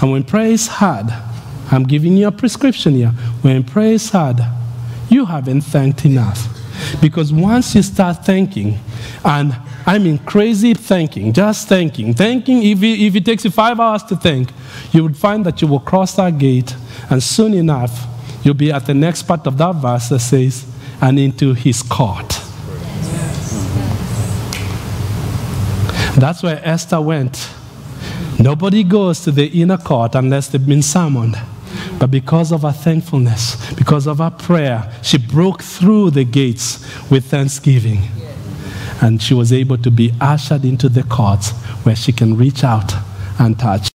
and 0.00 0.10
when 0.10 0.24
prayer 0.24 0.50
is 0.50 0.66
hard, 0.66 1.06
I'm 1.70 1.84
giving 1.84 2.16
you 2.16 2.26
a 2.26 2.32
prescription 2.32 2.94
here. 2.94 3.10
When 3.42 3.62
prayer 3.64 3.92
is 3.92 4.10
hard, 4.10 4.40
you 5.08 5.24
haven't 5.26 5.62
thanked 5.62 6.04
enough. 6.04 6.48
Because 7.00 7.32
once 7.32 7.74
you 7.74 7.82
start 7.82 8.24
thanking, 8.24 8.78
and 9.24 9.56
I 9.86 9.98
mean 9.98 10.18
crazy 10.18 10.74
thanking, 10.74 11.32
just 11.32 11.68
thanking, 11.68 12.14
thanking, 12.14 12.62
if 12.64 12.82
it, 12.82 13.00
if 13.00 13.14
it 13.14 13.24
takes 13.24 13.44
you 13.44 13.50
five 13.50 13.78
hours 13.78 14.02
to 14.04 14.16
think, 14.16 14.50
you 14.92 15.04
would 15.04 15.16
find 15.16 15.46
that 15.46 15.62
you 15.62 15.68
will 15.68 15.80
cross 15.80 16.16
that 16.16 16.38
gate, 16.38 16.74
and 17.10 17.22
soon 17.22 17.54
enough, 17.54 18.06
you'll 18.42 18.54
be 18.54 18.72
at 18.72 18.86
the 18.86 18.94
next 18.94 19.22
part 19.22 19.46
of 19.46 19.56
that 19.58 19.76
verse 19.76 20.08
that 20.08 20.18
says, 20.18 20.66
and 21.00 21.18
into 21.18 21.54
his 21.54 21.82
court. 21.82 22.33
That's 26.16 26.42
where 26.42 26.60
Esther 26.64 27.00
went. 27.00 27.50
Nobody 28.38 28.84
goes 28.84 29.20
to 29.20 29.30
the 29.30 29.46
inner 29.46 29.78
court 29.78 30.14
unless 30.14 30.48
they've 30.48 30.66
been 30.66 30.82
summoned. 30.82 31.36
But 31.98 32.10
because 32.10 32.52
of 32.52 32.62
her 32.62 32.72
thankfulness, 32.72 33.72
because 33.74 34.06
of 34.06 34.18
her 34.18 34.30
prayer, 34.30 34.92
she 35.02 35.18
broke 35.18 35.62
through 35.62 36.10
the 36.10 36.24
gates 36.24 36.84
with 37.10 37.26
thanksgiving. 37.26 38.02
And 39.00 39.22
she 39.22 39.34
was 39.34 39.52
able 39.52 39.78
to 39.78 39.90
be 39.90 40.12
ushered 40.20 40.64
into 40.64 40.88
the 40.88 41.02
courts 41.02 41.50
where 41.84 41.96
she 41.96 42.12
can 42.12 42.36
reach 42.36 42.64
out 42.64 42.92
and 43.38 43.58
touch. 43.58 43.93